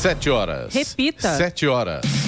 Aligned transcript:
Sete 0.00 0.30
horas. 0.30 0.72
Repita. 0.72 1.36
Sete 1.36 1.68
horas. 1.68 2.19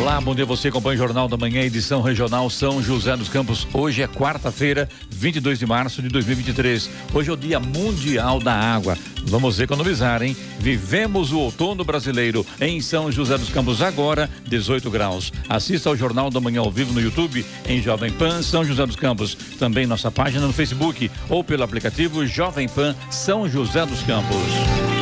Olá, 0.00 0.18
bom 0.18 0.34
dia 0.34 0.46
você 0.46 0.68
acompanha 0.68 0.94
o 0.94 0.98
Jornal 0.98 1.28
da 1.28 1.36
Manhã, 1.36 1.60
edição 1.60 2.00
regional 2.00 2.48
São 2.48 2.82
José 2.82 3.14
dos 3.18 3.28
Campos. 3.28 3.68
Hoje 3.70 4.00
é 4.00 4.08
quarta-feira, 4.08 4.88
22 5.10 5.58
de 5.58 5.66
março 5.66 6.00
de 6.00 6.08
2023. 6.08 6.88
Hoje 7.12 7.28
é 7.28 7.32
o 7.34 7.36
Dia 7.36 7.60
Mundial 7.60 8.40
da 8.40 8.54
Água. 8.54 8.96
Vamos 9.26 9.60
economizar, 9.60 10.22
hein? 10.22 10.34
Vivemos 10.58 11.32
o 11.32 11.38
outono 11.40 11.84
brasileiro 11.84 12.46
em 12.58 12.80
São 12.80 13.12
José 13.12 13.36
dos 13.36 13.50
Campos 13.50 13.82
agora, 13.82 14.28
18 14.48 14.90
graus. 14.90 15.30
Assista 15.46 15.90
ao 15.90 15.96
Jornal 15.96 16.30
da 16.30 16.40
Manhã 16.40 16.60
ao 16.60 16.70
vivo 16.70 16.94
no 16.94 17.00
YouTube 17.00 17.44
em 17.68 17.82
Jovem 17.82 18.10
Pan 18.10 18.40
São 18.42 18.64
José 18.64 18.86
dos 18.86 18.96
Campos. 18.96 19.34
Também 19.58 19.86
nossa 19.86 20.10
página 20.10 20.46
no 20.46 20.52
Facebook 20.54 21.10
ou 21.28 21.44
pelo 21.44 21.62
aplicativo 21.62 22.26
Jovem 22.26 22.70
Pan 22.70 22.96
São 23.10 23.46
José 23.46 23.84
dos 23.84 24.00
Campos. 24.04 24.99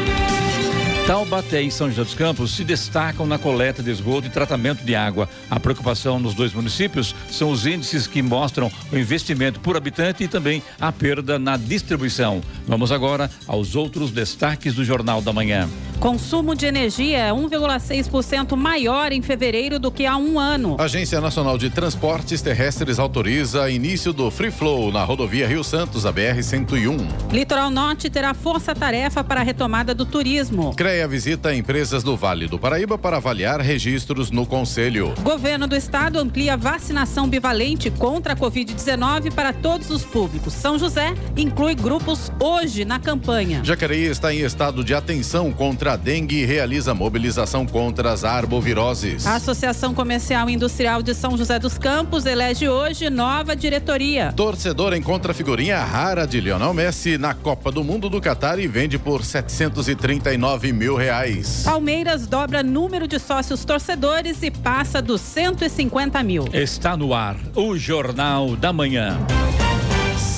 Taubaté 1.09 1.63
e 1.63 1.71
São 1.71 1.89
José 1.89 2.05
dos 2.05 2.13
Campos 2.13 2.55
se 2.55 2.63
destacam 2.63 3.25
na 3.25 3.39
coleta 3.39 3.83
de 3.83 3.91
esgoto 3.91 4.27
e 4.27 4.31
tratamento 4.31 4.85
de 4.85 4.95
água. 4.95 5.27
A 5.51 5.59
preocupação 5.59 6.19
nos 6.19 6.35
dois 6.35 6.53
municípios 6.53 7.15
são 7.31 7.51
os 7.51 7.65
índices 7.65 8.07
que 8.07 8.21
mostram 8.21 8.71
o 8.93 8.99
investimento 8.99 9.59
por 9.59 9.75
habitante 9.75 10.25
e 10.25 10.29
também 10.29 10.63
a 10.79 10.93
perda 10.93 11.39
na 11.39 11.57
distribuição. 11.57 12.43
Vamos 12.67 12.93
agora 12.93 13.31
aos 13.47 13.75
outros 13.75 14.11
destaques 14.11 14.75
do 14.75 14.85
Jornal 14.85 15.23
da 15.23 15.33
Manhã. 15.33 15.67
Consumo 16.01 16.55
de 16.55 16.65
energia 16.65 17.19
é 17.19 17.33
1,6% 17.33 18.55
maior 18.55 19.11
em 19.11 19.21
fevereiro 19.21 19.81
do 19.81 19.91
que 19.91 20.07
há 20.07 20.17
um 20.17 20.39
ano. 20.39 20.77
A 20.79 20.85
Agência 20.85 21.21
Nacional 21.21 21.59
de 21.59 21.71
Transportes 21.71 22.41
Terrestres 22.41 23.01
autoriza 23.01 23.69
início 23.69 24.13
do 24.13 24.31
Free 24.31 24.53
Flow 24.53 24.93
na 24.93 25.03
rodovia 25.03 25.49
Rio 25.49 25.65
Santos, 25.65 26.07
a 26.07 26.13
BR-101. 26.13 27.33
Litoral 27.33 27.69
Norte 27.69 28.09
terá 28.09 28.33
força-tarefa 28.33 29.25
para 29.25 29.41
a 29.41 29.43
retomada 29.43 29.93
do 29.93 30.07
turismo. 30.07 30.73
CREA 30.77 31.09
visita 31.09 31.53
empresas 31.53 32.05
do 32.05 32.17
Vale 32.17 32.47
do 32.47 32.61
Paraíba 32.61 32.97
para 32.97 33.17
avaliar 33.17 33.61
registros 33.61 34.31
no 34.31 34.47
Conselho. 34.47 35.13
Governo 35.23 35.67
do 35.67 35.75
Estado 35.75 36.21
amplia 36.21 36.57
vacinação 36.57 37.29
bivalente 37.29 37.91
contra 37.91 38.35
a 38.35 38.37
Covid-19 38.37 39.33
para 39.33 39.53
todos 39.53 39.91
os 39.91 40.05
públicos. 40.05 40.53
São 40.53 40.79
José 40.79 41.13
inclui 41.37 41.75
grupos 41.75 42.31
hoje 42.39 42.85
na 42.85 43.01
campanha. 43.01 43.63
Jacareí 43.65 44.05
está 44.05 44.33
em 44.33 44.43
estado 44.43 44.85
de 44.85 44.95
atenção 44.95 45.51
contra 45.51 45.88
a 45.89 45.97
dengue 45.97 46.43
e 46.43 46.45
realiza 46.45 46.95
mobilização 46.95 47.67
contra 47.67 48.13
as 48.13 48.25
arboviroses. 48.25 49.27
A 49.27 49.37
Associação 49.37 49.95
Comercial 49.95 50.49
e 50.49 50.55
Industrial 50.55 51.03
de 51.03 51.15
São 51.15 51.37
José 51.37 51.59
dos 51.59 51.79
Campos 51.79 52.27
elege 52.27 52.69
hoje 52.69 53.11
nova 53.11 53.57
diretoria. 53.57 54.33
Torcedor 54.37 54.95
encontra 54.95 55.33
figurinha 55.33 55.79
rara 55.83 56.27
de 56.27 56.41
Lionel 56.41 56.75
Messi 56.75 57.17
na 57.19 57.35
Copa 57.35 57.73
do 57.73 57.83
Mundo 57.83 58.09
do 58.09 58.21
Catar 58.21 58.59
e 58.59 58.67
vende 58.67 58.99
por 58.99 59.25
739 59.25 60.73
mil 60.73 60.97
reais. 60.97 61.63
Palmeiras 61.65 62.27
dobra 62.27 62.63
número 62.63 63.09
de 63.09 63.19
sócios 63.19 63.65
torcedores 63.65 64.43
e 64.43 64.51
passa 64.51 65.01
dos 65.01 65.21
150 65.21 66.23
mil. 66.23 66.45
Está 66.53 66.97
no 66.97 67.15
ar 67.15 67.37
o 67.55 67.77
Jornal 67.77 68.57
da 68.57 68.73
Manhã. 68.73 69.19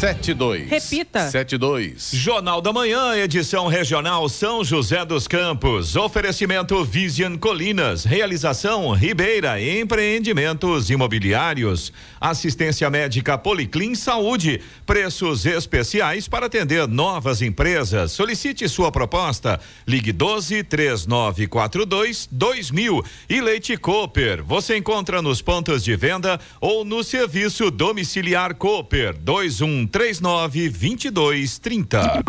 72. 0.01 0.71
Repita. 0.71 1.31
72. 1.31 2.13
Jornal 2.15 2.63
da 2.63 2.73
Manhã, 2.73 3.15
edição 3.17 3.67
regional 3.67 4.31
São 4.31 4.65
José 4.65 5.05
dos 5.05 5.29
Campos. 5.29 5.95
Oferecimento 5.95 6.83
Vision 6.83 7.37
Colinas. 7.37 8.05
Realização 8.05 8.93
Ribeira 8.93 9.63
Empreendimentos 9.63 10.89
Imobiliários. 10.89 11.93
Assistência 12.19 12.89
médica 12.89 13.37
Policlin 13.37 13.95
Saúde. 13.95 14.63
Preços 14.87 15.45
especiais 15.45 16.27
para 16.27 16.47
atender 16.47 16.89
novas 16.89 17.43
empresas. 17.43 18.11
Solicite 18.13 18.67
sua 18.71 18.91
proposta. 18.91 19.61
Ligue 19.87 20.13
12 20.13 20.63
3942 20.65 22.27
2000. 22.33 23.05
E 23.29 23.39
Leite 23.43 23.77
Cooper. 23.77 24.43
Você 24.45 24.79
encontra 24.79 25.21
nos 25.21 25.43
pontos 25.43 25.85
de 25.85 25.95
venda 25.95 26.41
ou 26.59 26.87
no 26.87 27.05
serviço 27.05 27.71
domiciliar 27.71 28.55
Cooper 28.55 29.15
21 29.15 29.90
39 29.91 30.69
22 30.69 31.49
30. 31.61 32.23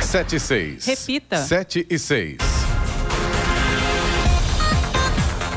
7 0.00 0.36
e 0.36 0.40
6. 0.40 0.86
Repita. 0.86 1.42
7 1.42 1.86
e 1.88 1.98
6. 1.98 2.53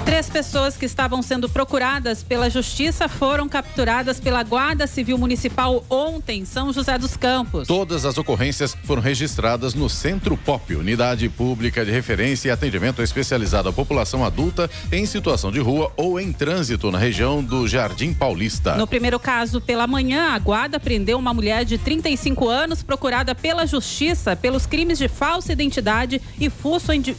Três 0.07 0.29
pessoas 0.29 0.77
que 0.77 0.85
estavam 0.85 1.21
sendo 1.21 1.49
procuradas 1.49 2.23
pela 2.23 2.49
justiça 2.49 3.09
foram 3.09 3.49
capturadas 3.49 4.21
pela 4.21 4.41
Guarda 4.41 4.87
Civil 4.87 5.17
Municipal 5.17 5.83
ontem 5.89 6.39
em 6.39 6.45
São 6.45 6.71
José 6.71 6.97
dos 6.97 7.17
Campos. 7.17 7.67
Todas 7.67 8.05
as 8.05 8.17
ocorrências 8.17 8.73
foram 8.85 9.01
registradas 9.01 9.73
no 9.73 9.89
Centro 9.89 10.37
POP, 10.37 10.75
Unidade 10.75 11.27
Pública 11.27 11.83
de 11.83 11.91
Referência 11.91 12.47
e 12.47 12.51
Atendimento 12.51 13.03
Especializado 13.03 13.67
à 13.67 13.73
População 13.73 14.23
Adulta 14.23 14.69
em 14.93 15.05
situação 15.05 15.51
de 15.51 15.59
rua 15.59 15.91
ou 15.97 16.17
em 16.17 16.31
trânsito 16.31 16.89
na 16.89 16.97
região 16.97 17.43
do 17.43 17.67
Jardim 17.67 18.13
Paulista. 18.13 18.77
No 18.77 18.87
primeiro 18.87 19.19
caso, 19.19 19.59
pela 19.59 19.85
manhã, 19.87 20.29
a 20.29 20.39
Guarda 20.39 20.79
prendeu 20.79 21.19
uma 21.19 21.33
mulher 21.33 21.65
de 21.65 21.77
35 21.77 22.47
anos 22.47 22.81
procurada 22.81 23.35
pela 23.35 23.67
justiça 23.67 24.37
pelos 24.37 24.65
crimes 24.65 24.99
de 24.99 25.09
falsa 25.09 25.51
identidade 25.51 26.21
e, 26.39 26.49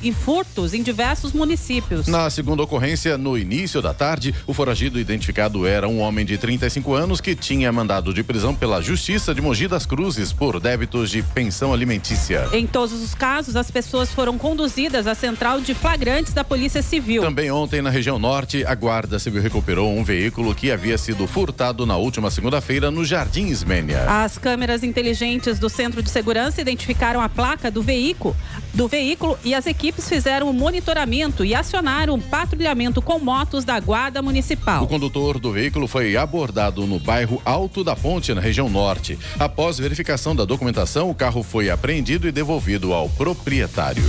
e 0.02 0.12
furtos 0.12 0.72
em 0.72 0.82
diversos 0.82 1.34
municípios. 1.34 2.06
Na 2.06 2.30
segunda 2.30 2.62
ocorrência, 2.62 2.77
no 3.18 3.36
início 3.36 3.82
da 3.82 3.92
tarde, 3.92 4.34
o 4.46 4.54
foragido 4.54 4.98
identificado 4.98 5.66
era 5.66 5.88
um 5.88 6.00
homem 6.00 6.24
de 6.24 6.38
35 6.38 6.94
anos 6.94 7.20
que 7.20 7.34
tinha 7.34 7.70
mandado 7.72 8.14
de 8.14 8.22
prisão 8.22 8.54
pela 8.54 8.80
Justiça 8.80 9.34
de 9.34 9.40
Mogi 9.40 9.68
das 9.68 9.84
Cruzes 9.84 10.32
por 10.32 10.60
débitos 10.60 11.10
de 11.10 11.22
pensão 11.22 11.72
alimentícia. 11.72 12.48
Em 12.52 12.66
todos 12.66 13.02
os 13.02 13.14
casos, 13.14 13.56
as 13.56 13.70
pessoas 13.70 14.10
foram 14.10 14.38
conduzidas 14.38 15.06
à 15.06 15.14
central 15.14 15.60
de 15.60 15.74
flagrantes 15.74 16.32
da 16.32 16.44
Polícia 16.44 16.82
Civil. 16.82 17.22
Também 17.22 17.50
ontem, 17.50 17.82
na 17.82 17.90
região 17.90 18.18
norte, 18.18 18.64
a 18.64 18.74
Guarda 18.74 19.18
Civil 19.18 19.42
recuperou 19.42 19.96
um 19.96 20.04
veículo 20.04 20.54
que 20.54 20.70
havia 20.70 20.96
sido 20.96 21.26
furtado 21.26 21.84
na 21.84 21.96
última 21.96 22.30
segunda-feira 22.30 22.90
no 22.90 23.04
Jardim 23.04 23.46
Ismênia. 23.46 24.04
As 24.08 24.38
câmeras 24.38 24.82
inteligentes 24.82 25.58
do 25.58 25.68
Centro 25.68 26.02
de 26.02 26.10
Segurança 26.10 26.60
identificaram 26.60 27.20
a 27.20 27.28
placa 27.28 27.70
do 27.70 27.82
veículo, 27.82 28.36
do 28.74 28.88
veículo 28.88 29.38
e 29.44 29.54
as 29.54 29.66
equipes 29.66 30.08
fizeram 30.08 30.48
o 30.48 30.52
monitoramento 30.52 31.44
e 31.44 31.54
acionaram 31.54 32.14
o 32.14 32.20
patrulhamento 32.20 33.02
com 33.02 33.18
motos 33.18 33.64
da 33.64 33.78
Guarda 33.80 34.22
Municipal. 34.22 34.84
O 34.84 34.88
condutor 34.88 35.38
do 35.38 35.52
veículo 35.52 35.86
foi 35.86 36.16
abordado 36.16 36.86
no 36.86 36.98
bairro 36.98 37.40
Alto 37.44 37.82
da 37.82 37.96
Ponte, 37.96 38.34
na 38.34 38.40
região 38.40 38.68
norte. 38.68 39.18
Após 39.38 39.78
verificação 39.78 40.34
da 40.34 40.44
documentação, 40.44 41.10
o 41.10 41.14
carro 41.14 41.42
foi 41.42 41.70
apreendido 41.70 42.28
e 42.28 42.32
devolvido 42.32 42.92
ao 42.92 43.08
proprietário. 43.08 44.04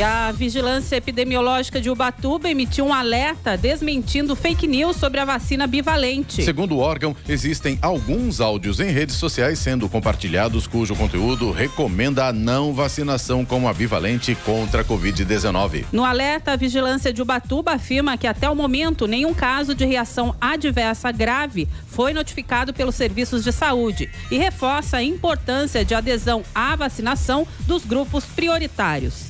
E 0.00 0.02
a 0.02 0.32
Vigilância 0.32 0.96
Epidemiológica 0.96 1.78
de 1.78 1.90
Ubatuba 1.90 2.48
emitiu 2.48 2.86
um 2.86 2.94
alerta 2.94 3.54
desmentindo 3.54 4.34
fake 4.34 4.66
news 4.66 4.96
sobre 4.96 5.20
a 5.20 5.26
vacina 5.26 5.66
bivalente. 5.66 6.42
Segundo 6.42 6.76
o 6.76 6.78
órgão, 6.78 7.14
existem 7.28 7.78
alguns 7.82 8.40
áudios 8.40 8.80
em 8.80 8.90
redes 8.90 9.16
sociais 9.16 9.58
sendo 9.58 9.90
compartilhados 9.90 10.66
cujo 10.66 10.96
conteúdo 10.96 11.52
recomenda 11.52 12.24
a 12.24 12.32
não 12.32 12.72
vacinação 12.72 13.44
com 13.44 13.68
a 13.68 13.74
bivalente 13.74 14.34
contra 14.36 14.80
a 14.80 14.84
Covid-19. 14.86 15.84
No 15.92 16.02
alerta, 16.02 16.52
a 16.52 16.56
Vigilância 16.56 17.12
de 17.12 17.20
Ubatuba 17.20 17.72
afirma 17.72 18.16
que 18.16 18.26
até 18.26 18.48
o 18.48 18.56
momento 18.56 19.06
nenhum 19.06 19.34
caso 19.34 19.74
de 19.74 19.84
reação 19.84 20.34
adversa 20.40 21.12
grave 21.12 21.68
foi 21.86 22.14
notificado 22.14 22.72
pelos 22.72 22.94
serviços 22.94 23.44
de 23.44 23.52
saúde 23.52 24.08
e 24.30 24.38
reforça 24.38 24.96
a 24.96 25.02
importância 25.02 25.84
de 25.84 25.94
adesão 25.94 26.42
à 26.54 26.74
vacinação 26.74 27.46
dos 27.66 27.84
grupos 27.84 28.24
prioritários. 28.24 29.29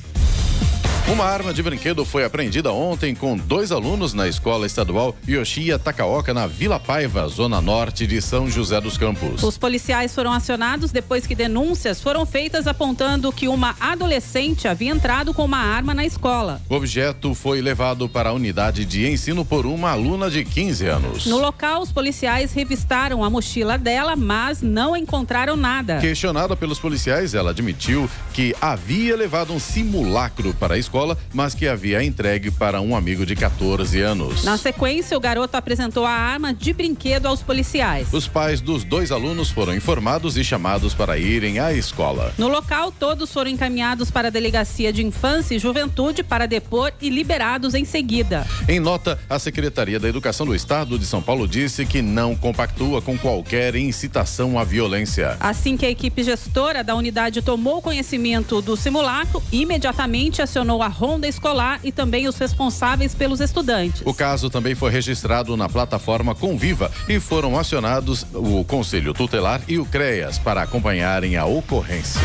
Uma 1.07 1.25
arma 1.25 1.53
de 1.53 1.61
brinquedo 1.61 2.05
foi 2.05 2.23
apreendida 2.23 2.71
ontem 2.71 3.13
com 3.13 3.35
dois 3.35 3.71
alunos 3.71 4.13
na 4.13 4.29
escola 4.29 4.65
estadual 4.65 5.13
Yoshiya 5.27 5.77
Takaoka, 5.77 6.33
na 6.33 6.47
Vila 6.47 6.79
Paiva, 6.79 7.27
zona 7.27 7.59
norte 7.59 8.07
de 8.07 8.21
São 8.21 8.49
José 8.49 8.79
dos 8.79 8.97
Campos. 8.97 9.43
Os 9.43 9.57
policiais 9.57 10.15
foram 10.15 10.31
acionados 10.31 10.91
depois 10.91 11.27
que 11.27 11.35
denúncias 11.35 11.99
foram 12.01 12.25
feitas 12.25 12.65
apontando 12.65 13.31
que 13.31 13.47
uma 13.47 13.75
adolescente 13.79 14.67
havia 14.67 14.91
entrado 14.91 15.33
com 15.33 15.43
uma 15.43 15.57
arma 15.57 15.93
na 15.93 16.05
escola. 16.05 16.61
O 16.69 16.75
objeto 16.75 17.33
foi 17.33 17.61
levado 17.61 18.07
para 18.07 18.29
a 18.29 18.33
unidade 18.33 18.85
de 18.85 19.05
ensino 19.05 19.43
por 19.43 19.65
uma 19.65 19.91
aluna 19.91 20.29
de 20.29 20.45
15 20.45 20.85
anos. 20.85 21.25
No 21.25 21.39
local, 21.39 21.81
os 21.81 21.91
policiais 21.91 22.53
revistaram 22.53 23.23
a 23.23 23.29
mochila 23.29 23.77
dela, 23.77 24.15
mas 24.15 24.61
não 24.61 24.95
encontraram 24.95 25.57
nada. 25.57 25.97
Questionada 25.97 26.55
pelos 26.55 26.79
policiais, 26.79 27.33
ela 27.33 27.49
admitiu 27.49 28.09
que 28.33 28.55
havia 28.61 29.17
levado 29.17 29.51
um 29.51 29.59
simulacro 29.59 30.53
para 30.53 30.75
a 30.75 30.77
escola 30.77 30.90
escola, 30.91 31.17
mas 31.33 31.55
que 31.55 31.69
havia 31.69 32.03
entregue 32.03 32.51
para 32.51 32.81
um 32.81 32.93
amigo 32.93 33.25
de 33.25 33.33
14 33.33 34.01
anos. 34.01 34.43
Na 34.43 34.57
sequência, 34.57 35.15
o 35.15 35.21
garoto 35.21 35.55
apresentou 35.55 36.05
a 36.05 36.11
arma 36.11 36.53
de 36.53 36.73
brinquedo 36.73 37.27
aos 37.27 37.41
policiais. 37.41 38.09
Os 38.11 38.27
pais 38.27 38.59
dos 38.59 38.83
dois 38.83 39.09
alunos 39.09 39.49
foram 39.49 39.73
informados 39.73 40.35
e 40.35 40.43
chamados 40.43 40.93
para 40.93 41.17
irem 41.17 41.59
à 41.59 41.71
escola. 41.71 42.33
No 42.37 42.49
local, 42.49 42.91
todos 42.91 43.31
foram 43.31 43.49
encaminhados 43.49 44.11
para 44.11 44.27
a 44.27 44.31
Delegacia 44.31 44.91
de 44.91 45.01
Infância 45.05 45.55
e 45.55 45.59
Juventude 45.59 46.23
para 46.23 46.45
depor 46.45 46.91
e 47.01 47.09
liberados 47.09 47.73
em 47.73 47.85
seguida. 47.85 48.45
Em 48.67 48.79
nota, 48.79 49.17
a 49.29 49.39
Secretaria 49.39 49.97
da 49.97 50.09
Educação 50.09 50.45
do 50.45 50.53
Estado 50.53 50.99
de 50.99 51.05
São 51.05 51.21
Paulo 51.21 51.47
disse 51.47 51.85
que 51.85 52.01
não 52.01 52.35
compactua 52.35 53.01
com 53.01 53.17
qualquer 53.17 53.75
incitação 53.75 54.59
à 54.59 54.65
violência. 54.65 55.37
Assim 55.39 55.77
que 55.77 55.85
a 55.85 55.89
equipe 55.89 56.21
gestora 56.21 56.83
da 56.83 56.95
unidade 56.95 57.41
tomou 57.41 57.81
conhecimento 57.81 58.61
do 58.61 58.75
simulacro, 58.75 59.41
imediatamente 59.53 60.41
acionou 60.41 60.80
a 60.83 60.87
ronda 60.87 61.27
escolar 61.27 61.79
e 61.83 61.91
também 61.91 62.27
os 62.27 62.37
responsáveis 62.37 63.15
pelos 63.15 63.39
estudantes. 63.39 64.01
O 64.05 64.13
caso 64.13 64.49
também 64.49 64.75
foi 64.75 64.91
registrado 64.91 65.55
na 65.55 65.69
plataforma 65.69 66.35
Conviva 66.35 66.91
e 67.07 67.19
foram 67.19 67.57
acionados 67.57 68.25
o 68.33 68.63
Conselho 68.63 69.13
Tutelar 69.13 69.61
e 69.67 69.77
o 69.77 69.85
CREAS 69.85 70.39
para 70.39 70.61
acompanharem 70.61 71.35
a 71.37 71.45
ocorrência. 71.45 72.21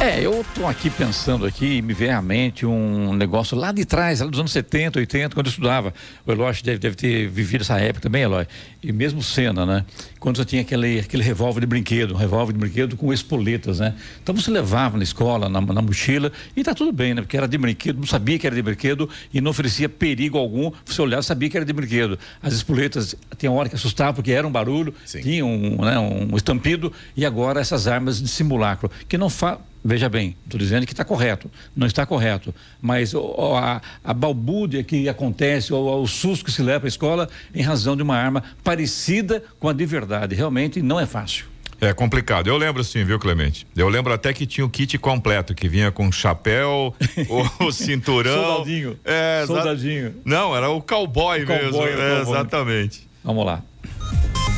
É, 0.00 0.20
eu 0.20 0.40
estou 0.40 0.66
aqui 0.66 0.90
pensando 0.90 1.46
aqui, 1.46 1.80
me 1.80 1.94
vem 1.94 2.10
à 2.10 2.20
mente 2.20 2.66
um 2.66 3.14
negócio 3.14 3.56
lá 3.56 3.72
de 3.72 3.84
trás, 3.84 4.20
lá 4.20 4.26
dos 4.26 4.40
anos 4.40 4.52
70, 4.52 4.98
80, 4.98 5.34
quando 5.34 5.46
eu 5.46 5.50
estudava. 5.50 5.94
O 6.26 6.32
Eloy 6.32 6.52
deve, 6.62 6.78
deve 6.78 6.96
ter 6.96 7.28
vivido 7.28 7.62
essa 7.62 7.78
época 7.78 8.02
também, 8.02 8.22
Eloy. 8.22 8.46
E 8.84 8.92
mesmo 8.92 9.22
cena, 9.22 9.64
né? 9.64 9.82
Quando 10.20 10.36
você 10.36 10.44
tinha 10.44 10.60
aquele, 10.60 11.00
aquele 11.00 11.22
revólver 11.22 11.60
de 11.60 11.66
brinquedo, 11.66 12.12
um 12.12 12.18
revólver 12.18 12.52
de 12.52 12.58
brinquedo 12.58 12.98
com 12.98 13.10
espoletas, 13.14 13.80
né? 13.80 13.94
Então 14.22 14.34
você 14.34 14.50
levava 14.50 14.98
na 14.98 15.02
escola, 15.02 15.48
na, 15.48 15.58
na 15.58 15.80
mochila, 15.80 16.30
e 16.54 16.62
tá 16.62 16.74
tudo 16.74 16.92
bem, 16.92 17.14
né? 17.14 17.22
Porque 17.22 17.34
era 17.34 17.48
de 17.48 17.56
brinquedo, 17.56 17.96
não 17.96 18.06
sabia 18.06 18.38
que 18.38 18.46
era 18.46 18.54
de 18.54 18.60
brinquedo 18.60 19.08
e 19.32 19.40
não 19.40 19.52
oferecia 19.52 19.88
perigo 19.88 20.36
algum. 20.36 20.70
Você 20.84 21.00
olhava, 21.00 21.22
sabia 21.22 21.48
que 21.48 21.56
era 21.56 21.64
de 21.64 21.72
brinquedo. 21.72 22.18
As 22.42 22.52
espoletas, 22.52 23.16
tem 23.38 23.48
hora 23.48 23.70
que 23.70 23.74
assustavam 23.74 24.12
porque 24.12 24.32
era 24.32 24.46
um 24.46 24.52
barulho, 24.52 24.94
Sim. 25.06 25.22
tinha 25.22 25.46
um, 25.46 25.82
né, 25.82 25.98
um 25.98 26.36
estampido, 26.36 26.92
e 27.16 27.24
agora 27.24 27.60
essas 27.60 27.86
armas 27.86 28.20
de 28.20 28.28
simulacro, 28.28 28.90
que 29.08 29.16
não 29.16 29.30
fa 29.30 29.58
Veja 29.86 30.08
bem, 30.08 30.34
estou 30.44 30.58
dizendo 30.58 30.86
que 30.86 30.94
está 30.94 31.04
correto, 31.04 31.50
não 31.76 31.86
está 31.86 32.06
correto, 32.06 32.54
mas 32.80 33.14
a, 33.14 33.82
a 34.02 34.14
balbúrdia 34.14 34.82
que 34.82 35.10
acontece, 35.10 35.74
ou 35.74 36.02
o 36.02 36.06
susto 36.06 36.42
que 36.42 36.50
se 36.50 36.62
leva 36.62 36.80
para 36.80 36.86
a 36.86 36.88
escola 36.88 37.28
em 37.54 37.60
razão 37.60 37.94
de 37.94 38.02
uma 38.02 38.16
arma 38.16 38.42
parecida 38.62 39.44
com 39.60 39.68
a 39.68 39.74
de 39.74 39.84
verdade, 39.84 40.34
realmente 40.34 40.80
não 40.80 40.98
é 40.98 41.04
fácil. 41.04 41.46
É 41.80 41.92
complicado. 41.92 42.46
Eu 42.46 42.56
lembro 42.56 42.82
sim, 42.82 43.04
viu, 43.04 43.18
Clemente? 43.18 43.66
Eu 43.76 43.90
lembro 43.90 44.10
até 44.10 44.32
que 44.32 44.46
tinha 44.46 44.64
o 44.64 44.70
kit 44.70 44.96
completo, 44.96 45.54
que 45.54 45.68
vinha 45.68 45.90
com 45.92 46.10
chapéu, 46.10 46.94
o, 47.60 47.70
cinturão. 47.70 48.42
Soldadinho. 48.42 48.98
É, 49.04 49.44
Soldadinho. 49.46 50.14
Não, 50.24 50.56
era 50.56 50.70
o 50.70 50.80
cowboy, 50.80 51.44
o 51.44 51.46
mesmo. 51.46 51.72
Cowboy, 51.72 51.90
é, 51.90 51.96
cowboy. 51.96 52.34
Exatamente. 52.34 53.06
Vamos 53.22 53.44
lá. 53.44 53.62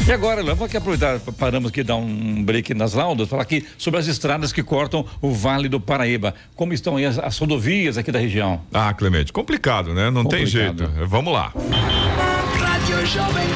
E 0.06 0.12
agora, 0.12 0.40
eu 0.40 0.54
vou 0.54 0.66
aqui 0.66 0.76
aproveitar, 0.76 1.18
paramos 1.36 1.68
aqui, 1.70 1.82
dar 1.82 1.96
um 1.96 2.44
break 2.44 2.72
nas 2.74 2.94
laudas, 2.94 3.28
falar 3.28 3.42
aqui 3.42 3.66
sobre 3.76 3.98
as 3.98 4.06
estradas 4.06 4.52
que 4.52 4.62
cortam 4.62 5.04
o 5.20 5.32
Vale 5.32 5.68
do 5.68 5.80
Paraíba. 5.80 6.32
Como 6.54 6.72
estão 6.72 6.96
aí 6.96 7.04
as, 7.04 7.18
as 7.18 7.36
rodovias 7.38 7.98
aqui 7.98 8.12
da 8.12 8.20
região? 8.20 8.60
Ah, 8.72 8.94
Clemente, 8.94 9.32
complicado, 9.32 9.92
né? 9.92 10.08
Não 10.08 10.22
complicado. 10.22 10.28
tem 10.28 10.46
jeito. 10.46 11.08
Vamos 11.08 11.32
lá. 11.32 11.52
Rádio 12.56 13.04
Jovem 13.06 13.46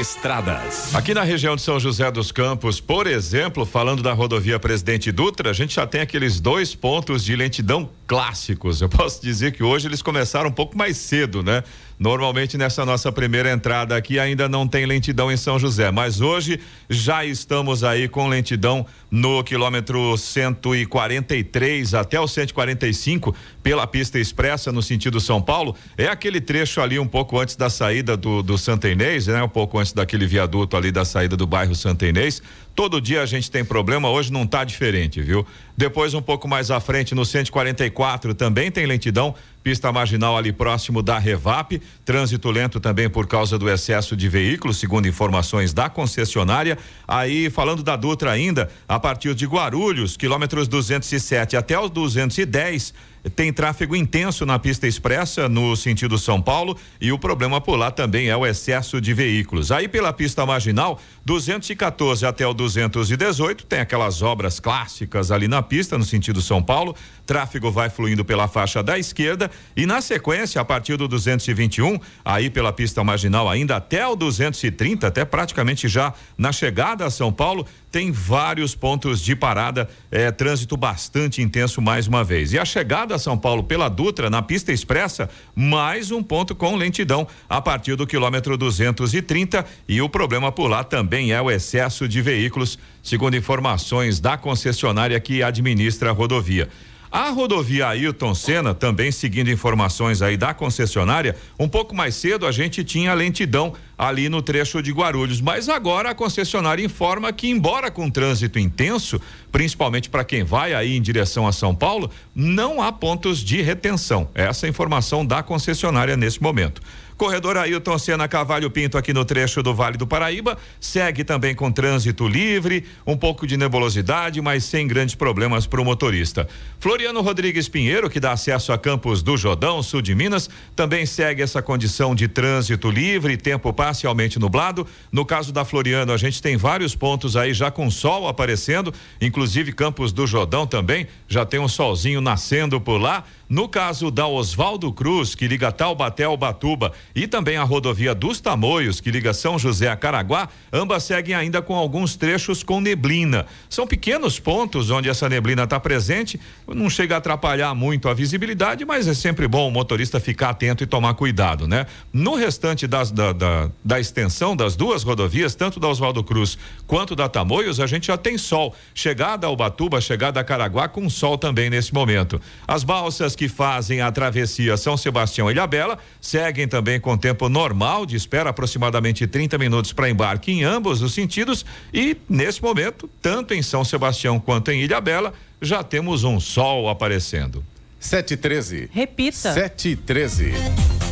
Estradas. 0.00 0.92
Aqui 0.94 1.14
na 1.14 1.22
região 1.22 1.54
de 1.54 1.62
São 1.62 1.78
José 1.78 2.10
dos 2.10 2.32
Campos, 2.32 2.80
por 2.80 3.06
exemplo, 3.06 3.64
falando 3.64 4.02
da 4.02 4.12
rodovia 4.12 4.58
Presidente 4.58 5.12
Dutra, 5.12 5.50
a 5.50 5.52
gente 5.52 5.76
já 5.76 5.86
tem 5.86 6.00
aqueles 6.00 6.40
dois 6.40 6.74
pontos 6.74 7.24
de 7.24 7.36
lentidão 7.36 7.88
clássicos. 8.06 8.80
Eu 8.80 8.88
posso 8.88 9.22
dizer 9.22 9.52
que 9.52 9.62
hoje 9.62 9.86
eles 9.86 10.02
começaram 10.02 10.48
um 10.50 10.52
pouco 10.52 10.76
mais 10.76 10.96
cedo, 10.96 11.42
né? 11.42 11.62
Normalmente 12.04 12.58
nessa 12.58 12.84
nossa 12.84 13.10
primeira 13.10 13.50
entrada 13.50 13.96
aqui 13.96 14.18
ainda 14.18 14.46
não 14.46 14.68
tem 14.68 14.84
lentidão 14.84 15.32
em 15.32 15.38
São 15.38 15.58
José, 15.58 15.90
mas 15.90 16.20
hoje 16.20 16.60
já 16.86 17.24
estamos 17.24 17.82
aí 17.82 18.08
com 18.08 18.28
lentidão 18.28 18.84
no 19.10 19.42
quilômetro 19.42 20.14
143 20.14 21.94
até 21.94 22.20
o 22.20 22.28
145 22.28 23.34
pela 23.62 23.86
pista 23.86 24.18
expressa 24.18 24.70
no 24.70 24.82
sentido 24.82 25.18
São 25.18 25.40
Paulo. 25.40 25.74
É 25.96 26.06
aquele 26.06 26.42
trecho 26.42 26.82
ali 26.82 26.98
um 26.98 27.06
pouco 27.06 27.38
antes 27.40 27.56
da 27.56 27.70
saída 27.70 28.18
do, 28.18 28.42
do 28.42 28.58
Santa 28.58 28.86
Inês, 28.90 29.26
né? 29.26 29.42
Um 29.42 29.48
pouco 29.48 29.78
antes 29.78 29.94
daquele 29.94 30.26
viaduto 30.26 30.76
ali 30.76 30.92
da 30.92 31.06
saída 31.06 31.38
do 31.38 31.46
bairro 31.46 31.74
Santa 31.74 32.06
Inês. 32.06 32.42
Todo 32.74 33.00
dia 33.00 33.22
a 33.22 33.26
gente 33.26 33.50
tem 33.50 33.64
problema, 33.64 34.10
hoje 34.10 34.32
não 34.32 34.42
está 34.42 34.64
diferente, 34.64 35.22
viu? 35.22 35.46
Depois, 35.76 36.12
um 36.12 36.20
pouco 36.20 36.48
mais 36.48 36.72
à 36.72 36.80
frente, 36.80 37.14
no 37.14 37.24
144, 37.24 38.34
também 38.34 38.68
tem 38.68 38.84
lentidão, 38.84 39.34
pista 39.64 39.90
marginal 39.90 40.36
ali 40.36 40.52
próximo 40.52 41.02
da 41.02 41.18
Revap, 41.18 41.80
trânsito 42.04 42.50
lento 42.50 42.78
também 42.78 43.08
por 43.08 43.26
causa 43.26 43.58
do 43.58 43.66
excesso 43.66 44.14
de 44.14 44.28
veículos, 44.28 44.76
segundo 44.76 45.08
informações 45.08 45.72
da 45.72 45.88
concessionária. 45.88 46.76
Aí, 47.08 47.48
falando 47.48 47.82
da 47.82 47.96
Dutra 47.96 48.30
ainda, 48.30 48.70
a 48.86 49.00
partir 49.00 49.34
de 49.34 49.46
Guarulhos, 49.46 50.18
quilômetros 50.18 50.68
207 50.68 51.56
até 51.56 51.80
os 51.80 51.88
210 51.88 52.92
tem 53.30 53.52
tráfego 53.52 53.96
intenso 53.96 54.44
na 54.44 54.58
pista 54.58 54.86
expressa 54.86 55.48
no 55.48 55.74
sentido 55.76 56.18
São 56.18 56.40
Paulo 56.40 56.76
e 57.00 57.10
o 57.10 57.18
problema 57.18 57.60
por 57.60 57.76
lá 57.76 57.90
também 57.90 58.28
é 58.28 58.36
o 58.36 58.46
excesso 58.46 59.00
de 59.00 59.14
veículos. 59.14 59.72
Aí 59.72 59.88
pela 59.88 60.12
pista 60.12 60.44
marginal, 60.44 61.00
214 61.24 62.26
até 62.26 62.46
o 62.46 62.52
218, 62.52 63.64
tem 63.64 63.80
aquelas 63.80 64.20
obras 64.20 64.60
clássicas 64.60 65.30
ali 65.30 65.48
na 65.48 65.62
pista 65.62 65.96
no 65.96 66.04
sentido 66.04 66.42
São 66.42 66.62
Paulo. 66.62 66.94
Tráfego 67.24 67.70
vai 67.70 67.88
fluindo 67.88 68.24
pela 68.24 68.46
faixa 68.46 68.82
da 68.82 68.98
esquerda 68.98 69.50
e 69.74 69.86
na 69.86 70.02
sequência, 70.02 70.60
a 70.60 70.64
partir 70.64 70.96
do 70.96 71.08
221, 71.08 71.98
aí 72.24 72.50
pela 72.50 72.72
pista 72.72 73.02
marginal 73.02 73.48
ainda 73.48 73.76
até 73.76 74.06
o 74.06 74.14
230, 74.14 75.06
até 75.06 75.24
praticamente 75.24 75.88
já 75.88 76.12
na 76.36 76.52
chegada 76.52 77.06
a 77.06 77.10
São 77.10 77.32
Paulo, 77.32 77.66
tem 77.90 78.10
vários 78.10 78.74
pontos 78.74 79.20
de 79.20 79.36
parada, 79.36 79.88
é, 80.10 80.30
trânsito 80.30 80.76
bastante 80.76 81.40
intenso 81.40 81.80
mais 81.80 82.08
uma 82.08 82.24
vez. 82.24 82.52
E 82.52 82.58
a 82.58 82.64
chegada 82.64 83.13
São 83.18 83.36
Paulo 83.36 83.64
pela 83.64 83.88
Dutra, 83.88 84.28
na 84.28 84.42
pista 84.42 84.72
expressa, 84.72 85.28
mais 85.54 86.10
um 86.10 86.22
ponto 86.22 86.54
com 86.54 86.76
lentidão 86.76 87.26
a 87.48 87.60
partir 87.60 87.96
do 87.96 88.06
quilômetro 88.06 88.56
230 88.56 89.64
e 89.88 90.00
o 90.00 90.08
problema 90.08 90.50
por 90.52 90.68
lá 90.68 90.84
também 90.84 91.32
é 91.32 91.40
o 91.40 91.50
excesso 91.50 92.08
de 92.08 92.20
veículos, 92.22 92.78
segundo 93.02 93.36
informações 93.36 94.20
da 94.20 94.36
concessionária 94.36 95.18
que 95.20 95.42
administra 95.42 96.10
a 96.10 96.12
rodovia. 96.12 96.68
A 97.14 97.30
rodovia 97.30 97.86
Ailton 97.86 98.34
Senna, 98.34 98.74
também 98.74 99.12
seguindo 99.12 99.48
informações 99.48 100.20
aí 100.20 100.36
da 100.36 100.52
concessionária, 100.52 101.36
um 101.56 101.68
pouco 101.68 101.94
mais 101.94 102.16
cedo 102.16 102.44
a 102.44 102.50
gente 102.50 102.82
tinha 102.82 103.14
lentidão 103.14 103.72
ali 103.96 104.28
no 104.28 104.42
trecho 104.42 104.82
de 104.82 104.90
Guarulhos, 104.90 105.40
mas 105.40 105.68
agora 105.68 106.10
a 106.10 106.14
concessionária 106.14 106.84
informa 106.84 107.32
que 107.32 107.48
embora 107.48 107.88
com 107.88 108.10
trânsito 108.10 108.58
intenso, 108.58 109.20
principalmente 109.52 110.10
para 110.10 110.24
quem 110.24 110.42
vai 110.42 110.74
aí 110.74 110.96
em 110.96 111.00
direção 111.00 111.46
a 111.46 111.52
São 111.52 111.72
Paulo, 111.72 112.10
não 112.34 112.82
há 112.82 112.90
pontos 112.90 113.38
de 113.38 113.62
retenção. 113.62 114.28
Essa 114.34 114.66
é 114.66 114.68
a 114.68 114.70
informação 114.70 115.24
da 115.24 115.40
concessionária 115.40 116.16
nesse 116.16 116.42
momento. 116.42 116.82
Corredor 117.16 117.56
Ailton 117.56 117.98
Senna 117.98 118.26
Cavalho 118.26 118.70
Pinto 118.70 118.98
aqui 118.98 119.12
no 119.12 119.24
trecho 119.24 119.62
do 119.62 119.74
Vale 119.74 119.96
do 119.96 120.06
Paraíba, 120.06 120.58
segue 120.80 121.22
também 121.22 121.54
com 121.54 121.70
trânsito 121.70 122.26
livre, 122.26 122.84
um 123.06 123.16
pouco 123.16 123.46
de 123.46 123.56
nebulosidade, 123.56 124.40
mas 124.40 124.64
sem 124.64 124.86
grandes 124.86 125.14
problemas 125.14 125.66
para 125.66 125.80
o 125.80 125.84
motorista. 125.84 126.48
Floriano 126.80 127.20
Rodrigues 127.20 127.68
Pinheiro, 127.68 128.10
que 128.10 128.18
dá 128.18 128.32
acesso 128.32 128.72
a 128.72 128.78
Campos 128.78 129.22
do 129.22 129.36
Jordão, 129.36 129.82
sul 129.82 130.02
de 130.02 130.14
Minas, 130.14 130.50
também 130.74 131.06
segue 131.06 131.42
essa 131.42 131.62
condição 131.62 132.14
de 132.14 132.26
trânsito 132.26 132.90
livre, 132.90 133.36
tempo 133.36 133.72
parcialmente 133.72 134.38
nublado. 134.38 134.86
No 135.12 135.24
caso 135.24 135.52
da 135.52 135.64
Floriano, 135.64 136.12
a 136.12 136.16
gente 136.16 136.42
tem 136.42 136.56
vários 136.56 136.96
pontos 136.96 137.36
aí 137.36 137.54
já 137.54 137.70
com 137.70 137.90
sol 137.90 138.26
aparecendo, 138.26 138.92
inclusive 139.20 139.72
Campos 139.72 140.12
do 140.12 140.26
Jordão 140.26 140.66
também, 140.66 141.06
já 141.28 141.46
tem 141.46 141.60
um 141.60 141.68
solzinho 141.68 142.20
nascendo 142.20 142.80
por 142.80 142.98
lá. 142.98 143.24
No 143.48 143.68
caso 143.68 144.10
da 144.10 144.26
Oswaldo 144.26 144.92
Cruz, 144.92 145.34
que 145.34 145.46
liga 145.46 145.70
Taubaté 145.70 146.24
ao 146.24 146.36
Batuba, 146.36 146.92
e 147.14 147.26
também 147.26 147.56
a 147.56 147.62
rodovia 147.62 148.14
dos 148.14 148.40
Tamoios, 148.40 149.00
que 149.00 149.10
liga 149.10 149.34
São 149.34 149.58
José 149.58 149.88
a 149.88 149.96
Caraguá, 149.96 150.48
ambas 150.72 151.04
seguem 151.04 151.34
ainda 151.34 151.60
com 151.60 151.74
alguns 151.74 152.16
trechos 152.16 152.62
com 152.62 152.80
neblina. 152.80 153.46
São 153.68 153.86
pequenos 153.86 154.38
pontos 154.38 154.90
onde 154.90 155.08
essa 155.08 155.28
neblina 155.28 155.64
está 155.64 155.78
presente, 155.78 156.40
não 156.66 156.88
chega 156.88 157.16
a 157.16 157.18
atrapalhar 157.18 157.74
muito 157.74 158.08
a 158.08 158.14
visibilidade, 158.14 158.84
mas 158.84 159.06
é 159.06 159.14
sempre 159.14 159.46
bom 159.46 159.68
o 159.68 159.70
motorista 159.70 160.18
ficar 160.18 160.50
atento 160.50 160.82
e 160.82 160.86
tomar 160.86 161.14
cuidado, 161.14 161.68
né? 161.68 161.86
No 162.12 162.34
restante 162.34 162.86
das, 162.86 163.10
da, 163.10 163.32
da, 163.32 163.70
da 163.84 164.00
extensão 164.00 164.56
das 164.56 164.74
duas 164.74 165.02
rodovias, 165.02 165.54
tanto 165.54 165.78
da 165.78 165.88
Oswaldo 165.88 166.24
Cruz 166.24 166.56
quanto 166.86 167.14
da 167.14 167.28
Tamoios, 167.28 167.80
a 167.80 167.86
gente 167.86 168.06
já 168.06 168.16
tem 168.16 168.38
sol. 168.38 168.74
Chegada 168.94 169.46
ao 169.46 169.56
Batuba, 169.56 170.00
chegada 170.00 170.40
a 170.40 170.44
Caraguá, 170.44 170.88
com 170.88 171.08
sol 171.10 171.36
também 171.36 171.68
nesse 171.68 171.92
momento. 171.92 172.40
As 172.66 172.84
balsas 172.84 173.33
que 173.34 173.48
fazem 173.48 174.00
a 174.00 174.10
travessia 174.10 174.76
São 174.76 174.96
Sebastião 174.96 175.50
e 175.50 175.52
Ilhabela 175.52 175.98
seguem 176.20 176.66
também 176.66 177.00
com 177.00 177.16
tempo 177.16 177.48
normal 177.48 178.06
de 178.06 178.16
espera, 178.16 178.50
aproximadamente 178.50 179.26
30 179.26 179.58
minutos 179.58 179.92
para 179.92 180.10
embarque 180.10 180.52
em 180.52 180.64
ambos 180.64 181.02
os 181.02 181.14
sentidos. 181.14 181.64
E 181.92 182.16
nesse 182.28 182.62
momento, 182.62 183.08
tanto 183.20 183.54
em 183.54 183.62
São 183.62 183.84
Sebastião 183.84 184.40
quanto 184.40 184.70
em 184.70 184.82
Ilhabela, 184.82 185.32
já 185.60 185.82
temos 185.82 186.24
um 186.24 186.40
sol 186.40 186.88
aparecendo. 186.88 187.64
713. 188.00 188.90
Repita. 188.92 189.52
713. 189.52 191.03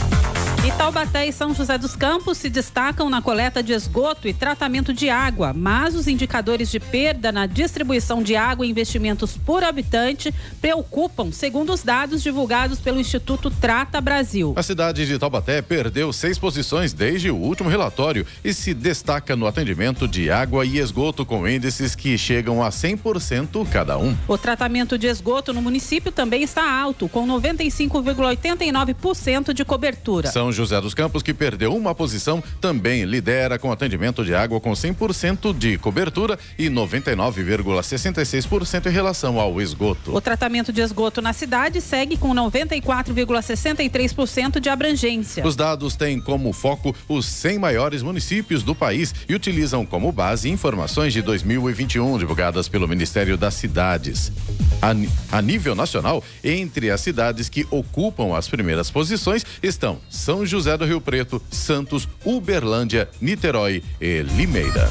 Taubaté 0.71 1.27
e 1.27 1.33
São 1.33 1.53
José 1.53 1.77
dos 1.77 1.97
Campos 1.97 2.39
se 2.39 2.49
destacam 2.49 3.11
na 3.11 3.21
coleta 3.21 3.65
de 3.65 3.73
esgoto 3.73 4.29
e 4.29 4.33
tratamento 4.33 4.95
de 4.95 5.11
água, 5.11 5.53
mas 5.53 5.97
os 5.97 6.07
indicadores 6.07 6.71
de 6.71 6.79
perda 6.79 7.33
na 7.33 7.47
distribuição 7.47 8.23
de 8.23 8.37
água 8.37 8.65
e 8.65 8.71
investimentos 8.71 9.37
por 9.37 9.65
habitante 9.65 10.33
preocupam, 10.61 11.33
segundo 11.33 11.73
os 11.73 11.83
dados 11.83 12.23
divulgados 12.23 12.79
pelo 12.79 13.01
Instituto 13.01 13.51
Trata 13.51 14.01
Brasil. 14.01 14.53
A 14.55 14.63
cidade 14.63 15.05
de 15.05 15.19
Taubaté 15.19 15.61
perdeu 15.61 16.13
seis 16.13 16.39
posições 16.39 16.93
desde 16.93 17.29
o 17.29 17.37
último 17.37 17.69
relatório 17.69 18.25
e 18.45 18.55
se 18.55 18.73
destaca 18.73 19.35
no 19.35 19.49
atendimento 19.49 20.07
de 20.07 20.31
água 20.31 20.65
e 20.65 20.79
esgoto 20.79 21.27
com 21.27 21.49
índices 21.49 21.97
que 21.97 22.17
chegam 22.17 22.63
a 22.63 22.69
100% 22.69 23.69
cada 23.69 23.99
um. 23.99 24.17
O 24.29 24.39
tratamento 24.39 24.97
de 24.97 25.09
esgoto 25.09 25.53
no 25.53 25.61
município 25.61 26.13
também 26.13 26.45
está 26.45 26.71
alto, 26.71 27.09
com 27.09 27.27
95,89% 27.27 29.53
de 29.53 29.65
cobertura. 29.65 30.31
São 30.31 30.52
José 30.53 30.81
dos 30.81 30.95
Campos, 30.95 31.23
que 31.23 31.35
perdeu 31.35 31.75
uma 31.75 31.93
posição, 31.95 32.43
também 32.61 33.05
lidera 33.05 33.59
com 33.59 33.73
atendimento 33.73 34.25
de 34.25 34.35
água 34.35 34.61
com 34.61 34.73
100% 34.73 35.57
de 35.57 35.79
cobertura 35.79 36.39
e 36.59 36.69
99,66% 36.69 38.87
em 38.87 38.91
relação 38.91 39.39
ao 39.41 39.61
esgoto. 39.61 40.13
O 40.15 40.21
tratamento 40.21 40.73
de 40.73 40.81
esgoto 40.81 41.23
na 41.23 41.33
cidade 41.33 41.81
segue 41.81 42.17
com 42.17 42.33
94,63% 42.35 44.61
de 44.61 44.69
abrangência. 44.69 45.45
Os 45.47 45.55
dados 45.57 45.97
têm 45.97 46.21
como 46.21 46.53
foco 46.53 46.95
os 47.09 47.27
100 47.27 47.59
maiores 47.59 48.03
municípios 48.03 48.63
do 48.63 48.73
país 48.75 49.15
e 49.29 49.35
utilizam 49.35 49.87
como 49.87 50.13
base 50.13 50.49
informações 50.49 51.13
de 51.13 51.21
2021 51.23 52.19
divulgadas 52.19 52.69
pelo 52.69 52.89
Ministério 52.89 53.37
das 53.37 53.55
Cidades. 53.55 54.33
A, 54.81 54.93
a 55.37 55.43
nível 55.43 55.75
nacional, 55.75 56.23
entre 56.43 56.91
as 56.91 57.01
cidades 57.01 57.49
que 57.49 57.67
ocupam 57.71 58.37
as 58.37 58.49
primeiras 58.49 58.91
posições 58.91 59.45
estão 59.63 60.01
São 60.11 60.42
José 60.47 60.77
do 60.77 60.85
Rio 60.85 61.01
Preto, 61.01 61.43
Santos, 61.51 62.09
Uberlândia, 62.25 63.09
Niterói 63.21 63.83
e 64.01 64.23
Limeira. 64.23 64.91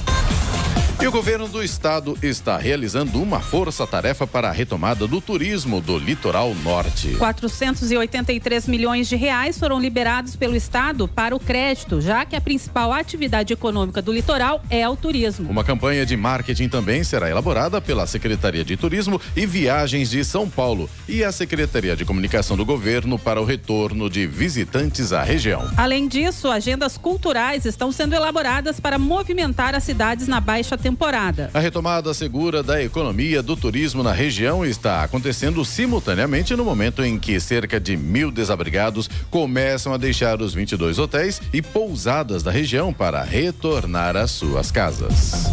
E 0.99 1.07
o 1.07 1.11
governo 1.11 1.47
do 1.47 1.63
estado 1.63 2.17
está 2.21 2.57
realizando 2.57 3.21
uma 3.21 3.39
força-tarefa 3.39 4.27
para 4.27 4.49
a 4.49 4.51
retomada 4.51 5.07
do 5.07 5.19
turismo 5.19 5.81
do 5.81 5.97
litoral 5.97 6.53
norte. 6.63 7.15
483 7.17 8.67
milhões 8.67 9.07
de 9.07 9.15
reais 9.15 9.57
foram 9.57 9.79
liberados 9.79 10.35
pelo 10.35 10.55
estado 10.55 11.07
para 11.07 11.35
o 11.35 11.39
crédito, 11.39 12.01
já 12.01 12.23
que 12.23 12.35
a 12.35 12.41
principal 12.41 12.93
atividade 12.93 13.51
econômica 13.51 13.99
do 14.01 14.11
litoral 14.11 14.61
é 14.69 14.87
o 14.87 14.95
turismo. 14.95 15.49
Uma 15.49 15.63
campanha 15.63 16.05
de 16.05 16.15
marketing 16.15 16.69
também 16.69 17.03
será 17.03 17.29
elaborada 17.29 17.81
pela 17.81 18.05
Secretaria 18.05 18.63
de 18.63 18.77
Turismo 18.77 19.19
e 19.35 19.45
Viagens 19.45 20.09
de 20.11 20.23
São 20.23 20.47
Paulo 20.47 20.87
e 21.07 21.23
a 21.23 21.31
Secretaria 21.31 21.95
de 21.95 22.05
Comunicação 22.05 22.55
do 22.55 22.65
Governo 22.65 23.17
para 23.17 23.41
o 23.41 23.45
retorno 23.45 24.07
de 24.07 24.27
visitantes 24.27 25.13
à 25.13 25.23
região. 25.23 25.67
Além 25.77 26.07
disso, 26.07 26.47
agendas 26.49 26.95
culturais 26.97 27.65
estão 27.65 27.91
sendo 27.91 28.13
elaboradas 28.13 28.79
para 28.79 28.99
movimentar 28.99 29.73
as 29.73 29.83
cidades 29.83 30.27
na 30.27 30.39
baixa 30.39 30.77
temporada. 30.81 31.49
A 31.53 31.59
retomada 31.59 32.13
segura 32.13 32.63
da 32.63 32.81
economia 32.83 33.41
do 33.41 33.55
turismo 33.55 34.03
na 34.03 34.11
região 34.11 34.65
está 34.65 35.03
acontecendo 35.03 35.63
simultaneamente 35.63 36.55
no 36.55 36.65
momento 36.65 37.03
em 37.03 37.19
que 37.19 37.39
cerca 37.39 37.79
de 37.79 37.95
mil 37.95 38.31
desabrigados 38.31 39.09
começam 39.29 39.93
a 39.93 39.97
deixar 39.97 40.41
os 40.41 40.53
22 40.53 40.99
hotéis 40.99 41.41
e 41.53 41.61
pousadas 41.61 42.43
da 42.43 42.51
região 42.51 42.91
para 42.91 43.23
retornar 43.23 44.17
às 44.17 44.31
suas 44.31 44.71
casas. 44.71 45.51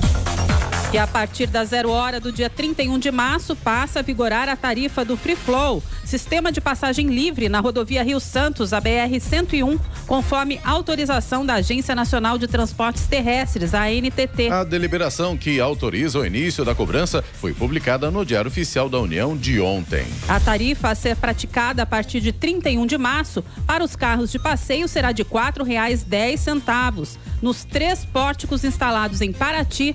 E 0.90 0.96
a 0.96 1.06
partir 1.06 1.46
da 1.46 1.66
zero 1.66 1.90
hora 1.90 2.18
do 2.18 2.32
dia 2.32 2.48
31 2.48 2.98
de 2.98 3.10
março 3.10 3.54
passa 3.54 3.98
a 3.98 4.02
vigorar 4.02 4.48
a 4.48 4.56
tarifa 4.56 5.04
do 5.04 5.18
Free 5.18 5.36
Flow, 5.36 5.82
sistema 6.02 6.50
de 6.50 6.62
passagem 6.62 7.08
livre 7.08 7.46
na 7.50 7.60
rodovia 7.60 8.02
Rio 8.02 8.18
Santos, 8.18 8.72
a 8.72 8.80
BR 8.80 9.20
101, 9.20 9.78
conforme 10.06 10.58
autorização 10.64 11.44
da 11.44 11.54
Agência 11.56 11.94
Nacional 11.94 12.38
de 12.38 12.48
Transportes 12.48 13.06
Terrestres, 13.06 13.74
a 13.74 13.82
ANTT. 13.82 14.48
A 14.50 14.64
deliberação 14.64 15.36
que 15.36 15.60
autoriza 15.60 16.20
o 16.20 16.24
início 16.24 16.64
da 16.64 16.74
cobrança 16.74 17.22
foi 17.34 17.52
publicada 17.52 18.10
no 18.10 18.24
Diário 18.24 18.48
Oficial 18.48 18.88
da 18.88 18.98
União 18.98 19.36
de 19.36 19.60
ontem. 19.60 20.06
A 20.26 20.40
tarifa 20.40 20.88
a 20.88 20.94
ser 20.94 21.16
praticada 21.16 21.82
a 21.82 21.86
partir 21.86 22.22
de 22.22 22.32
31 22.32 22.86
de 22.86 22.96
março 22.96 23.44
para 23.66 23.84
os 23.84 23.94
carros 23.94 24.32
de 24.32 24.38
passeio 24.38 24.88
será 24.88 25.12
de 25.12 25.22
R$ 25.22 25.28
4,10 25.28 27.18
nos 27.42 27.62
três 27.62 28.06
pórticos 28.06 28.64
instalados 28.64 29.20
em 29.20 29.32
Paraty, 29.32 29.94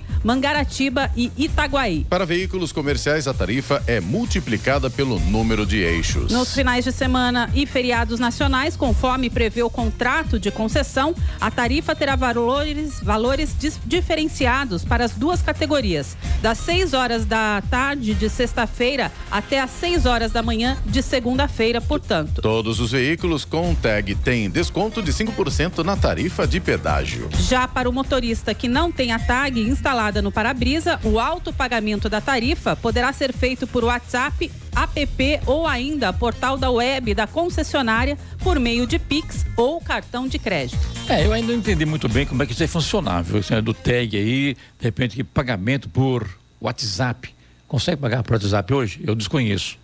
Mangaratiba 0.84 1.10
e 1.16 1.30
Itaguaí. 1.36 2.06
Para 2.08 2.26
veículos 2.26 2.72
comerciais, 2.72 3.26
a 3.26 3.34
tarifa 3.34 3.82
é 3.86 4.00
multiplicada 4.00 4.90
pelo 4.90 5.18
número 5.18 5.64
de 5.64 5.78
eixos. 5.78 6.32
Nos 6.32 6.54
finais 6.54 6.84
de 6.84 6.92
semana 6.92 7.50
e 7.54 7.66
feriados 7.66 8.18
nacionais, 8.18 8.76
conforme 8.76 9.30
prevê 9.30 9.62
o 9.62 9.70
contrato 9.70 10.38
de 10.38 10.50
concessão, 10.50 11.14
a 11.40 11.50
tarifa 11.50 11.94
terá 11.94 12.16
valores, 12.16 13.00
valores 13.02 13.54
diferenciados 13.86 14.84
para 14.84 15.04
as 15.04 15.12
duas 15.12 15.40
categorias, 15.42 16.16
das 16.42 16.58
6 16.58 16.94
horas 16.94 17.24
da 17.24 17.62
tarde 17.70 18.14
de 18.14 18.28
sexta-feira 18.28 19.12
até 19.30 19.60
as 19.60 19.70
6 19.70 20.06
horas 20.06 20.32
da 20.32 20.42
manhã 20.42 20.76
de 20.86 21.02
segunda-feira, 21.02 21.80
portanto. 21.80 22.42
Todos 22.42 22.80
os 22.80 22.92
veículos 22.92 23.44
com 23.44 23.74
tag 23.74 24.14
têm 24.16 24.50
desconto 24.50 25.02
de 25.02 25.12
5% 25.12 25.84
na 25.84 25.96
tarifa 25.96 26.46
de 26.46 26.60
pedágio. 26.60 27.28
Já 27.38 27.66
para 27.66 27.88
o 27.88 27.92
motorista 27.92 28.54
que 28.54 28.68
não 28.68 28.90
tem 28.90 29.12
a 29.12 29.18
tag 29.18 29.60
instalada 29.60 30.20
no 30.20 30.30
para-brisa, 30.30 30.73
o 31.02 31.18
autopagamento 31.18 32.08
da 32.08 32.20
tarifa 32.20 32.74
poderá 32.74 33.12
ser 33.12 33.32
feito 33.32 33.66
por 33.66 33.84
WhatsApp, 33.84 34.50
app 34.74 35.40
ou 35.46 35.66
ainda 35.66 36.12
portal 36.12 36.56
da 36.56 36.70
web 36.70 37.14
da 37.14 37.26
concessionária 37.26 38.18
por 38.40 38.58
meio 38.58 38.86
de 38.86 38.98
Pix 38.98 39.44
ou 39.56 39.80
cartão 39.80 40.26
de 40.26 40.38
crédito. 40.38 40.80
É, 41.08 41.24
eu 41.24 41.32
ainda 41.32 41.52
não 41.52 41.58
entendi 41.58 41.84
muito 41.84 42.08
bem 42.08 42.26
como 42.26 42.42
é 42.42 42.46
que 42.46 42.52
isso 42.52 42.62
é 42.62 42.66
funcionável. 42.66 43.40
Isso 43.40 43.54
é 43.54 43.60
do 43.60 43.74
tag 43.74 44.16
aí, 44.16 44.54
de 44.54 44.84
repente, 44.84 45.22
pagamento 45.22 45.88
por 45.88 46.28
WhatsApp. 46.60 47.34
Consegue 47.68 48.00
pagar 48.00 48.22
por 48.22 48.34
WhatsApp 48.34 48.72
hoje? 48.72 49.00
Eu 49.06 49.14
desconheço. 49.14 49.78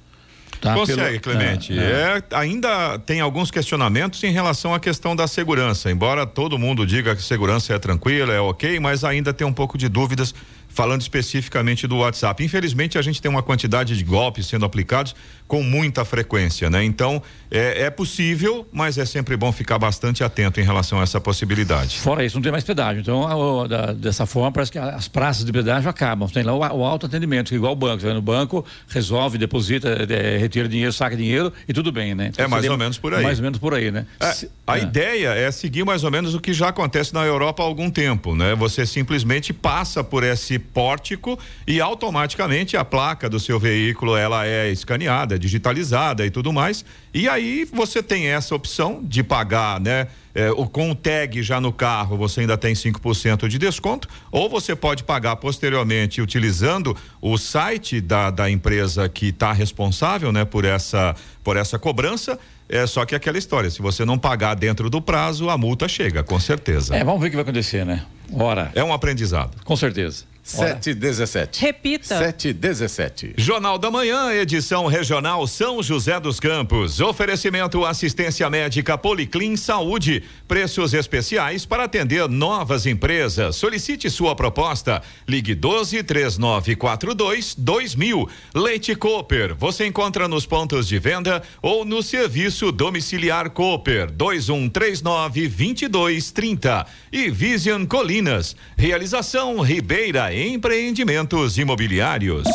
Tá? 0.60 0.74
Consegue, 0.74 1.18
Pelo... 1.20 1.36
Clemente. 1.36 1.72
É, 1.72 1.82
é. 1.82 2.22
É, 2.32 2.36
ainda 2.36 2.98
tem 2.98 3.20
alguns 3.20 3.50
questionamentos 3.50 4.22
em 4.22 4.30
relação 4.30 4.74
à 4.74 4.80
questão 4.80 5.16
da 5.16 5.26
segurança. 5.26 5.90
Embora 5.90 6.26
todo 6.26 6.58
mundo 6.58 6.86
diga 6.86 7.16
que 7.16 7.22
segurança 7.22 7.72
é 7.74 7.78
tranquila, 7.78 8.32
é 8.32 8.40
ok, 8.40 8.78
mas 8.78 9.02
ainda 9.02 9.32
tem 9.32 9.46
um 9.46 9.52
pouco 9.52 9.78
de 9.78 9.88
dúvidas 9.88 10.34
falando 10.70 11.02
especificamente 11.02 11.86
do 11.86 11.98
WhatsApp. 11.98 12.42
Infelizmente, 12.42 12.96
a 12.96 13.02
gente 13.02 13.20
tem 13.20 13.30
uma 13.30 13.42
quantidade 13.42 13.96
de 13.96 14.04
golpes 14.04 14.46
sendo 14.46 14.64
aplicados 14.64 15.14
com 15.50 15.64
muita 15.64 16.04
frequência, 16.04 16.70
né? 16.70 16.84
Então, 16.84 17.20
é, 17.50 17.86
é, 17.86 17.90
possível, 17.90 18.64
mas 18.72 18.96
é 18.96 19.04
sempre 19.04 19.36
bom 19.36 19.50
ficar 19.50 19.80
bastante 19.80 20.22
atento 20.22 20.60
em 20.60 20.62
relação 20.62 21.00
a 21.00 21.02
essa 21.02 21.20
possibilidade. 21.20 21.98
Fora 21.98 22.24
isso, 22.24 22.36
não 22.36 22.42
tem 22.42 22.52
mais 22.52 22.62
pedágio. 22.62 23.00
Então, 23.00 23.26
a, 23.26 23.64
a, 23.64 23.66
da, 23.66 23.92
dessa 23.92 24.24
forma, 24.26 24.52
parece 24.52 24.70
que 24.70 24.78
as 24.78 25.08
praças 25.08 25.44
de 25.44 25.50
pedágio 25.50 25.90
acabam. 25.90 26.28
Tem 26.28 26.44
lá 26.44 26.54
o, 26.54 26.60
o 26.60 26.84
autoatendimento, 26.84 27.52
igual 27.52 27.72
o 27.72 27.76
banco. 27.76 28.00
Você 28.00 28.06
vai 28.06 28.14
no 28.14 28.22
banco, 28.22 28.64
resolve, 28.86 29.38
deposita, 29.38 29.88
é, 29.88 30.36
retira 30.36 30.68
dinheiro, 30.68 30.92
saca 30.92 31.16
dinheiro 31.16 31.52
e 31.66 31.72
tudo 31.72 31.90
bem, 31.90 32.14
né? 32.14 32.28
Então, 32.28 32.44
é 32.44 32.48
mais 32.48 32.68
ou 32.68 32.78
menos 32.78 32.96
por 32.96 33.12
aí. 33.12 33.24
Mais 33.24 33.38
ou 33.40 33.42
menos 33.42 33.58
por 33.58 33.74
aí, 33.74 33.90
né? 33.90 34.06
É, 34.20 34.48
a 34.68 34.78
é. 34.78 34.82
ideia 34.82 35.28
é 35.30 35.50
seguir 35.50 35.84
mais 35.84 36.04
ou 36.04 36.12
menos 36.12 36.32
o 36.32 36.40
que 36.40 36.52
já 36.52 36.68
acontece 36.68 37.12
na 37.12 37.24
Europa 37.24 37.60
há 37.60 37.66
algum 37.66 37.90
tempo, 37.90 38.36
né? 38.36 38.54
Você 38.54 38.86
simplesmente 38.86 39.52
passa 39.52 40.04
por 40.04 40.22
esse 40.22 40.60
pórtico 40.60 41.36
e 41.66 41.80
automaticamente 41.80 42.76
a 42.76 42.84
placa 42.84 43.28
do 43.28 43.40
seu 43.40 43.58
veículo 43.58 44.16
ela 44.16 44.46
é 44.46 44.70
escaneada, 44.70 45.39
digitalizada 45.40 46.24
e 46.24 46.30
tudo 46.30 46.52
mais. 46.52 46.84
E 47.12 47.28
aí 47.28 47.64
você 47.64 48.02
tem 48.02 48.26
essa 48.28 48.54
opção 48.54 49.00
de 49.02 49.24
pagar, 49.24 49.80
né? 49.80 50.06
É, 50.32 50.48
o, 50.52 50.66
com 50.66 50.92
o 50.92 50.94
tag 50.94 51.42
já 51.42 51.60
no 51.60 51.72
carro, 51.72 52.16
você 52.16 52.42
ainda 52.42 52.56
tem 52.56 52.72
5% 52.72 53.48
de 53.48 53.58
desconto, 53.58 54.08
ou 54.30 54.48
você 54.48 54.76
pode 54.76 55.02
pagar 55.02 55.34
posteriormente 55.36 56.22
utilizando 56.22 56.96
o 57.20 57.36
site 57.36 58.00
da, 58.00 58.30
da 58.30 58.48
empresa 58.48 59.08
que 59.08 59.30
está 59.30 59.52
responsável 59.52 60.30
né, 60.30 60.44
por, 60.44 60.64
essa, 60.64 61.16
por 61.42 61.56
essa 61.56 61.80
cobrança. 61.80 62.38
É 62.68 62.86
só 62.86 63.04
que 63.04 63.16
aquela 63.16 63.36
história, 63.36 63.68
se 63.68 63.82
você 63.82 64.04
não 64.04 64.16
pagar 64.16 64.54
dentro 64.54 64.88
do 64.88 65.02
prazo, 65.02 65.50
a 65.50 65.58
multa 65.58 65.88
chega, 65.88 66.22
com 66.22 66.38
certeza. 66.38 66.94
É, 66.94 67.02
vamos 67.02 67.20
ver 67.20 67.26
o 67.26 67.30
que 67.30 67.36
vai 67.36 67.42
acontecer, 67.42 67.84
né? 67.84 68.06
Ora. 68.32 68.70
É 68.76 68.84
um 68.84 68.92
aprendizado. 68.92 69.60
Com 69.64 69.74
certeza. 69.74 70.29
717. 70.50 71.60
Repita. 71.60 72.18
717. 72.18 73.34
Jornal 73.36 73.78
da 73.78 73.90
Manhã, 73.90 74.32
edição 74.32 74.86
regional 74.86 75.46
São 75.46 75.82
José 75.82 76.18
dos 76.18 76.40
Campos. 76.40 77.00
Oferecimento 77.00 77.84
assistência 77.84 78.50
médica 78.50 78.98
Policlin 78.98 79.56
Saúde. 79.56 80.24
Preços 80.48 80.92
especiais 80.92 81.64
para 81.64 81.84
atender 81.84 82.28
novas 82.28 82.84
empresas. 82.84 83.54
Solicite 83.56 84.10
sua 84.10 84.34
proposta. 84.34 85.02
Ligue 85.28 85.54
12 85.54 86.02
3942 86.02 87.54
2000. 87.54 88.28
Leite 88.54 88.96
Cooper. 88.96 89.54
Você 89.54 89.86
encontra 89.86 90.26
nos 90.26 90.46
pontos 90.46 90.88
de 90.88 90.98
venda 90.98 91.42
ou 91.62 91.84
no 91.84 92.02
serviço 92.02 92.72
domiciliar 92.72 93.50
Cooper 93.50 94.10
2139 94.10 95.48
2230. 95.48 96.86
E 97.12 97.30
Vision 97.30 97.84
Colinas. 97.86 98.56
Realização 98.76 99.60
Ribeira 99.60 100.32
Empreendimentos 100.42 101.58
Imobiliários. 101.58 102.46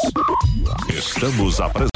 Estamos 0.90 1.60
apresentando. 1.62 1.92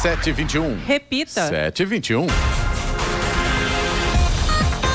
721. 0.00 0.80
Repita. 0.86 1.48
721. 1.48 2.61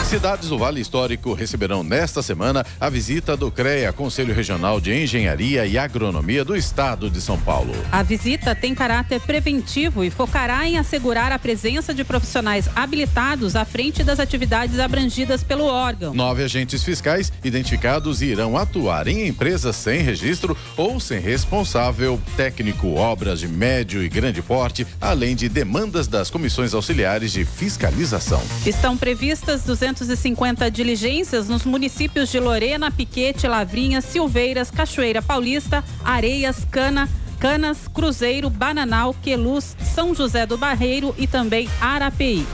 Cidades 0.08 0.48
do 0.48 0.58
Vale 0.58 0.80
Histórico 0.80 1.34
receberão 1.34 1.84
nesta 1.84 2.22
semana 2.22 2.66
a 2.80 2.90
visita 2.90 3.36
do 3.36 3.52
CREA, 3.52 3.92
Conselho 3.92 4.34
Regional 4.34 4.80
de 4.80 4.94
Engenharia 4.94 5.66
e 5.66 5.78
Agronomia 5.78 6.46
do 6.46 6.56
Estado 6.56 7.10
de 7.10 7.20
São 7.20 7.38
Paulo. 7.38 7.74
A 7.92 8.02
visita 8.04 8.56
tem 8.56 8.74
caráter 8.74 9.20
preventivo 9.20 10.06
e 10.06 10.10
focará 10.10 10.66
em 10.66 10.78
assegurar 10.78 11.34
a 11.34 11.38
presença 11.38 11.94
de 11.94 12.06
profissionais 12.06 12.70
habilitados 12.74 13.58
à 13.58 13.66
frente 13.66 14.02
das 14.02 14.18
atividades 14.18 14.80
abrangidas 14.80 15.44
pelo 15.44 15.66
órgão. 15.66 16.14
Nove 16.14 16.42
agentes 16.42 16.84
fiscais 16.84 17.30
identificados 17.44 18.22
irão 18.22 18.56
atuar 18.56 19.10
em 19.10 19.28
empresas 19.28 19.76
sem 19.76 20.00
registro 20.00 20.56
ou 20.78 21.02
sem 21.02 21.20
responsável 21.20 22.18
técnico, 22.38 22.94
obras 22.96 23.42
de 23.42 23.48
médio 23.50 24.02
e 24.02 24.08
grande 24.08 24.42
porte, 24.42 24.88
além 25.02 25.36
de 25.36 25.50
demandas 25.50 26.08
das 26.08 26.30
comissões 26.30 26.74
auxiliares 26.74 27.34
de 27.34 27.44
fiscalização. 27.44 28.42
Estão 28.66 28.96
previstas 28.96 29.66
200 29.66 29.97
250 29.98 30.70
diligências 30.70 31.50
nos 31.50 31.66
municípios 31.66 32.30
de 32.30 32.40
Lorena, 32.40 32.92
Piquete, 32.92 33.48
Lavrinha, 33.48 34.00
Silveiras, 34.00 34.70
Cachoeira 34.70 35.22
Paulista, 35.22 35.84
Areias, 36.04 36.64
Cana, 36.70 37.10
Canas, 37.40 37.88
Cruzeiro, 37.88 38.50
Bananal, 38.50 39.16
Queluz, 39.22 39.76
São 39.96 40.14
José 40.14 40.46
do 40.46 40.58
Barreiro 40.58 41.16
e 41.18 41.26
também 41.26 41.68
Arapeí. 41.82 42.46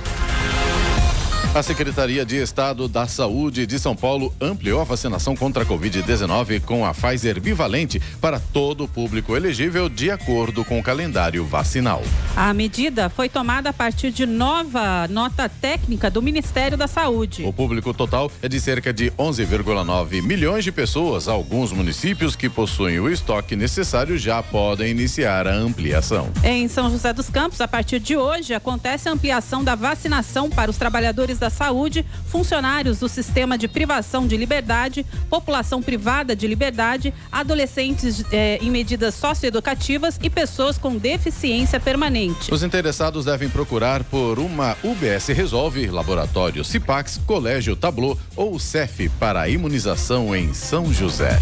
A 1.55 1.61
Secretaria 1.61 2.25
de 2.25 2.37
Estado 2.37 2.87
da 2.87 3.05
Saúde 3.05 3.67
de 3.67 3.77
São 3.77 3.95
Paulo 3.95 4.33
ampliou 4.41 4.81
a 4.81 4.83
vacinação 4.83 5.35
contra 5.35 5.61
a 5.61 5.65
Covid-19 5.67 6.61
com 6.61 6.83
a 6.83 6.95
Pfizer 6.95 7.39
bivalente 7.39 8.01
para 8.19 8.39
todo 8.39 8.85
o 8.85 8.87
público 8.87 9.35
elegível 9.35 9.87
de 9.87 10.09
acordo 10.09 10.65
com 10.65 10.79
o 10.79 10.83
calendário 10.83 11.45
vacinal. 11.45 12.01
A 12.35 12.51
medida 12.55 13.07
foi 13.07 13.29
tomada 13.29 13.69
a 13.69 13.73
partir 13.73 14.09
de 14.09 14.25
nova 14.25 15.07
nota 15.07 15.47
técnica 15.47 16.09
do 16.09 16.23
Ministério 16.23 16.75
da 16.75 16.87
Saúde. 16.87 17.43
O 17.45 17.53
público 17.53 17.93
total 17.93 18.31
é 18.41 18.49
de 18.49 18.59
cerca 18.59 18.91
de 18.91 19.11
11,9 19.11 20.23
milhões 20.23 20.63
de 20.63 20.71
pessoas. 20.71 21.27
Alguns 21.27 21.71
municípios 21.71 22.35
que 22.35 22.49
possuem 22.49 22.99
o 22.99 23.07
estoque 23.07 23.55
necessário 23.55 24.17
já 24.17 24.41
podem 24.41 24.89
iniciar 24.89 25.47
a 25.47 25.53
ampliação. 25.53 26.31
Em 26.43 26.67
São 26.67 26.89
José 26.89 27.13
dos 27.13 27.29
Campos, 27.29 27.61
a 27.61 27.67
partir 27.67 27.99
de 27.99 28.17
hoje, 28.17 28.55
acontece 28.55 29.07
a 29.07 29.11
ampliação 29.11 29.63
da 29.63 29.75
vacinação 29.75 30.49
para 30.49 30.71
os 30.71 30.77
trabalhadores 30.77 31.42
da 31.43 31.49
saúde, 31.49 32.05
funcionários 32.27 32.99
do 32.99 33.09
sistema 33.09 33.57
de 33.57 33.67
privação 33.67 34.25
de 34.25 34.37
liberdade, 34.37 35.05
população 35.29 35.81
privada 35.81 36.33
de 36.33 36.47
liberdade, 36.47 37.13
adolescentes 37.29 38.23
eh, 38.31 38.59
em 38.61 38.71
medidas 38.71 39.13
socioeducativas 39.15 40.17
e 40.23 40.29
pessoas 40.29 40.77
com 40.77 40.95
deficiência 40.95 41.81
permanente. 41.81 42.53
Os 42.53 42.63
interessados 42.63 43.25
devem 43.25 43.49
procurar 43.49 44.05
por 44.05 44.39
uma 44.39 44.77
UBS 44.81 45.27
Resolve, 45.27 45.87
Laboratório 45.87 46.63
Cipax, 46.63 47.19
Colégio 47.25 47.75
Tablo 47.75 48.17
ou 48.37 48.57
CEF 48.57 49.09
para 49.19 49.49
imunização 49.49 50.33
em 50.33 50.53
São 50.53 50.93
José. 50.93 51.37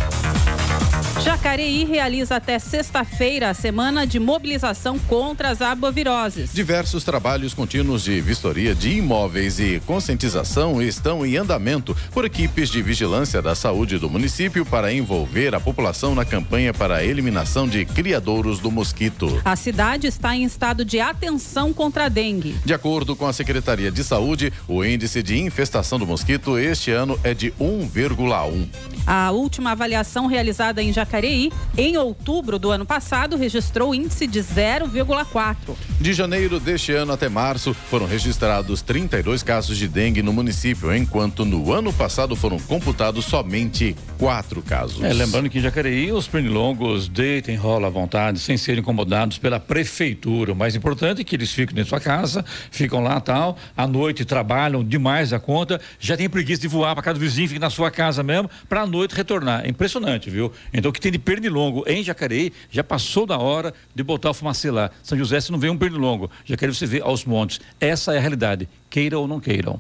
Jacareí 1.24 1.86
realiza 1.86 2.38
até 2.38 2.58
sexta-feira 2.58 3.50
a 3.50 3.54
semana 3.54 4.08
de 4.08 4.20
mobilização 4.20 4.98
contra 4.98 5.50
as 5.50 5.62
arboviroses. 5.62 6.52
Diversos 6.52 7.04
trabalhos 7.04 7.54
contínuos 7.54 8.04
de 8.04 8.20
vistoria 8.20 8.74
de 8.74 8.98
imóveis 8.98 9.60
e 9.60 9.80
conscientização 9.86 10.82
estão 10.82 11.24
em 11.26 11.38
andamento 11.38 11.96
por 12.12 12.26
equipes 12.26 12.70
de 12.70 12.82
vigilância 12.82 13.42
da 13.42 13.54
saúde 13.54 14.00
do 14.00 14.10
município 14.10 14.66
para 14.66 14.92
envolver 14.92 15.54
a 15.54 15.60
população 15.60 16.16
na 16.16 16.26
campanha 16.26 16.74
para 16.74 16.98
a 16.98 17.04
eliminação 17.04 17.68
de 17.68 17.86
criadouros 17.86 18.60
do 18.60 18.72
mosquito. 18.72 19.42
A 19.46 19.56
cidade 19.56 20.08
está 20.08 20.36
em 20.36 20.44
estado 20.44 20.84
de 20.84 21.00
atenção 21.00 21.72
contra 21.72 22.06
a 22.06 22.10
dengue. 22.10 22.56
De 22.66 22.74
acordo 22.74 23.16
com 23.16 23.28
a 23.28 23.34
Secretaria 23.34 23.92
de 23.92 24.04
Saúde, 24.04 24.52
o 24.68 24.84
índice 24.84 25.22
de 25.22 25.40
infestação 25.40 26.00
do 26.00 26.08
mosquito 26.08 26.58
este 26.58 26.92
ano 26.92 27.20
é 27.24 27.34
de 27.34 27.52
1,1. 27.60 28.68
A 29.06 29.32
última 29.32 29.72
avaliação 29.72 30.28
realizada 30.28 30.81
em 30.82 30.92
Jacareí, 30.94 31.52
em 31.78 31.98
outubro 31.98 32.58
do 32.58 32.72
ano 32.72 32.86
passado, 32.86 33.38
registrou 33.38 33.94
índice 33.94 34.28
de 34.28 34.40
0,4. 34.40 35.56
De 36.00 36.14
janeiro 36.14 36.60
deste 36.60 36.92
ano 36.94 37.14
até 37.14 37.30
março, 37.30 37.74
foram 37.74 38.06
registrados 38.06 38.82
32 38.82 39.44
casos 39.44 39.78
de 39.78 39.88
dengue 39.88 40.22
no 40.22 40.34
município, 40.34 40.96
enquanto 40.96 41.46
no 41.46 41.72
ano 41.72 41.94
passado 41.94 42.36
foram 42.36 42.60
computados 42.60 43.26
somente 43.26 43.96
quatro 44.18 44.62
casos. 44.62 45.04
É, 45.04 45.14
lembrando 45.14 45.50
que 45.50 45.60
em 45.60 45.62
Jacareí 45.62 46.12
os 46.12 46.28
pernilongos 46.28 47.08
deitem, 47.08 47.56
rola 47.56 47.88
à 47.88 47.90
vontade, 47.90 48.40
sem 48.40 48.58
serem 48.58 48.82
incomodados 48.82 49.38
pela 49.38 49.60
prefeitura. 49.60 50.54
O 50.54 50.56
mais 50.56 50.76
importante 50.76 51.22
é 51.22 51.24
que 51.24 51.36
eles 51.36 51.52
fiquem 51.52 51.76
dentro 51.76 51.92
da 51.92 51.98
sua 51.98 52.00
casa, 52.00 52.46
ficam 52.72 53.02
lá 53.02 53.20
tal, 53.20 53.58
à 53.76 53.88
noite 53.88 54.26
trabalham 54.26 54.84
demais 54.84 55.34
a 55.34 55.40
conta, 55.40 55.80
já 56.00 56.18
tem 56.18 56.30
preguiça 56.30 56.62
de 56.62 56.68
voar 56.68 56.94
para 56.94 57.04
cada 57.04 57.20
vizinho, 57.20 57.48
fica 57.48 57.60
na 57.60 57.70
sua 57.70 57.92
casa 57.92 58.24
mesmo, 58.24 58.50
para 58.68 58.86
noite 58.86 59.16
retornar. 59.16 59.66
É 59.66 59.70
impressionante, 59.70 60.30
viu? 60.30 60.52
Então 60.74 60.90
o 60.90 60.94
que 60.94 61.02
tem 61.02 61.12
de 61.12 61.20
pernilongo 61.20 61.84
em 61.88 62.04
Jacareí 62.04 62.52
já 62.70 62.84
passou 62.84 63.26
da 63.26 63.38
hora 63.38 63.74
de 63.94 64.04
botar 64.04 64.30
o 64.30 64.34
fumacê 64.34 64.72
lá. 64.72 64.92
São 65.04 65.18
José, 65.18 65.40
se 65.40 65.52
não 65.52 65.60
vê 65.60 65.70
um 65.70 65.78
pernilongo, 65.78 66.30
Jacareí 66.46 66.74
você 66.74 66.86
vê 66.86 67.02
aos 67.02 67.26
montes. 67.26 67.60
Essa 67.80 68.14
é 68.14 68.18
a 68.18 68.22
realidade, 68.22 68.68
queira 68.90 69.18
ou 69.20 69.28
não 69.28 69.40
queiram. 69.40 69.80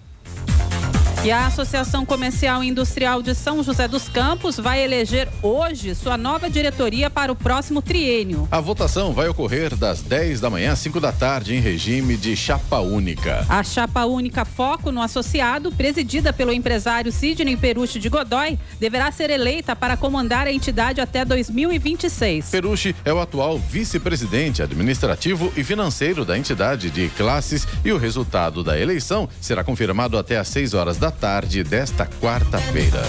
E 1.23 1.29
a 1.29 1.45
Associação 1.45 2.03
Comercial 2.03 2.63
e 2.63 2.67
Industrial 2.67 3.21
de 3.21 3.35
São 3.35 3.61
José 3.61 3.87
dos 3.87 4.09
Campos 4.09 4.57
vai 4.57 4.83
eleger 4.83 5.29
hoje 5.43 5.93
sua 5.93 6.17
nova 6.17 6.49
diretoria 6.49 7.11
para 7.11 7.31
o 7.31 7.35
próximo 7.35 7.79
triênio. 7.79 8.47
A 8.49 8.59
votação 8.59 9.13
vai 9.13 9.27
ocorrer 9.27 9.75
das 9.75 10.01
10 10.01 10.41
da 10.41 10.49
manhã 10.49 10.71
às 10.71 10.79
5 10.79 10.99
da 10.99 11.11
tarde 11.11 11.53
em 11.53 11.59
regime 11.59 12.17
de 12.17 12.35
chapa 12.35 12.79
única. 12.79 13.45
A 13.47 13.63
chapa 13.63 14.03
única 14.05 14.43
Foco 14.43 14.91
no 14.91 14.99
Associado, 14.99 15.71
presidida 15.71 16.33
pelo 16.33 16.51
empresário 16.51 17.11
Sidney 17.11 17.55
Perucci 17.55 17.99
de 17.99 18.09
Godói, 18.09 18.57
deverá 18.79 19.11
ser 19.11 19.29
eleita 19.29 19.75
para 19.75 19.95
comandar 19.95 20.47
a 20.47 20.51
entidade 20.51 21.01
até 21.01 21.23
2026. 21.23 22.49
Perucci 22.49 22.95
é 23.05 23.13
o 23.13 23.21
atual 23.21 23.59
vice-presidente 23.59 24.63
administrativo 24.63 25.53
e 25.55 25.63
financeiro 25.63 26.25
da 26.25 26.35
entidade 26.35 26.89
de 26.89 27.09
classes 27.09 27.67
e 27.85 27.91
o 27.91 27.97
resultado 27.99 28.63
da 28.63 28.79
eleição 28.79 29.29
será 29.39 29.63
confirmado 29.63 30.17
até 30.17 30.39
às 30.39 30.47
6 30.47 30.73
horas 30.73 30.97
da 30.97 31.10
tarde 31.11 31.63
desta 31.63 32.07
quarta-feira. 32.19 33.01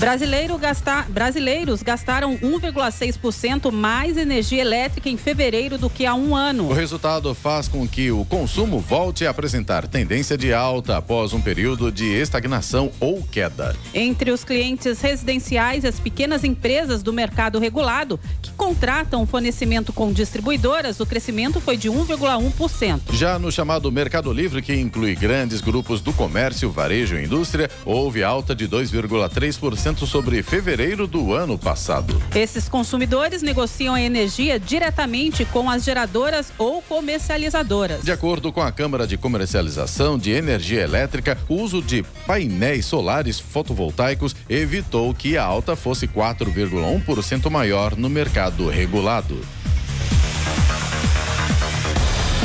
Brasileiro 0.00 0.56
gastar, 0.56 1.10
brasileiros 1.10 1.82
gastaram 1.82 2.34
1,6% 2.38 3.70
mais 3.70 4.16
energia 4.16 4.62
elétrica 4.62 5.10
em 5.10 5.16
fevereiro 5.18 5.76
do 5.76 5.90
que 5.90 6.06
há 6.06 6.14
um 6.14 6.34
ano. 6.34 6.70
O 6.70 6.72
resultado 6.72 7.34
faz 7.34 7.68
com 7.68 7.86
que 7.86 8.10
o 8.10 8.24
consumo 8.24 8.80
volte 8.80 9.26
a 9.26 9.30
apresentar 9.30 9.86
tendência 9.86 10.38
de 10.38 10.54
alta 10.54 10.96
após 10.96 11.34
um 11.34 11.40
período 11.42 11.92
de 11.92 12.06
estagnação 12.06 12.90
ou 12.98 13.22
queda. 13.22 13.76
Entre 13.92 14.30
os 14.30 14.42
clientes 14.42 15.02
residenciais 15.02 15.84
e 15.84 15.88
as 15.88 16.00
pequenas 16.00 16.44
empresas 16.44 17.02
do 17.02 17.12
mercado 17.12 17.58
regulado, 17.58 18.18
que 18.40 18.52
contratam 18.52 19.26
fornecimento 19.26 19.92
com 19.92 20.10
distribuidoras, 20.10 20.98
o 20.98 21.04
crescimento 21.04 21.60
foi 21.60 21.76
de 21.76 21.90
1,1%. 21.90 23.12
Já 23.12 23.38
no 23.38 23.52
chamado 23.52 23.92
Mercado 23.92 24.32
Livre, 24.32 24.62
que 24.62 24.74
inclui 24.74 25.14
grandes 25.14 25.60
grupos 25.60 26.00
do 26.00 26.14
comércio, 26.14 26.70
varejo 26.70 27.16
e 27.16 27.24
indústria, 27.26 27.70
houve 27.84 28.24
alta 28.24 28.54
de 28.54 28.66
2,3% 28.66 29.89
sobre 29.98 30.42
fevereiro 30.42 31.06
do 31.06 31.34
ano 31.34 31.58
passado. 31.58 32.20
Esses 32.34 32.68
consumidores 32.68 33.42
negociam 33.42 33.94
a 33.94 34.00
energia 34.00 34.58
diretamente 34.58 35.44
com 35.44 35.68
as 35.68 35.84
geradoras 35.84 36.52
ou 36.58 36.80
comercializadoras. 36.82 38.02
De 38.02 38.12
acordo 38.12 38.52
com 38.52 38.60
a 38.60 38.72
Câmara 38.72 39.06
de 39.06 39.16
Comercialização 39.16 40.18
de 40.18 40.30
Energia 40.30 40.82
Elétrica, 40.82 41.36
o 41.48 41.54
uso 41.54 41.82
de 41.82 42.02
painéis 42.26 42.86
solares 42.86 43.40
fotovoltaicos 43.40 44.34
evitou 44.48 45.12
que 45.14 45.36
a 45.36 45.44
alta 45.44 45.74
fosse 45.74 46.06
4,1% 46.06 47.50
maior 47.50 47.96
no 47.96 48.08
mercado 48.08 48.68
regulado. 48.68 49.38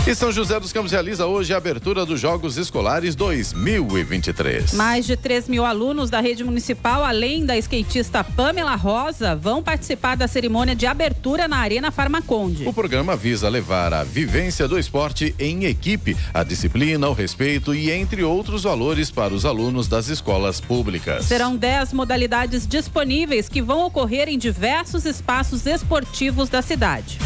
E 0.07 0.13
São 0.13 0.31
José 0.31 0.59
dos 0.59 0.71
Campos 0.71 0.91
realiza 0.91 1.25
hoje 1.25 1.51
a 1.51 1.57
abertura 1.57 2.05
dos 2.05 2.19
Jogos 2.19 2.57
Escolares 2.57 3.15
2023. 3.15 4.73
Mais 4.73 5.03
de 5.03 5.17
3 5.17 5.49
mil 5.49 5.65
alunos 5.65 6.11
da 6.11 6.19
rede 6.19 6.43
municipal, 6.43 7.03
além 7.03 7.43
da 7.43 7.57
skatista 7.57 8.23
Pamela 8.23 8.75
Rosa, 8.75 9.35
vão 9.35 9.63
participar 9.63 10.15
da 10.15 10.27
cerimônia 10.27 10.75
de 10.75 10.85
abertura 10.85 11.47
na 11.47 11.57
Arena 11.57 11.89
Farmaconde. 11.89 12.67
O 12.67 12.73
programa 12.73 13.15
visa 13.15 13.49
levar 13.49 13.95
a 13.95 14.03
vivência 14.03 14.67
do 14.67 14.77
esporte 14.77 15.33
em 15.39 15.65
equipe, 15.65 16.15
a 16.31 16.43
disciplina, 16.43 17.09
o 17.09 17.13
respeito 17.13 17.73
e 17.73 17.89
entre 17.89 18.23
outros 18.23 18.61
valores 18.61 19.09
para 19.09 19.33
os 19.33 19.43
alunos 19.43 19.87
das 19.87 20.07
escolas 20.07 20.61
públicas. 20.61 21.25
Serão 21.25 21.55
10 21.55 21.93
modalidades 21.93 22.67
disponíveis 22.67 23.49
que 23.49 23.59
vão 23.59 23.83
ocorrer 23.83 24.29
em 24.29 24.37
diversos 24.37 25.03
espaços 25.03 25.65
esportivos 25.65 26.47
da 26.47 26.61
cidade. 26.61 27.17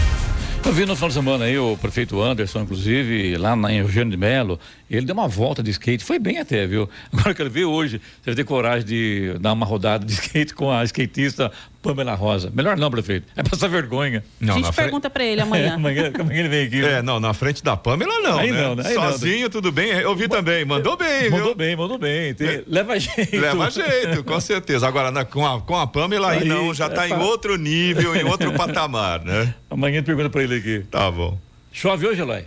Eu 0.65 0.73
vi 0.73 0.85
no 0.85 0.95
final 0.95 1.07
de 1.07 1.15
semana 1.15 1.45
aí 1.45 1.57
o 1.57 1.75
prefeito 1.77 2.21
Anderson, 2.21 2.61
inclusive, 2.61 3.37
lá 3.37 3.55
na 3.55 3.73
Eugênio 3.73 4.11
de 4.11 4.17
Melo, 4.17 4.59
ele 4.97 5.05
deu 5.05 5.13
uma 5.13 5.27
volta 5.27 5.61
de 5.61 5.71
skate, 5.71 6.03
foi 6.03 6.17
bem 6.17 6.39
até, 6.39 6.65
viu? 6.65 6.89
Agora 7.13 7.33
que 7.33 7.41
ele 7.41 7.49
veio 7.49 7.69
hoje, 7.69 8.01
você 8.21 8.31
vai 8.31 8.35
ter 8.35 8.43
coragem 8.43 8.85
de 8.87 9.35
dar 9.39 9.53
uma 9.53 9.65
rodada 9.65 10.05
de 10.05 10.11
skate 10.13 10.53
com 10.53 10.71
a 10.71 10.83
skatista 10.83 11.51
Pamela 11.81 12.13
Rosa. 12.13 12.51
Melhor 12.53 12.77
não, 12.77 12.91
prefeito. 12.91 13.27
É 13.35 13.43
passar 13.43 13.67
vergonha. 13.67 14.23
Não, 14.39 14.55
a 14.55 14.57
gente 14.57 14.73
pergunta 14.73 15.09
para 15.09 15.23
ele 15.23 15.41
amanhã. 15.41 15.67
É, 15.67 15.69
amanhã. 15.75 16.11
Amanhã 16.19 16.39
ele 16.39 16.49
vem 16.49 16.67
aqui. 16.67 16.83
É, 16.83 17.01
não, 17.01 17.19
na 17.19 17.33
frente 17.33 17.63
da 17.63 17.77
Pamela 17.77 18.19
não, 18.19 18.37
Aí 18.37 18.51
né? 18.51 18.61
não, 18.61 18.75
né? 18.75 18.83
Sozinho, 18.83 19.43
não. 19.43 19.49
tudo 19.49 19.71
bem. 19.71 19.91
Eu 19.91 20.15
vi 20.15 20.27
também. 20.27 20.65
Mandou 20.65 20.97
bem, 20.97 21.29
Mandou 21.29 21.47
viu? 21.47 21.55
bem, 21.55 21.75
mandou 21.75 21.97
bem. 21.97 22.33
Tem... 22.33 22.47
É. 22.47 22.63
Leva 22.67 22.99
jeito. 22.99 23.37
Leva 23.37 23.69
jeito, 23.69 24.23
com 24.23 24.39
certeza. 24.41 24.87
Agora, 24.87 25.09
na, 25.11 25.23
com, 25.23 25.45
a, 25.45 25.61
com 25.61 25.75
a 25.77 25.87
Pamela 25.87 26.31
aí, 26.31 26.39
aí 26.39 26.47
não, 26.47 26.73
já 26.73 26.87
está 26.87 27.05
é 27.05 27.11
em 27.11 27.13
outro 27.13 27.55
nível, 27.55 28.15
em 28.15 28.23
outro 28.23 28.51
patamar, 28.53 29.23
né? 29.23 29.53
Amanhã 29.69 30.03
pergunta 30.03 30.29
para 30.29 30.43
ele 30.43 30.55
aqui. 30.55 30.85
Tá 30.91 31.09
bom. 31.09 31.39
Chove 31.71 32.07
hoje, 32.07 32.21
Eloy? 32.21 32.43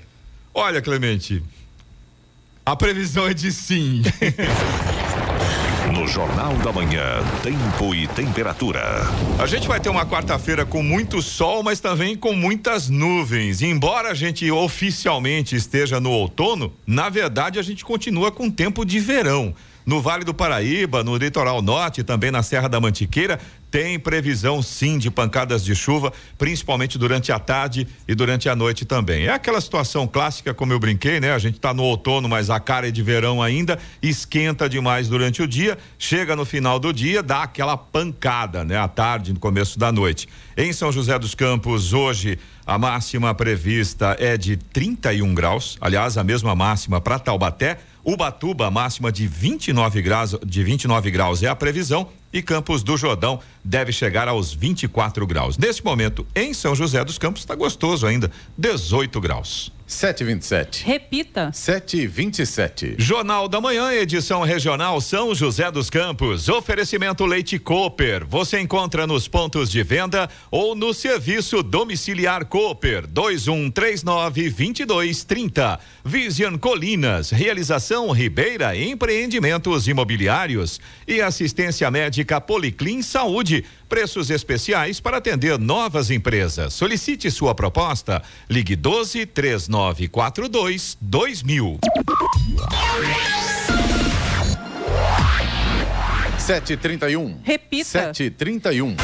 Olha, 0.52 0.82
Clemente, 0.82 1.42
a 2.64 2.76
previsão 2.76 3.26
é 3.26 3.34
de 3.34 3.50
sim. 3.50 4.02
No 5.92 6.08
Jornal 6.08 6.54
da 6.58 6.72
Manhã, 6.72 7.22
tempo 7.42 7.94
e 7.94 8.06
temperatura. 8.08 8.80
A 9.38 9.46
gente 9.46 9.68
vai 9.68 9.78
ter 9.78 9.90
uma 9.90 10.06
quarta-feira 10.06 10.64
com 10.64 10.82
muito 10.82 11.20
sol, 11.20 11.62
mas 11.62 11.80
também 11.80 12.16
com 12.16 12.32
muitas 12.32 12.88
nuvens. 12.88 13.60
embora 13.60 14.10
a 14.10 14.14
gente 14.14 14.50
oficialmente 14.50 15.54
esteja 15.54 16.00
no 16.00 16.10
outono, 16.10 16.72
na 16.86 17.10
verdade 17.10 17.58
a 17.58 17.62
gente 17.62 17.84
continua 17.84 18.32
com 18.32 18.50
tempo 18.50 18.86
de 18.86 18.98
verão. 19.00 19.54
No 19.84 20.00
Vale 20.00 20.24
do 20.24 20.32
Paraíba, 20.32 21.04
no 21.04 21.16
litoral 21.16 21.60
norte, 21.60 22.02
também 22.02 22.30
na 22.30 22.42
Serra 22.42 22.68
da 22.68 22.80
Mantiqueira, 22.80 23.38
tem 23.72 23.98
previsão 23.98 24.60
sim 24.60 24.98
de 24.98 25.10
pancadas 25.10 25.64
de 25.64 25.74
chuva, 25.74 26.12
principalmente 26.36 26.98
durante 26.98 27.32
a 27.32 27.38
tarde 27.38 27.88
e 28.06 28.14
durante 28.14 28.46
a 28.46 28.54
noite 28.54 28.84
também. 28.84 29.24
É 29.24 29.30
aquela 29.30 29.62
situação 29.62 30.06
clássica, 30.06 30.52
como 30.52 30.74
eu 30.74 30.78
brinquei, 30.78 31.18
né? 31.18 31.32
A 31.32 31.38
gente 31.38 31.56
está 31.56 31.72
no 31.72 31.82
outono, 31.82 32.28
mas 32.28 32.50
a 32.50 32.60
cara 32.60 32.88
é 32.88 32.90
de 32.90 33.02
verão 33.02 33.42
ainda, 33.42 33.78
esquenta 34.02 34.68
demais 34.68 35.08
durante 35.08 35.40
o 35.40 35.48
dia, 35.48 35.78
chega 35.98 36.36
no 36.36 36.44
final 36.44 36.78
do 36.78 36.92
dia, 36.92 37.22
dá 37.22 37.44
aquela 37.44 37.74
pancada, 37.74 38.62
né? 38.62 38.76
À 38.76 38.86
tarde, 38.86 39.32
no 39.32 39.40
começo 39.40 39.78
da 39.78 39.90
noite. 39.90 40.28
Em 40.54 40.70
São 40.70 40.92
José 40.92 41.18
dos 41.18 41.34
Campos, 41.34 41.94
hoje, 41.94 42.38
a 42.66 42.78
máxima 42.78 43.34
prevista 43.34 44.14
é 44.20 44.36
de 44.36 44.58
31 44.58 45.32
graus, 45.32 45.78
aliás, 45.80 46.18
a 46.18 46.22
mesma 46.22 46.54
máxima 46.54 47.00
para 47.00 47.18
Taubaté. 47.18 47.78
Ubatuba, 48.04 48.70
máxima 48.70 49.10
de 49.10 49.26
29 49.26 50.02
graus, 50.02 50.36
de 50.44 50.62
29 50.62 51.10
graus 51.10 51.42
é 51.42 51.48
a 51.48 51.56
previsão 51.56 52.08
e 52.32 52.42
Campos 52.42 52.82
do 52.82 52.96
Jordão 52.96 53.40
deve 53.62 53.92
chegar 53.92 54.28
aos 54.28 54.52
24 54.52 55.26
graus. 55.26 55.58
Neste 55.58 55.84
momento, 55.84 56.26
em 56.34 56.54
São 56.54 56.74
José 56.74 57.04
dos 57.04 57.18
Campos, 57.18 57.42
está 57.42 57.54
gostoso 57.54 58.06
ainda, 58.06 58.30
18 58.56 59.20
graus. 59.20 59.72
727. 59.92 60.84
Repita. 60.84 61.50
727. 61.52 62.96
Jornal 62.98 63.46
da 63.46 63.60
Manhã, 63.60 63.92
edição 63.92 64.42
regional 64.42 65.00
São 65.00 65.34
José 65.34 65.70
dos 65.70 65.90
Campos. 65.90 66.48
Oferecimento 66.48 67.26
Leite 67.26 67.58
Cooper. 67.58 68.26
Você 68.26 68.58
encontra 68.58 69.06
nos 69.06 69.28
pontos 69.28 69.70
de 69.70 69.82
venda 69.82 70.28
ou 70.50 70.74
no 70.74 70.94
serviço 70.94 71.62
domiciliar 71.62 72.46
Cooper 72.46 73.06
2139 73.06 74.50
2230. 74.50 75.78
Vision 76.04 76.56
Colinas. 76.56 77.30
Realização 77.30 78.10
Ribeira 78.10 78.76
Empreendimentos 78.76 79.86
Imobiliários 79.86 80.80
e 81.06 81.20
assistência 81.20 81.90
médica 81.90 82.40
Policlin 82.40 83.02
Saúde. 83.02 83.64
Preços 83.88 84.30
especiais 84.30 85.00
para 85.00 85.18
atender 85.18 85.58
novas 85.58 86.10
empresas. 86.10 86.72
Solicite 86.72 87.30
sua 87.30 87.54
proposta. 87.54 88.22
Ligue 88.48 88.74
12 88.74 89.26
3942 89.90 90.96
2000. 91.00 91.78
Sete 96.38 96.76
trinta 96.76 97.08
e 97.10 97.16
um. 97.16 97.38
Repita. 97.42 97.84
Sete 97.84 98.30
trinta 98.30 98.72
e 98.72 98.80
um. 98.80 98.96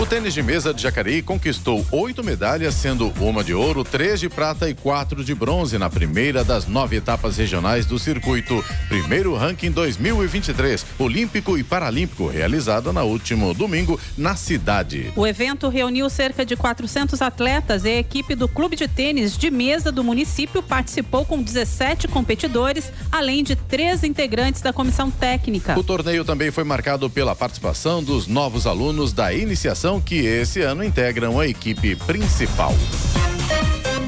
O 0.00 0.06
tênis 0.06 0.32
de 0.32 0.44
mesa 0.44 0.72
de 0.72 0.80
Jacareí 0.80 1.20
conquistou 1.20 1.84
oito 1.90 2.22
medalhas, 2.22 2.74
sendo 2.74 3.12
uma 3.18 3.42
de 3.42 3.52
ouro, 3.52 3.82
três 3.82 4.20
de 4.20 4.28
prata 4.28 4.70
e 4.70 4.74
quatro 4.74 5.24
de 5.24 5.34
bronze 5.34 5.76
na 5.76 5.90
primeira 5.90 6.44
das 6.44 6.68
nove 6.68 6.94
etapas 6.94 7.36
regionais 7.36 7.84
do 7.84 7.98
circuito. 7.98 8.64
Primeiro 8.88 9.34
ranking 9.34 9.72
2023, 9.72 10.86
Olímpico 11.00 11.58
e 11.58 11.64
Paralímpico, 11.64 12.28
realizado 12.28 12.92
na 12.92 13.02
último 13.02 13.52
domingo 13.52 13.98
na 14.16 14.36
cidade. 14.36 15.12
O 15.16 15.26
evento 15.26 15.68
reuniu 15.68 16.08
cerca 16.08 16.46
de 16.46 16.54
400 16.54 17.20
atletas 17.20 17.84
e 17.84 17.88
a 17.88 17.98
equipe 17.98 18.36
do 18.36 18.46
Clube 18.46 18.76
de 18.76 18.86
Tênis 18.86 19.36
de 19.36 19.50
Mesa 19.50 19.90
do 19.90 20.04
município 20.04 20.62
participou 20.62 21.24
com 21.24 21.42
17 21.42 22.06
competidores, 22.06 22.92
além 23.10 23.42
de 23.42 23.56
três 23.56 24.04
integrantes 24.04 24.62
da 24.62 24.72
comissão 24.72 25.10
técnica. 25.10 25.76
O 25.76 25.82
torneio 25.82 26.24
também 26.24 26.52
foi 26.52 26.62
marcado 26.62 27.10
pela 27.10 27.34
participação 27.34 28.00
dos 28.00 28.28
novos 28.28 28.64
alunos 28.64 29.12
da 29.12 29.34
iniciação 29.34 29.87
que 29.96 30.26
esse 30.26 30.60
ano 30.60 30.84
integram 30.84 31.40
a 31.40 31.46
equipe 31.46 31.96
principal. 31.96 32.74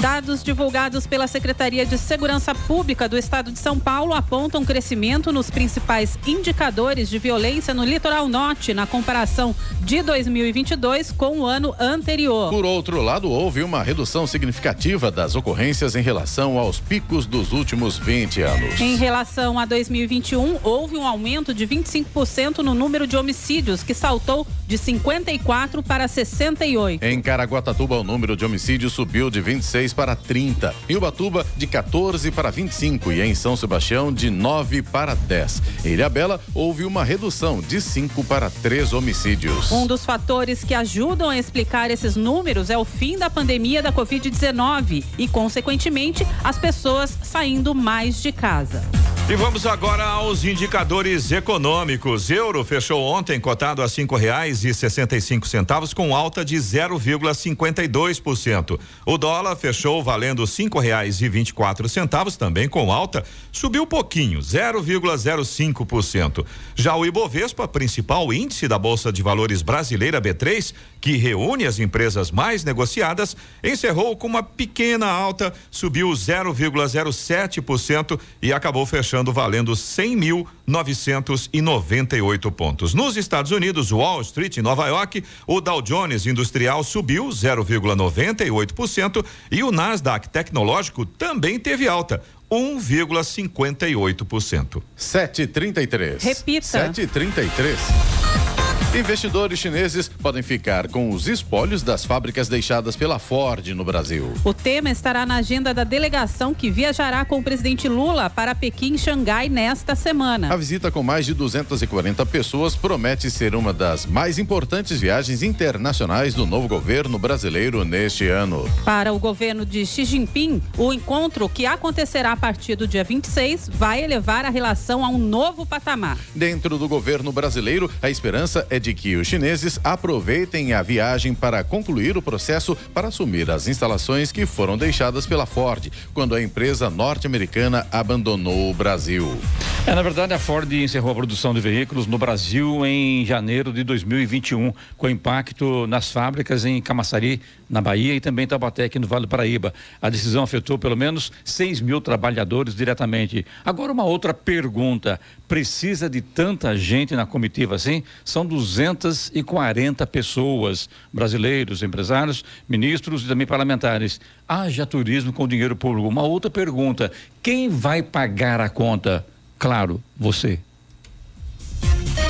Dados 0.01 0.43
divulgados 0.43 1.07
pela 1.07 1.27
Secretaria 1.27 1.85
de 1.85 1.99
Segurança 1.99 2.55
Pública 2.55 3.07
do 3.07 3.19
Estado 3.19 3.53
de 3.53 3.59
São 3.59 3.79
Paulo 3.79 4.15
apontam 4.15 4.65
crescimento 4.65 5.31
nos 5.31 5.51
principais 5.51 6.19
indicadores 6.27 7.11
de 7.11 7.19
violência 7.19 7.75
no 7.75 7.85
litoral 7.85 8.27
norte 8.27 8.73
na 8.73 8.87
comparação 8.87 9.55
de 9.83 10.03
2022 10.03 11.13
com 11.13 11.41
o 11.41 11.47
ano 11.47 11.75
anterior. 11.79 12.49
Por 12.49 12.65
outro 12.65 13.03
lado, 13.03 13.31
houve 13.31 13.63
uma 13.63 13.83
redução 13.83 14.27
significativa 14.27 15.11
das 15.11 15.35
ocorrências 15.35 15.95
em 15.95 16.01
relação 16.01 16.59
aos 16.59 16.81
picos 16.81 17.27
dos 17.27 17.53
últimos 17.53 17.99
20 17.99 18.41
anos. 18.41 18.81
Em 18.81 18.97
relação 18.97 19.59
a 19.59 19.67
2021, 19.67 20.61
houve 20.63 20.97
um 20.97 21.07
aumento 21.07 21.53
de 21.53 21.67
25% 21.67 22.59
no 22.59 22.75
número 22.75 23.07
de 23.07 23.19
homicídios, 23.19 23.83
que 23.83 23.93
saltou 23.93 24.47
de 24.67 24.79
54 24.79 25.83
para 25.83 26.09
68. 26.09 27.03
Em 27.05 27.21
Caraguatatuba, 27.21 27.99
o 27.99 28.05
número 28.05 28.35
de 28.35 28.47
homicídios 28.47 28.95
subiu 28.95 29.29
de 29.29 29.43
26 29.43 29.90
para 29.93 30.15
30. 30.17 30.75
Em 30.89 30.97
Ubatuba, 30.97 31.47
de 31.57 31.67
14 31.67 32.31
para 32.31 32.51
25. 32.51 33.13
E 33.13 33.21
em 33.21 33.35
São 33.35 33.57
Sebastião, 33.57 34.13
de 34.13 34.31
9 34.31 34.83
para 34.83 35.15
10. 35.15 35.63
Em 35.85 35.89
Ilhabela, 35.91 36.41
houve 36.55 36.85
uma 36.85 37.05
redução 37.05 37.61
de 37.61 37.81
5 37.81 38.25
para 38.25 38.51
3 38.51 38.93
homicídios. 38.93 39.71
Um 39.73 39.87
dos 39.87 40.05
fatores 40.05 40.65
que 40.65 40.75
ajudam 40.75 41.29
a 41.29 41.39
explicar 41.39 41.91
esses 41.91 42.17
números 42.17 42.71
é 42.71 42.79
o 42.79 42.85
fim 42.85 43.19
da 43.19 43.31
pandemia 43.31 43.83
da 43.83 43.93
Covid-19 43.93 45.05
e, 45.19 45.29
consequentemente, 45.29 46.27
as 46.43 46.59
pessoas 46.59 47.17
saindo 47.23 47.75
mais 47.75 48.21
de 48.23 48.33
casa. 48.33 48.83
E 49.31 49.37
vamos 49.37 49.65
agora 49.65 50.05
aos 50.05 50.43
indicadores 50.43 51.31
econômicos. 51.31 52.31
Euro 52.31 52.65
fechou 52.65 53.01
ontem 53.01 53.39
cotado 53.39 53.81
a 53.81 53.89
cinco 53.89 54.17
reais 54.17 54.65
e 54.65 54.75
sessenta 54.75 55.17
e 55.17 55.21
cinco 55.21 55.47
centavos 55.47 55.95
com 55.95 56.17
alta 56.17 56.45
de 56.45 56.57
0,52%. 56.57 58.81
O 59.07 59.17
dólar 59.17 59.55
fechou 59.55 60.03
valendo 60.03 60.45
cinco 60.49 60.81
reais 60.81 61.21
e 61.21 61.29
vinte 61.29 61.51
e 61.51 61.55
quatro 61.55 61.89
centavos 61.89 62.37
também 62.37 62.69
com 62.69 62.91
alta, 62.91 63.23
subiu 63.53 63.87
pouquinho, 63.87 64.41
0,05%. 64.41 66.45
Já 66.75 66.97
o 66.97 67.07
Ibovespa, 67.07 67.69
principal 67.69 68.33
índice 68.33 68.67
da 68.67 68.81
Bolsa 68.81 69.13
de 69.13 69.23
Valores 69.23 69.63
brasileira 69.63 70.21
B3, 70.21 70.75
que 71.01 71.17
reúne 71.17 71.65
as 71.67 71.79
empresas 71.79 72.31
mais 72.31 72.63
negociadas, 72.65 73.35
encerrou 73.65 74.15
com 74.17 74.27
uma 74.27 74.43
pequena 74.43 75.07
alta, 75.07 75.55
subiu 75.71 76.11
0,07% 76.11 78.21
e 78.43 78.53
acabou 78.53 78.85
fechando 78.85 79.33
valendo 79.33 79.73
100.998 79.73 82.53
pontos. 82.53 82.93
Nos 82.95 83.17
Estados 83.17 83.53
Unidos, 83.53 83.91
Wall 83.91 84.21
Street 84.21 84.59
em 84.59 84.63
Nova 84.63 84.87
York, 84.89 85.25
o 85.47 85.59
Dow 85.61 85.81
Jones 85.81 86.27
Industrial 86.27 86.83
subiu 86.85 87.29
0,98% 87.29 89.25
e 89.51 89.63
o 89.63 89.73
Nasdaq 89.73 90.29
Tecnológico 90.29 91.07
também 91.07 91.59
teve 91.59 91.89
alta. 91.89 92.23
1,58%. 92.51 94.83
733. 94.97 96.23
Repita. 96.23 96.67
733. 96.67 98.50
Investidores 98.93 99.61
chineses 99.61 100.09
podem 100.09 100.43
ficar 100.43 100.89
com 100.89 101.11
os 101.11 101.29
espólios 101.29 101.81
das 101.81 102.05
fábricas 102.05 102.49
deixadas 102.49 102.97
pela 102.97 103.21
Ford 103.21 103.69
no 103.69 103.85
Brasil. 103.85 104.33
O 104.43 104.53
tema 104.53 104.91
estará 104.91 105.25
na 105.25 105.37
agenda 105.37 105.73
da 105.73 105.85
delegação 105.85 106.53
que 106.53 106.73
viajará 106.73 107.25
com 107.25 107.39
o 107.39 107.43
presidente 107.43 107.89
Lula 107.89 108.29
para 108.29 108.53
Pequim 108.53 108.95
e 108.95 108.99
Xangai 108.99 109.49
nesta 109.49 109.95
semana. 109.95 110.53
A 110.53 110.57
visita 110.57 110.91
com 110.91 111.05
mais 111.05 111.25
de 111.25 111.35
240 111.35 112.27
pessoas 112.27 112.75
promete 112.75 113.31
ser 113.31 113.55
uma 113.55 113.73
das 113.73 114.07
mais 114.07 114.41
importantes 114.41 115.01
viagens 115.01 115.45
internacionais 115.45 116.35
do 116.35 116.45
novo 116.45 116.67
governo 116.67 117.17
brasileiro 117.17 117.85
neste 117.85 118.27
ano. 118.27 118.69
Para 118.85 119.13
o 119.13 119.21
governo 119.21 119.65
de 119.65 119.87
Xi 119.87 120.05
Jinping, 120.05 120.61
o 120.77 120.93
encontro 120.93 121.49
que 121.49 121.65
acontecerá 121.65 122.33
a 122.33 122.37
partir 122.37 122.75
do 122.75 122.89
dia 122.89 123.05
26 123.05 123.71
vai 123.73 124.03
elevar 124.03 124.45
a 124.45 124.51
relação 124.51 125.05
a 125.05 125.09
um 125.09 125.19
novo 125.19 125.65
patamar. 125.65 126.19
Dentro 126.35 126.77
do 126.77 126.89
governo 126.89 127.31
brasileiro, 127.31 127.89
a 128.03 128.11
esperança 128.11 128.67
é 128.69 128.80
de 128.81 128.95
que 128.95 129.17
os 129.17 129.27
chineses 129.27 129.79
aproveitem 129.85 130.73
a 130.73 130.83
viagem 130.83 131.35
para 131.35 131.63
concluir 131.63 132.17
o 132.17 132.23
processo 132.23 132.77
para 132.93 133.09
assumir 133.09 133.51
as 133.51 133.69
instalações 133.69 134.33
que 134.33 134.47
foram 134.47 134.77
deixadas 134.77 135.27
pela 135.27 135.47
Ford, 135.47 135.93
quando 136.13 136.35
a 136.35 136.43
empresa 136.43 136.91
norte-americana 136.91 137.87
abandonou 137.93 138.71
o 138.71 138.75
Brasil. 138.75 139.39
É, 139.87 139.95
na 139.95 140.03
verdade, 140.03 140.35
a 140.35 140.39
Ford 140.39 140.71
encerrou 140.73 141.13
a 141.13 141.15
produção 141.15 141.55
de 141.55 141.61
veículos 141.61 142.07
no 142.07 142.19
Brasil 142.19 142.85
em 142.85 143.25
janeiro 143.25 143.73
de 143.73 143.83
2021, 143.83 144.73
com 144.97 145.09
impacto 145.09 145.87
nas 145.87 146.11
fábricas 146.11 146.65
em 146.65 146.81
Camaçari, 146.83 147.41
na 147.69 147.81
Bahia, 147.81 148.15
e 148.15 148.21
também 148.21 148.47
Taubaté, 148.47 148.85
aqui 148.85 148.99
no 148.99 149.07
Vale 149.07 149.27
do 149.27 149.29
Paraíba. 149.29 149.73
A 150.03 150.11
decisão 150.11 150.43
afetou 150.43 150.79
pelo 150.79 150.97
menos 150.97 151.33
6 151.45 151.81
mil 151.81 152.01
trabalhadores 152.01 152.75
diretamente. 152.75 153.47
Agora, 153.65 153.93
uma 153.93 154.05
outra 154.05 154.35
pergunta: 154.35 155.21
precisa 155.49 156.11
de 156.11 156.21
tanta 156.21 156.77
gente 156.77 157.15
na 157.15 157.25
comitiva 157.25 157.75
assim? 157.75 158.03
São 158.25 158.45
240 158.71 160.07
pessoas, 160.07 160.89
brasileiros, 161.13 161.83
empresários, 161.83 162.45
ministros 162.69 163.25
e 163.25 163.29
também 163.29 163.47
parlamentares. 163.47 164.21
Haja 164.49 164.87
turismo 164.87 165.33
com 165.33 165.49
dinheiro 165.49 165.75
público. 165.75 166.09
Uma 166.09 166.23
outra 166.23 166.51
pergunta: 166.51 167.11
quem 167.43 167.69
vai 167.69 168.03
pagar 168.03 168.61
a 168.61 168.69
conta? 168.69 169.27
Claro, 169.59 170.03
você. 170.17 170.61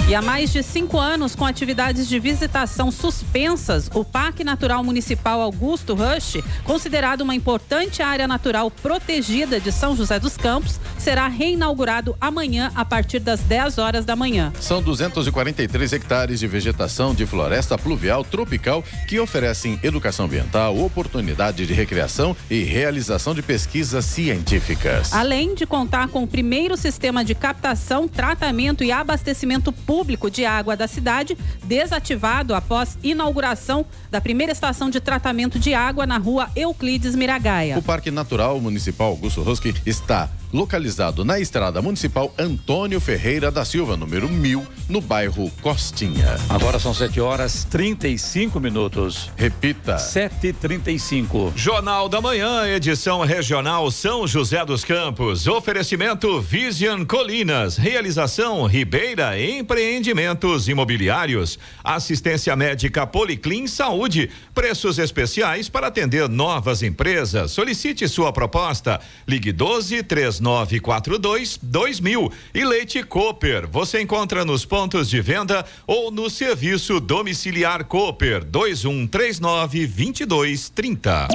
E 0.09 0.15
há 0.15 0.21
mais 0.21 0.53
de 0.53 0.61
cinco 0.63 0.99
anos, 0.99 1.37
com 1.37 1.45
atividades 1.45 2.09
de 2.09 2.19
visitação 2.19 2.91
suspensas, 2.91 3.89
o 3.95 4.05
Parque 4.05 4.43
Natural 4.43 4.83
Municipal 4.83 5.41
Augusto 5.41 5.95
Rush, 5.95 6.39
considerado 6.65 7.21
uma 7.21 7.35
importante 7.35 8.03
área 8.03 8.27
natural 8.27 8.73
protegida 8.73 9.61
de 9.61 9.71
São 9.71 9.95
José 9.95 10.19
dos 10.19 10.37
Campos, 10.37 10.81
será 10.99 11.29
reinaugurado 11.29 12.17
amanhã 12.21 12.73
a 12.75 12.85
partir 12.85 13.21
das 13.21 13.41
10 13.41 13.79
horas 13.79 14.05
da 14.05 14.17
manhã. 14.17 14.53
São 14.61 14.83
243 14.83 15.93
hectares 15.93 16.41
de 16.41 16.47
vegetação 16.49 17.15
de 17.15 17.25
floresta 17.25 17.79
pluvial 17.79 18.25
tropical 18.25 18.83
que 19.07 19.21
oferecem 19.21 19.79
educação 19.81 20.27
ambiental, 20.27 20.77
oportunidade 20.77 21.65
de 21.65 21.73
recreação 21.73 22.37
e 22.51 22.65
realização 22.65 23.33
de 23.33 23.43
pesquisas 23.43 24.05
científicas. 24.07 25.13
Além 25.13 25.55
de 25.55 25.67
contar 25.67 26.09
com 26.09 26.25
o 26.25 26.27
primeiro 26.27 26.77
sistema 26.77 27.25
de 27.25 27.35
captação, 27.35 28.09
tratamento 28.09 28.83
e 28.83 28.91
abastecimento 28.91 29.40
público 29.47 29.73
público 29.73 30.31
de 30.31 30.45
água 30.45 30.77
da 30.77 30.89
cidade, 30.89 31.37
desativado 31.65 32.55
após 32.55 32.99
inauguração 33.03 33.85
da 34.11 34.21
primeira 34.21 34.53
estação 34.53 34.91
de 34.91 35.01
tratamento 35.01 35.59
de 35.59 35.75
água 35.75 36.07
na 36.07 36.19
rua 36.19 36.51
Euclides 36.57 37.15
Miragaia. 37.15 37.79
O 37.79 37.83
Parque 37.83 38.11
Natural 38.11 38.59
Municipal 38.61 39.09
Augusto 39.09 39.43
Roski 39.43 39.75
está 39.87 40.29
localizado 40.53 41.25
na 41.25 41.39
Estrada 41.39 41.81
Municipal 41.81 42.33
Antônio 42.39 43.01
Ferreira 43.01 43.51
da 43.51 43.65
Silva, 43.65 43.97
número 43.97 44.29
1000, 44.29 44.67
no 44.89 45.01
bairro 45.01 45.51
Costinha. 45.63 46.37
Agora 46.49 46.79
são 46.79 46.93
7 46.93 47.21
horas 47.21 47.65
35 47.65 48.59
minutos. 48.59 49.31
Repita. 49.37 49.97
7h35. 49.97 51.53
Jornal 51.55 52.09
da 52.09 52.21
Manhã, 52.21 52.67
edição 52.67 53.21
regional 53.21 53.91
São 53.91 54.27
José 54.27 54.65
dos 54.65 54.85
Campos. 54.85 55.47
Oferecimento 55.47 56.41
Vision 56.41 57.05
Colinas. 57.05 57.77
Realização 57.77 58.67
Ribeira 58.67 59.41
Empreendimentos 59.41 60.69
Imobiliários. 60.69 61.59
Assistência 61.85 62.57
médica 62.57 63.07
Policlin 63.07 63.67
Saúde. 63.67 64.31
Preços 64.53 64.99
especiais 64.99 65.69
para 65.69 65.87
atender 65.87 66.29
novas 66.29 66.83
empresas. 66.83 67.53
Solicite 67.53 68.09
sua 68.09 68.33
proposta. 68.33 69.01
Ligue 69.29 69.53
12 69.53 70.03
3 70.03 70.40
3942 70.41 71.59
2000 71.63 72.33
e 72.55 72.65
Leite 72.65 73.03
Cooper. 73.03 73.69
Você 73.69 74.01
encontra 74.01 74.45
nos 74.45 74.65
pontos 74.65 75.09
de 75.09 75.21
venda 75.21 75.65
ou 75.87 76.11
no 76.11 76.29
serviço 76.31 76.99
domiciliar 76.99 77.85
Cooper 77.85 78.45
2139 78.45 79.87
2230. 79.87 81.29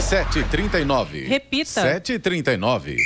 739. 0.00 1.26
Repita. 1.26 1.82
739. 1.82 2.96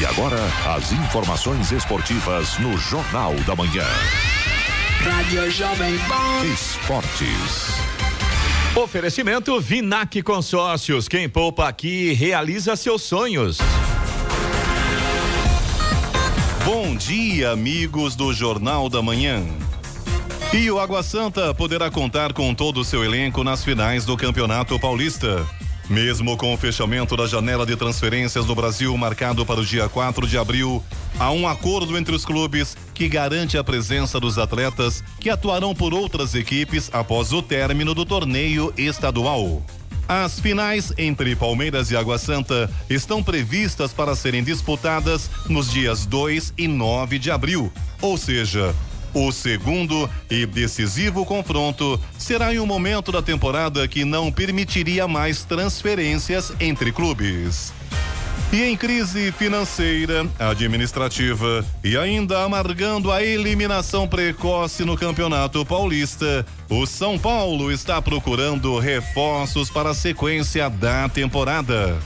E 0.00 0.06
agora, 0.06 0.36
as 0.76 0.92
informações 0.92 1.70
esportivas 1.70 2.58
no 2.58 2.76
Jornal 2.78 3.34
da 3.46 3.54
Manhã. 3.54 3.86
Rádio 5.04 5.50
Jovem 5.50 5.96
Pan. 6.00 6.44
Esportes. 6.52 7.87
Oferecimento 8.78 9.60
Vinac 9.60 10.22
Consórcios. 10.22 11.08
Quem 11.08 11.28
poupa 11.28 11.66
aqui 11.66 12.12
realiza 12.12 12.76
seus 12.76 13.02
sonhos. 13.02 13.58
Bom 16.64 16.94
dia, 16.94 17.50
amigos 17.50 18.14
do 18.14 18.32
Jornal 18.32 18.88
da 18.88 19.02
Manhã. 19.02 19.44
E 20.54 20.70
o 20.70 20.78
Água 20.78 21.02
Santa 21.02 21.52
poderá 21.52 21.90
contar 21.90 22.32
com 22.32 22.54
todo 22.54 22.78
o 22.78 22.84
seu 22.84 23.04
elenco 23.04 23.42
nas 23.42 23.64
finais 23.64 24.04
do 24.04 24.16
Campeonato 24.16 24.78
Paulista. 24.78 25.44
Mesmo 25.90 26.36
com 26.36 26.54
o 26.54 26.56
fechamento 26.56 27.16
da 27.16 27.26
janela 27.26 27.66
de 27.66 27.74
transferências 27.74 28.46
no 28.46 28.54
Brasil 28.54 28.96
marcado 28.96 29.44
para 29.44 29.58
o 29.58 29.66
dia 29.66 29.88
4 29.88 30.24
de 30.24 30.38
abril, 30.38 30.84
há 31.18 31.32
um 31.32 31.48
acordo 31.48 31.98
entre 31.98 32.14
os 32.14 32.24
clubes 32.24 32.76
que 32.98 33.08
garante 33.08 33.56
a 33.56 33.62
presença 33.62 34.18
dos 34.18 34.38
atletas 34.38 35.04
que 35.20 35.30
atuarão 35.30 35.72
por 35.72 35.94
outras 35.94 36.34
equipes 36.34 36.90
após 36.92 37.32
o 37.32 37.40
término 37.40 37.94
do 37.94 38.04
torneio 38.04 38.74
estadual. 38.76 39.62
As 40.08 40.40
finais 40.40 40.92
entre 40.98 41.36
Palmeiras 41.36 41.92
e 41.92 41.96
Água 41.96 42.18
Santa 42.18 42.68
estão 42.90 43.22
previstas 43.22 43.92
para 43.92 44.16
serem 44.16 44.42
disputadas 44.42 45.30
nos 45.48 45.70
dias 45.70 46.06
2 46.06 46.54
e 46.58 46.66
9 46.66 47.20
de 47.20 47.30
abril, 47.30 47.72
ou 48.02 48.18
seja, 48.18 48.74
o 49.14 49.30
segundo 49.30 50.10
e 50.28 50.44
decisivo 50.44 51.24
confronto 51.24 52.00
será 52.18 52.52
em 52.52 52.58
um 52.58 52.66
momento 52.66 53.12
da 53.12 53.22
temporada 53.22 53.86
que 53.86 54.04
não 54.04 54.32
permitiria 54.32 55.06
mais 55.06 55.44
transferências 55.44 56.52
entre 56.58 56.90
clubes. 56.90 57.72
E 58.50 58.62
em 58.62 58.74
crise 58.78 59.30
financeira, 59.30 60.26
administrativa 60.38 61.62
e 61.84 61.98
ainda 61.98 62.44
amargando 62.44 63.12
a 63.12 63.22
eliminação 63.22 64.08
precoce 64.08 64.86
no 64.86 64.96
Campeonato 64.96 65.66
Paulista, 65.66 66.46
o 66.66 66.86
São 66.86 67.18
Paulo 67.18 67.70
está 67.70 68.00
procurando 68.00 68.78
reforços 68.78 69.68
para 69.68 69.90
a 69.90 69.94
sequência 69.94 70.70
da 70.70 71.10
temporada. 71.10 71.98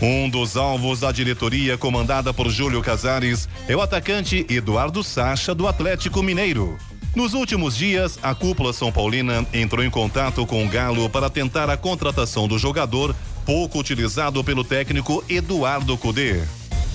Um 0.00 0.28
dos 0.28 0.58
alvos 0.58 1.00
da 1.00 1.10
diretoria 1.10 1.78
comandada 1.78 2.34
por 2.34 2.50
Júlio 2.50 2.82
Casares 2.82 3.48
é 3.66 3.74
o 3.74 3.80
atacante 3.80 4.44
Eduardo 4.50 5.02
Sacha 5.02 5.54
do 5.54 5.66
Atlético 5.66 6.22
Mineiro. 6.22 6.76
Nos 7.16 7.32
últimos 7.32 7.76
dias, 7.76 8.18
a 8.22 8.34
cúpula 8.34 8.72
São 8.72 8.92
Paulina 8.92 9.44
entrou 9.52 9.84
em 9.84 9.90
contato 9.90 10.46
com 10.46 10.64
o 10.64 10.68
Galo 10.68 11.08
para 11.08 11.30
tentar 11.30 11.70
a 11.70 11.76
contratação 11.76 12.46
do 12.46 12.58
jogador, 12.58 13.16
pouco 13.48 13.78
utilizado 13.78 14.44
pelo 14.44 14.62
técnico 14.62 15.24
Eduardo 15.26 15.96
Cudê. 15.96 16.42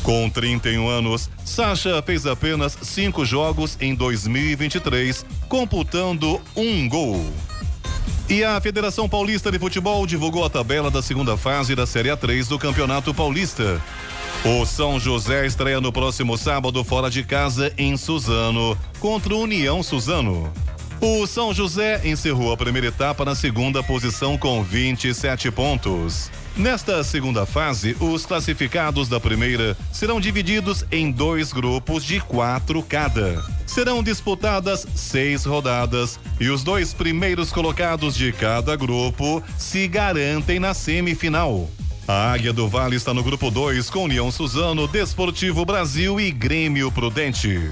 Com 0.04 0.30
31 0.30 0.88
anos, 0.88 1.28
Sacha 1.44 2.00
fez 2.04 2.28
apenas 2.28 2.78
cinco 2.84 3.26
jogos 3.26 3.76
em 3.82 3.96
2023, 3.96 5.26
computando 5.50 6.40
um 6.56 6.88
gol. 6.88 7.26
E 8.30 8.44
a 8.44 8.62
Federação 8.62 9.10
Paulista 9.10 9.52
de 9.52 9.58
Futebol 9.58 10.06
divulgou 10.06 10.46
a 10.46 10.50
tabela 10.50 10.92
da 10.92 11.02
segunda 11.02 11.36
fase 11.36 11.74
da 11.74 11.88
Série 11.88 12.10
A3 12.10 12.48
do 12.48 12.60
Campeonato 12.60 13.16
Paulista. 13.16 13.82
O 14.46 14.64
São 14.64 15.00
José 15.00 15.48
estreia 15.48 15.82
no 15.82 15.92
próximo 15.92 16.38
sábado 16.38 16.84
fora 16.84 17.10
de 17.10 17.24
casa 17.24 17.74
em 17.80 17.98
Suzano, 17.98 18.78
contra 19.00 19.34
o 19.34 19.42
União 19.42 19.82
Suzano. 19.82 20.54
O 21.02 21.26
São 21.26 21.52
José 21.52 22.00
encerrou 22.06 22.54
a 22.54 22.58
primeira 22.58 22.90
etapa 22.90 23.26
na 23.26 23.34
segunda 23.34 23.82
posição 23.82 24.38
com 24.38 24.64
27 24.64 25.50
pontos. 25.50 26.30
Nesta 26.56 27.04
segunda 27.04 27.48
fase, 27.48 27.98
os 28.00 28.28
classificados 28.28 29.10
da 29.10 29.20
primeira 29.20 29.76
serão 29.92 30.22
divididos 30.22 30.86
em 30.92 31.12
dois 31.12 31.52
grupos 31.52 32.04
de 32.04 32.20
quatro 32.20 32.84
cada. 32.84 33.44
Serão 33.66 34.04
disputadas 34.04 34.86
seis 34.94 35.46
rodadas 35.46 36.20
e 36.40 36.50
os 36.50 36.64
dois 36.64 36.94
primeiros 36.94 37.52
colocados 37.52 38.14
de 38.14 38.32
cada 38.32 38.76
grupo 38.76 39.42
se 39.58 39.88
garantem 39.88 40.60
na 40.60 40.76
semifinal. 40.76 41.68
A 42.08 42.34
Águia 42.34 42.54
do 42.54 42.68
Vale 42.68 42.98
está 42.98 43.16
no 43.16 43.24
grupo 43.24 43.50
2 43.50 43.90
com 43.90 44.04
União 44.04 44.30
Suzano, 44.30 44.88
Desportivo 44.88 45.66
Brasil 45.66 46.20
e 46.20 46.30
Grêmio 46.32 46.92
Prudente. 46.92 47.72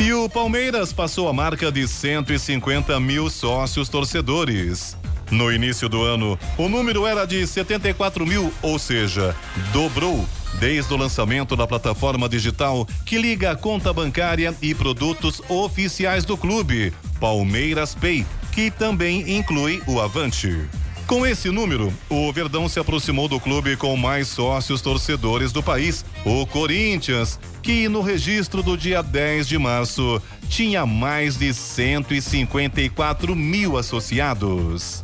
E 0.00 0.12
o 0.12 0.28
Palmeiras 0.28 0.92
passou 0.92 1.28
a 1.28 1.32
marca 1.32 1.70
de 1.70 1.86
150 1.86 2.98
mil 2.98 3.28
sócios 3.30 3.88
torcedores. 3.88 4.96
No 5.30 5.52
início 5.52 5.88
do 5.88 6.02
ano, 6.02 6.38
o 6.56 6.68
número 6.68 7.06
era 7.06 7.26
de 7.26 7.46
74 7.46 8.26
mil, 8.26 8.52
ou 8.62 8.78
seja, 8.78 9.36
dobrou 9.72 10.26
desde 10.58 10.92
o 10.92 10.96
lançamento 10.96 11.54
da 11.54 11.66
plataforma 11.66 12.28
digital 12.28 12.88
que 13.04 13.18
liga 13.18 13.52
a 13.52 13.56
conta 13.56 13.92
bancária 13.92 14.54
e 14.62 14.74
produtos 14.74 15.42
oficiais 15.48 16.24
do 16.24 16.36
clube, 16.36 16.92
Palmeiras 17.20 17.94
Pay, 17.94 18.26
que 18.52 18.70
também 18.70 19.36
inclui 19.36 19.82
o 19.86 20.00
Avante. 20.00 20.66
Com 21.06 21.26
esse 21.26 21.50
número, 21.50 21.90
o 22.10 22.30
Verdão 22.32 22.68
se 22.68 22.78
aproximou 22.78 23.28
do 23.28 23.40
clube 23.40 23.76
com 23.76 23.96
mais 23.96 24.28
sócios 24.28 24.82
torcedores 24.82 25.52
do 25.52 25.62
país, 25.62 26.04
o 26.22 26.46
Corinthians, 26.46 27.40
que 27.62 27.88
no 27.88 28.02
registro 28.02 28.62
do 28.62 28.76
dia 28.76 29.02
10 29.02 29.48
de 29.48 29.58
março 29.58 30.20
tinha 30.50 30.84
mais 30.84 31.38
de 31.38 31.54
154 31.54 33.34
mil 33.34 33.78
associados. 33.78 35.02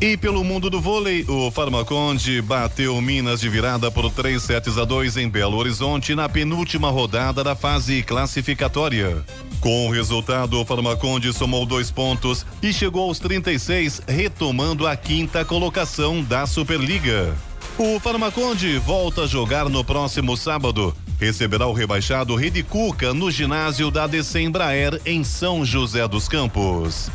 E 0.00 0.16
pelo 0.16 0.42
mundo 0.42 0.70
do 0.70 0.80
vôlei, 0.80 1.26
o 1.28 1.50
Farmaconde 1.50 2.40
bateu 2.40 2.98
Minas 3.02 3.38
de 3.38 3.50
virada 3.50 3.90
por 3.90 4.10
3 4.10 4.42
sets 4.42 4.78
a 4.78 4.84
2 4.86 5.18
em 5.18 5.28
Belo 5.28 5.58
Horizonte 5.58 6.14
na 6.14 6.26
penúltima 6.26 6.88
rodada 6.88 7.44
da 7.44 7.54
fase 7.54 8.02
classificatória. 8.02 9.22
Com 9.60 9.86
o 9.86 9.90
resultado, 9.90 10.58
o 10.58 10.64
Farmaconde 10.64 11.34
somou 11.34 11.66
dois 11.66 11.90
pontos 11.90 12.46
e 12.62 12.72
chegou 12.72 13.08
aos 13.08 13.18
36, 13.18 14.00
retomando 14.08 14.86
a 14.86 14.96
quinta 14.96 15.44
colocação 15.44 16.22
da 16.22 16.46
Superliga. 16.46 17.36
O 17.76 18.00
Farmaconde 18.00 18.78
volta 18.78 19.24
a 19.24 19.26
jogar 19.26 19.68
no 19.68 19.84
próximo 19.84 20.34
sábado. 20.34 20.96
Receberá 21.20 21.66
o 21.66 21.74
rebaixado 21.74 22.34
Rede 22.36 22.62
Cuca 22.62 23.12
no 23.12 23.30
ginásio 23.30 23.90
da 23.90 24.06
DC 24.06 24.40
Embraer 24.40 24.98
em 25.04 25.22
São 25.22 25.62
José 25.62 26.08
dos 26.08 26.26
Campos. 26.26 27.10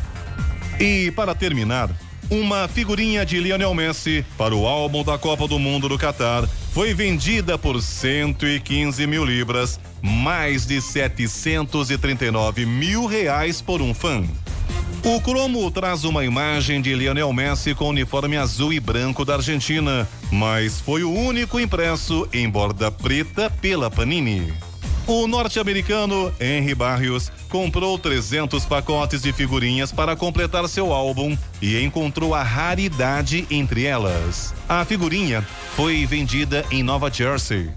E 0.80 1.10
para 1.12 1.34
terminar, 1.34 1.90
uma 2.30 2.68
figurinha 2.68 3.26
de 3.26 3.40
Lionel 3.40 3.74
Messi 3.74 4.26
para 4.38 4.56
o 4.56 4.68
álbum 4.68 5.04
da 5.04 5.18
Copa 5.18 5.48
do 5.48 5.60
Mundo 5.60 5.88
do 5.88 5.98
Catar 5.98 6.48
foi 6.72 6.94
vendida 6.94 7.58
por 7.58 7.82
115 7.82 9.08
mil 9.08 9.24
libras, 9.24 9.80
mais 10.02 10.66
de 10.66 10.82
739 10.82 12.66
mil 12.66 13.06
reais 13.06 13.62
por 13.62 13.82
um 13.82 13.94
fã. 13.94 14.24
O 15.04 15.22
cromo 15.22 15.70
traz 15.70 16.04
uma 16.04 16.26
imagem 16.26 16.82
de 16.82 16.96
Lionel 16.96 17.32
Messi 17.32 17.76
com 17.76 17.90
uniforme 17.90 18.38
azul 18.38 18.74
e 18.74 18.80
branco 18.80 19.24
da 19.24 19.36
Argentina, 19.36 20.08
mas 20.32 20.82
foi 20.82 21.04
o 21.04 21.14
único 21.14 21.60
impresso 21.60 22.28
em 22.34 22.50
borda 22.50 22.92
preta 22.92 23.50
pela 23.62 23.92
Panini. 23.92 24.52
O 25.08 25.28
norte-americano 25.28 26.34
Henry 26.40 26.74
Barrios 26.74 27.32
comprou 27.48 28.00
300 28.00 28.66
pacotes 28.66 29.22
de 29.22 29.32
figurinhas 29.32 29.92
para 29.92 30.16
completar 30.16 30.68
seu 30.68 30.92
álbum 30.92 31.38
e 31.62 31.80
encontrou 31.80 32.34
a 32.34 32.42
raridade 32.42 33.46
entre 33.52 33.86
elas. 33.86 34.52
A 34.68 34.84
figurinha 34.84 35.46
foi 35.76 36.08
vendida 36.08 36.66
em 36.72 36.82
Nova 36.82 37.12
Jersey. 37.12 37.70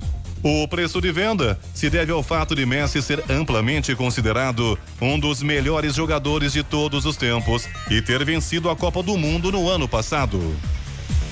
O 0.43 0.67
preço 0.69 1.03
de 1.03 1.13
venda 1.13 1.61
se 1.75 1.91
deve 1.91 2.13
ao 2.13 2.23
fato 2.23 2.55
de 2.55 2.65
Messi 2.65 3.03
ser 3.03 3.23
amplamente 3.31 3.95
considerado 3.95 4.79
um 4.99 5.19
dos 5.19 5.43
melhores 5.43 5.95
jogadores 5.95 6.55
de 6.55 6.63
todos 6.63 7.05
os 7.05 7.17
tempos 7.17 7.69
e 7.91 8.01
ter 8.01 8.25
vencido 8.25 8.71
a 8.71 8.77
Copa 8.77 9.03
do 9.03 9.19
Mundo 9.19 9.53
no 9.53 9.69
ano 9.69 9.87
passado. 9.87 10.57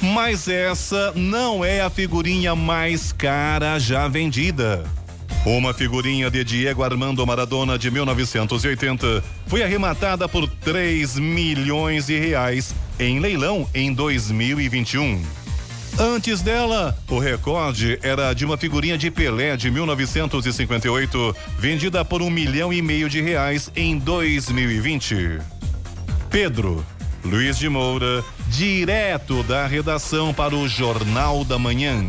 Mas 0.02 0.46
essa 0.46 1.12
não 1.14 1.64
é 1.64 1.80
a 1.80 1.88
figurinha 1.88 2.54
mais 2.54 3.12
cara 3.12 3.78
já 3.78 4.06
vendida. 4.08 4.84
Uma 5.46 5.72
figurinha 5.72 6.28
de 6.28 6.42
Diego 6.42 6.82
Armando 6.82 7.24
Maradona 7.24 7.78
de 7.78 7.88
1980 7.88 9.22
foi 9.46 9.62
arrematada 9.62 10.28
por 10.28 10.48
3 10.48 11.20
milhões 11.20 12.06
de 12.06 12.18
reais 12.18 12.74
em 12.98 13.20
leilão 13.20 13.64
em 13.72 13.94
2021. 13.94 15.22
Antes 16.00 16.42
dela, 16.42 16.98
o 17.08 17.20
recorde 17.20 17.96
era 18.02 18.34
de 18.34 18.44
uma 18.44 18.56
figurinha 18.56 18.98
de 18.98 19.08
Pelé 19.08 19.56
de 19.56 19.70
1958, 19.70 21.36
vendida 21.60 22.04
por 22.04 22.22
um 22.22 22.28
milhão 22.28 22.72
e 22.72 22.82
meio 22.82 23.08
de 23.08 23.20
reais 23.20 23.70
em 23.76 23.96
2020. 23.98 25.38
Pedro 26.28 26.84
Luiz 27.24 27.56
de 27.56 27.68
Moura, 27.68 28.24
direto 28.48 29.44
da 29.44 29.64
redação 29.64 30.34
para 30.34 30.56
o 30.56 30.68
Jornal 30.68 31.44
da 31.44 31.56
Manhã. 31.56 32.08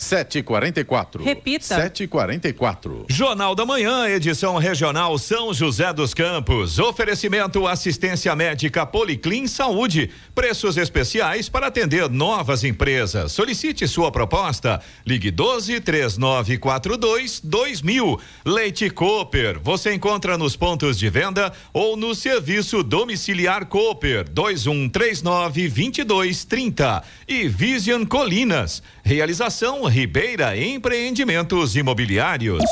744. 0.00 1.22
Repita. 1.22 1.76
744. 1.76 3.04
Jornal 3.08 3.54
da 3.54 3.66
Manhã, 3.66 4.08
edição 4.08 4.56
regional 4.56 5.18
São 5.18 5.52
José 5.52 5.92
dos 5.92 6.14
Campos. 6.14 6.78
Oferecimento 6.78 7.66
assistência 7.66 8.34
médica 8.34 8.86
Policlin 8.86 9.46
Saúde. 9.46 10.10
Preços 10.34 10.78
especiais 10.78 11.50
para 11.50 11.66
atender 11.66 12.08
novas 12.08 12.64
empresas. 12.64 13.32
Solicite 13.32 13.86
sua 13.86 14.10
proposta. 14.10 14.80
Ligue 15.06 15.30
12 15.30 15.80
3942 15.80 17.40
2000. 17.44 18.18
Leite 18.46 18.88
Cooper. 18.88 19.60
Você 19.62 19.92
encontra 19.92 20.38
nos 20.38 20.56
pontos 20.56 20.98
de 20.98 21.10
venda 21.10 21.52
ou 21.74 21.94
no 21.94 22.14
serviço 22.14 22.82
domiciliar 22.82 23.66
Cooper 23.66 24.28
2139 24.30 25.68
2230. 25.68 27.02
E 27.28 27.48
Vision 27.48 28.04
Colinas. 28.06 28.82
Realização 29.02 29.84
Ribeira 29.84 30.56
Empreendimentos 30.56 31.76
Imobiliários. 31.76 32.62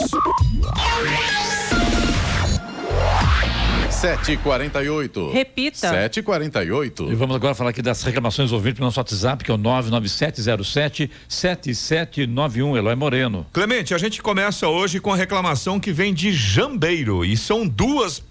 748. 4.00 5.32
Repita. 5.32 5.90
748. 5.90 7.10
E 7.10 7.14
vamos 7.16 7.34
agora 7.34 7.52
falar 7.52 7.70
aqui 7.70 7.82
das 7.82 8.00
reclamações 8.04 8.52
ouvintes 8.52 8.78
no 8.78 8.86
nosso 8.86 9.00
WhatsApp, 9.00 9.42
que 9.42 9.50
é 9.50 9.54
o 9.54 9.56
99707 9.56 11.10
7791, 11.28 12.76
Eloy 12.76 12.94
Moreno. 12.94 13.44
Clemente, 13.52 13.94
a 13.94 13.98
gente 13.98 14.22
começa 14.22 14.68
hoje 14.68 15.00
com 15.00 15.12
a 15.12 15.16
reclamação 15.16 15.80
que 15.80 15.92
vem 15.92 16.14
de 16.14 16.32
Jambeiro 16.32 17.24
e 17.24 17.36
são 17.36 17.66
duas 17.68 18.22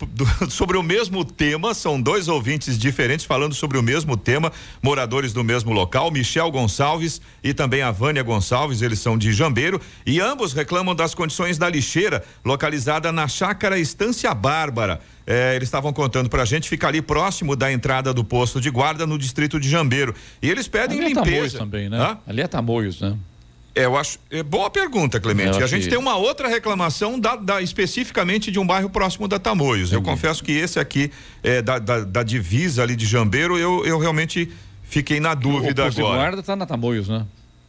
sobre 0.49 0.77
o 0.77 0.83
mesmo 0.83 1.25
tema, 1.25 1.73
são 1.73 2.01
dois 2.01 2.29
ouvintes 2.29 2.77
diferentes 2.77 3.25
falando 3.25 3.53
sobre 3.53 3.77
o 3.77 3.83
mesmo 3.83 4.15
tema, 4.15 4.53
moradores 4.81 5.33
do 5.33 5.43
mesmo 5.43 5.73
local, 5.73 6.09
Michel 6.11 6.49
Gonçalves 6.49 7.21
e 7.43 7.53
também 7.53 7.81
a 7.81 7.91
Vânia 7.91 8.23
Gonçalves, 8.23 8.81
eles 8.81 8.99
são 8.99 9.17
de 9.17 9.33
Jambeiro 9.33 9.81
e 10.05 10.21
ambos 10.21 10.53
reclamam 10.53 10.95
das 10.95 11.13
condições 11.13 11.57
da 11.57 11.69
lixeira 11.69 12.23
localizada 12.45 13.11
na 13.11 13.27
chácara 13.27 13.77
Estância 13.77 14.33
Bárbara. 14.33 15.01
É, 15.29 15.53
eles 15.57 15.67
estavam 15.67 15.91
contando 15.91 16.29
pra 16.29 16.45
gente, 16.45 16.69
fica 16.69 16.87
ali 16.87 17.01
próximo 17.01 17.53
da 17.53 17.69
entrada 17.69 18.13
do 18.13 18.23
posto 18.23 18.61
de 18.61 18.69
guarda 18.69 19.05
no 19.05 19.17
distrito 19.17 19.59
de 19.59 19.69
Jambeiro. 19.69 20.15
E 20.41 20.49
eles 20.49 20.69
pedem 20.69 20.97
Ali 20.99 21.07
é 21.07 21.09
limpeza. 21.09 21.29
Tamoios 21.31 21.53
também, 21.53 21.89
né? 21.89 21.97
Hã? 21.99 22.17
Ali 22.25 22.41
é 22.41 22.47
Tamoios, 22.47 23.01
né? 23.01 23.13
É, 23.75 23.83
eu 23.85 23.95
acho. 23.97 24.17
É 24.31 24.41
boa 24.41 24.69
pergunta, 24.69 25.19
Clemente. 25.19 25.49
A 25.49 25.67
gente 25.67 25.81
acho 25.81 25.89
tem 25.89 25.89
que- 25.89 25.95
uma 25.97 26.15
outra 26.15 26.47
reclamação 26.47 27.19
da, 27.19 27.35
da- 27.35 27.61
especificamente 27.61 28.49
de 28.49 28.57
um 28.57 28.65
bairro 28.65 28.89
próximo 28.89 29.27
da 29.27 29.37
Tamoios. 29.37 29.91
Eu 29.91 30.01
confesso 30.01 30.41
que 30.43 30.51
esse 30.53 30.79
aqui, 30.79 31.11
é, 31.43 31.61
da, 31.61 31.77
da, 31.77 31.99
da 32.05 32.23
divisa 32.23 32.81
ali 32.81 32.95
de 32.95 33.05
Jambeiro, 33.05 33.57
eu, 33.57 33.85
eu 33.85 33.99
realmente 33.99 34.49
fiquei 34.83 35.19
na 35.19 35.33
o 35.33 35.35
dúvida 35.35 35.83
posto 35.83 35.95
de 35.97 36.01
agora. 36.01 36.17
guarda 36.21 36.41
tá 36.41 36.55
na 36.55 36.65
Tamoios, 36.65 37.07
né? 37.09 37.25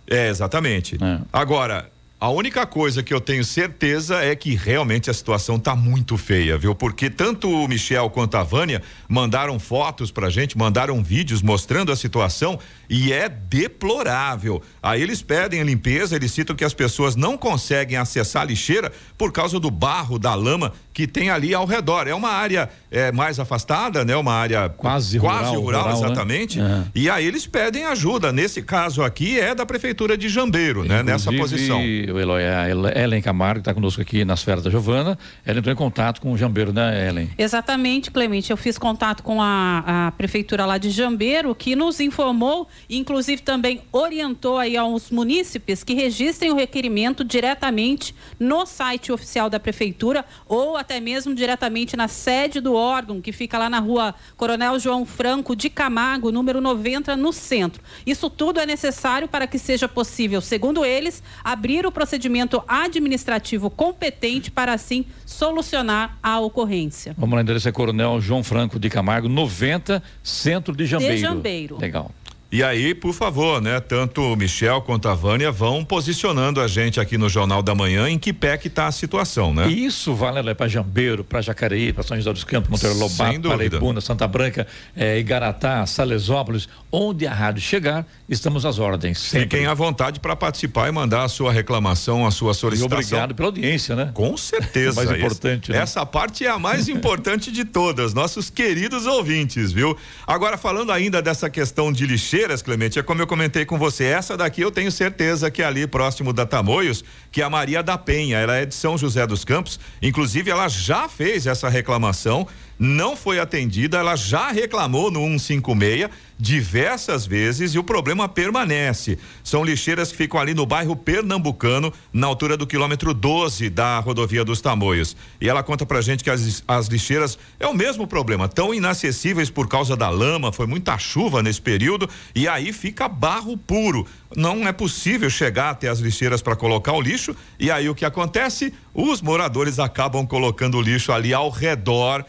É, 0.08 0.28
exatamente. 0.30 0.96
É. 1.02 1.18
Agora, 1.32 1.90
a 2.20 2.31
única 2.31 2.66
coisa 2.66 3.00
que 3.00 3.14
eu 3.14 3.20
tenho 3.20 3.44
certeza 3.44 4.16
é 4.16 4.35
que 4.35 4.57
realmente 4.57 5.09
a 5.09 5.14
situação 5.14 5.57
tá 5.57 5.76
muito 5.76 6.16
feia, 6.16 6.59
viu? 6.59 6.74
Porque 6.74 7.09
tanto 7.09 7.48
o 7.48 7.68
Michel 7.68 8.11
quanto 8.11 8.37
a 8.37 8.42
Vânia 8.42 8.83
mandaram 9.09 9.57
fotos 9.61 10.11
pra 10.11 10.28
gente, 10.28 10.59
mandaram 10.59 11.00
vídeos 11.00 11.42
mostrando 11.42 11.92
a 11.92 11.96
situação 11.96 12.59
e 12.90 13.12
é 13.12 13.28
deplorável. 13.28 14.61
Aí 14.83 15.00
eles 15.00 15.22
pedem 15.22 15.61
a 15.61 15.64
limpeza, 15.64 16.16
eles 16.16 16.33
citam 16.33 16.57
que 16.57 16.64
as 16.64 16.74
pessoas 16.74 17.14
não 17.14 17.38
conseguem 17.38 17.96
acessar 17.96 18.42
a 18.42 18.46
lixeira 18.46 18.90
por 19.16 19.31
causa 19.31 19.61
do 19.61 19.70
barro, 19.70 20.18
da 20.18 20.35
lama 20.35 20.72
que 20.92 21.07
tem 21.07 21.31
ali 21.31 21.54
ao 21.54 21.64
redor. 21.64 22.09
É 22.09 22.14
uma 22.14 22.31
área 22.31 22.68
é, 22.90 23.12
mais 23.12 23.38
afastada, 23.38 24.04
né? 24.04 24.16
Uma 24.16 24.33
área 24.33 24.68
Quase 24.68 25.20
quase 25.20 25.54
rural, 25.54 25.62
rural, 25.62 25.83
rural, 25.83 26.00
né? 26.00 26.07
exatamente. 26.07 26.61
É. 26.61 26.85
E 26.92 27.09
aí 27.09 27.24
eles 27.24 27.46
pedem 27.46 27.85
ajuda. 27.85 28.33
Nesse 28.33 28.61
caso 28.62 29.04
aqui 29.04 29.38
é 29.38 29.54
da 29.54 29.64
prefeitura 29.64 30.18
de 30.18 30.28
Jambeiro, 30.28 30.83
né? 30.83 31.04
Nessa 31.04 31.33
Inclusive, 31.33 32.07
posição. 32.08 32.20
Eloy, 32.20 32.42
a 32.44 33.02
Ellen 33.02 33.22
Camargo, 33.22 33.54
que 33.54 33.60
está 33.60 33.74
conosco 33.74 34.00
aqui 34.00 34.24
na 34.24 34.34
esfera 34.34 34.60
da 34.60 34.70
Giovana, 34.70 35.18
ela 35.44 35.58
entrou 35.58 35.72
em 35.72 35.76
contato 35.76 36.20
com 36.20 36.32
o 36.32 36.38
Jambeiro, 36.38 36.72
né, 36.72 37.08
Ellen? 37.08 37.30
Exatamente, 37.36 38.10
Clemente. 38.10 38.50
Eu 38.50 38.56
fiz 38.56 38.78
contato 38.78 39.22
com 39.22 39.42
a, 39.42 40.06
a 40.08 40.12
prefeitura 40.12 40.64
lá 40.64 40.78
de 40.78 40.90
Jambeiro, 40.90 41.54
que 41.54 41.76
nos 41.76 42.00
informou, 42.00 42.68
inclusive 42.88 43.42
também 43.42 43.82
orientou 43.92 44.59
aí 44.59 44.76
aos 44.76 45.11
munícipes 45.11 45.84
que 45.84 45.94
registrem 45.94 46.50
o 46.50 46.54
requerimento 46.54 47.24
diretamente 47.24 48.14
no 48.38 48.66
site 48.66 49.12
oficial 49.12 49.50
da 49.50 49.61
prefeitura 49.61 50.24
ou 50.46 50.76
até 50.76 51.00
mesmo 51.00 51.34
diretamente 51.34 51.96
na 51.96 52.09
sede 52.09 52.61
do 52.61 52.74
órgão, 52.74 53.20
que 53.20 53.32
fica 53.32 53.59
lá 53.59 53.68
na 53.68 53.78
rua 53.78 54.14
Coronel 54.36 54.78
João 54.78 55.04
Franco 55.04 55.54
de 55.54 55.68
Camargo, 55.68 56.30
número 56.30 56.61
90, 56.61 57.16
no 57.16 57.32
centro. 57.32 57.82
Isso 58.06 58.30
tudo 58.30 58.61
é 58.61 58.66
necessário 58.66 59.28
para 59.28 59.46
que 59.46 59.59
seja 59.59 59.88
possível, 59.88 60.40
segundo 60.40 60.84
eles, 60.84 61.22
abrir 61.42 61.86
o 61.86 61.92
procedimento 61.99 62.62
administrativo 62.68 63.68
competente 63.68 64.53
para 64.53 64.72
assim 64.72 65.05
solucionar 65.26 66.16
a 66.22 66.38
ocorrência. 66.38 67.12
Vamos 67.18 67.34
lá, 67.34 67.42
endereço 67.42 67.68
é 67.68 67.72
Coronel 67.72 68.20
João 68.20 68.44
Franco 68.44 68.78
de 68.78 68.88
Camargo, 68.88 69.28
90, 69.28 70.01
centro 70.22 70.76
de 70.76 70.86
Jambeiro. 70.86 71.14
De 71.16 71.20
Jambeiro. 71.20 71.78
Legal. 71.80 72.12
E 72.51 72.62
aí, 72.62 72.94
por 72.94 73.12
favor, 73.12 73.61
né? 73.61 73.78
Tanto 73.78 74.22
o 74.22 74.34
Michel 74.34 74.80
quanto 74.80 75.07
a 75.07 75.14
Vânia 75.14 75.53
vão 75.53 75.84
posicionando 75.84 76.62
a 76.62 76.66
gente 76.66 76.99
aqui 76.99 77.18
no 77.18 77.28
Jornal 77.28 77.62
da 77.62 77.74
Manhã 77.74 78.09
em 78.09 78.18
que 78.18 78.32
pé 78.32 78.57
que 78.57 78.68
está 78.68 78.86
a 78.86 78.92
situação, 78.92 79.53
né? 79.53 79.68
Isso 79.68 80.14
vale 80.14 80.55
para 80.55 80.66
Jambeiro, 80.66 81.22
para 81.22 81.42
Jacareí, 81.42 81.92
para 81.92 82.03
São 82.03 82.16
José 82.16 82.32
dos 82.32 82.44
Campos, 82.44 82.70
Monteiro 82.70 82.96
Lobato, 82.96 83.49
Paraibuna, 83.51 84.01
Santa 84.01 84.26
Branca, 84.26 84.66
eh, 84.96 85.18
Igaratá, 85.18 85.84
Salesópolis, 85.84 86.70
onde 86.91 87.26
a 87.26 87.34
rádio 87.34 87.61
chegar, 87.61 88.07
estamos 88.28 88.64
às 88.64 88.78
ordens. 88.78 89.18
Sempre. 89.18 89.41
Fiquem 89.41 89.66
à 89.66 89.74
vontade 89.74 90.20
para 90.20 90.34
participar 90.34 90.89
e 90.89 90.93
mandar 90.93 91.24
a 91.24 91.28
sua 91.28 91.53
reclamação, 91.53 92.26
a 92.26 92.30
sua 92.30 92.55
solicitação. 92.55 92.99
E 92.99 93.03
obrigado 93.03 93.34
pela 93.34 93.49
audiência, 93.49 93.95
né? 93.95 94.11
Com 94.14 94.36
certeza. 94.36 95.03
É 95.03 95.05
mais 95.07 95.18
importante. 95.18 95.70
Né? 95.70 95.78
Essa 95.78 96.05
parte 96.07 96.47
é 96.47 96.51
a 96.51 96.59
mais 96.59 96.89
importante 96.89 97.53
de 97.53 97.64
todas, 97.64 98.14
nossos 98.14 98.49
queridos 98.49 99.07
ouvintes, 99.07 99.70
viu? 99.70 99.97
Agora, 100.26 100.57
falando 100.57 100.91
ainda 100.91 101.20
dessa 101.20 101.51
questão 101.51 101.93
de 101.93 102.07
lixeiras, 102.07 102.62
Clemente, 102.62 102.99
é 102.99 103.03
como 103.03 103.20
eu 103.20 103.26
comentei 103.26 103.64
com 103.64 103.78
você, 103.78 104.05
essa 104.05 104.36
daqui 104.36 104.62
eu 104.62 104.70
tenho 104.70 104.91
certeza 104.91 105.51
que 105.51 105.62
é 105.62 105.66
ali 105.66 105.86
próximo 105.86 106.32
da 106.32 106.47
Tamoios, 106.47 107.05
que 107.30 107.43
é 107.43 107.45
a 107.45 107.51
Maria 107.51 107.82
da 107.82 107.99
Penha, 107.99 108.39
ela 108.39 108.57
é 108.57 108.64
de 108.64 108.74
São 108.74 108.97
José 108.97 109.26
dos 109.26 109.45
Campos, 109.45 109.78
inclusive 110.01 110.51
ela 110.51 110.68
já 110.68 111.09
fez 111.09 111.47
essa 111.47 111.68
reclamação 111.68 112.47
não 112.78 113.16
foi 113.16 113.41
atendida, 113.41 113.99
ela 113.99 114.14
já 114.14 114.51
reclamou 114.53 115.11
no 115.11 115.20
156 115.20 116.09
diversas 116.39 117.26
vezes 117.26 117.74
e 117.74 117.78
o 117.78 117.84
problema 117.84 118.28
permanece. 118.28 119.18
São 119.43 119.64
lixeiras 119.64 120.12
que 120.12 120.16
ficam 120.16 120.39
ali 120.39 120.55
no 120.55 120.64
bairro 120.64 120.95
Pernambucano, 120.95 121.93
na 122.12 122.26
altura 122.26 122.57
do 122.57 122.66
quilômetro 122.66 123.12
12 123.12 123.68
da 123.70 123.99
rodovia 123.99 124.45
dos 124.45 124.61
Tamoios. 124.61 125.16
E 125.41 125.49
ela 125.49 125.62
conta 125.62 125.84
pra 125.84 126.01
gente 126.01 126.22
que 126.22 126.30
as, 126.30 126.62
as 126.68 126.86
lixeiras 126.86 127.39
é 127.59 127.66
o 127.66 127.74
mesmo 127.74 128.07
problema, 128.07 128.49
tão 128.49 128.72
inacessíveis 128.72 129.51
por 129.51 129.66
causa 129.68 129.97
da 129.97 130.09
lama, 130.09 130.53
foi 130.53 130.66
muita 130.66 130.97
chuva 130.97 131.43
nesse 131.43 131.61
período 131.61 132.09
e 132.34 132.47
aí 132.47 132.72
fica 132.72 133.09
barro 133.09 133.57
puro. 133.57 134.07
Não 134.36 134.68
é 134.68 134.72
possível 134.72 135.28
chegar 135.28 135.70
até 135.70 135.89
as 135.89 135.99
lixeiras 135.99 136.41
para 136.41 136.55
colocar 136.55 136.93
o 136.93 137.01
lixo 137.01 137.34
e 137.59 137.70
aí 137.70 137.89
o 137.89 137.95
que 137.95 138.05
acontece? 138.05 138.72
Os 138.95 139.20
moradores 139.20 139.78
acabam 139.78 140.26
colocando 140.26 140.76
o 140.78 140.82
lixo 140.82 141.11
ali 141.12 141.34
ao 141.34 141.51
redor 141.51 142.24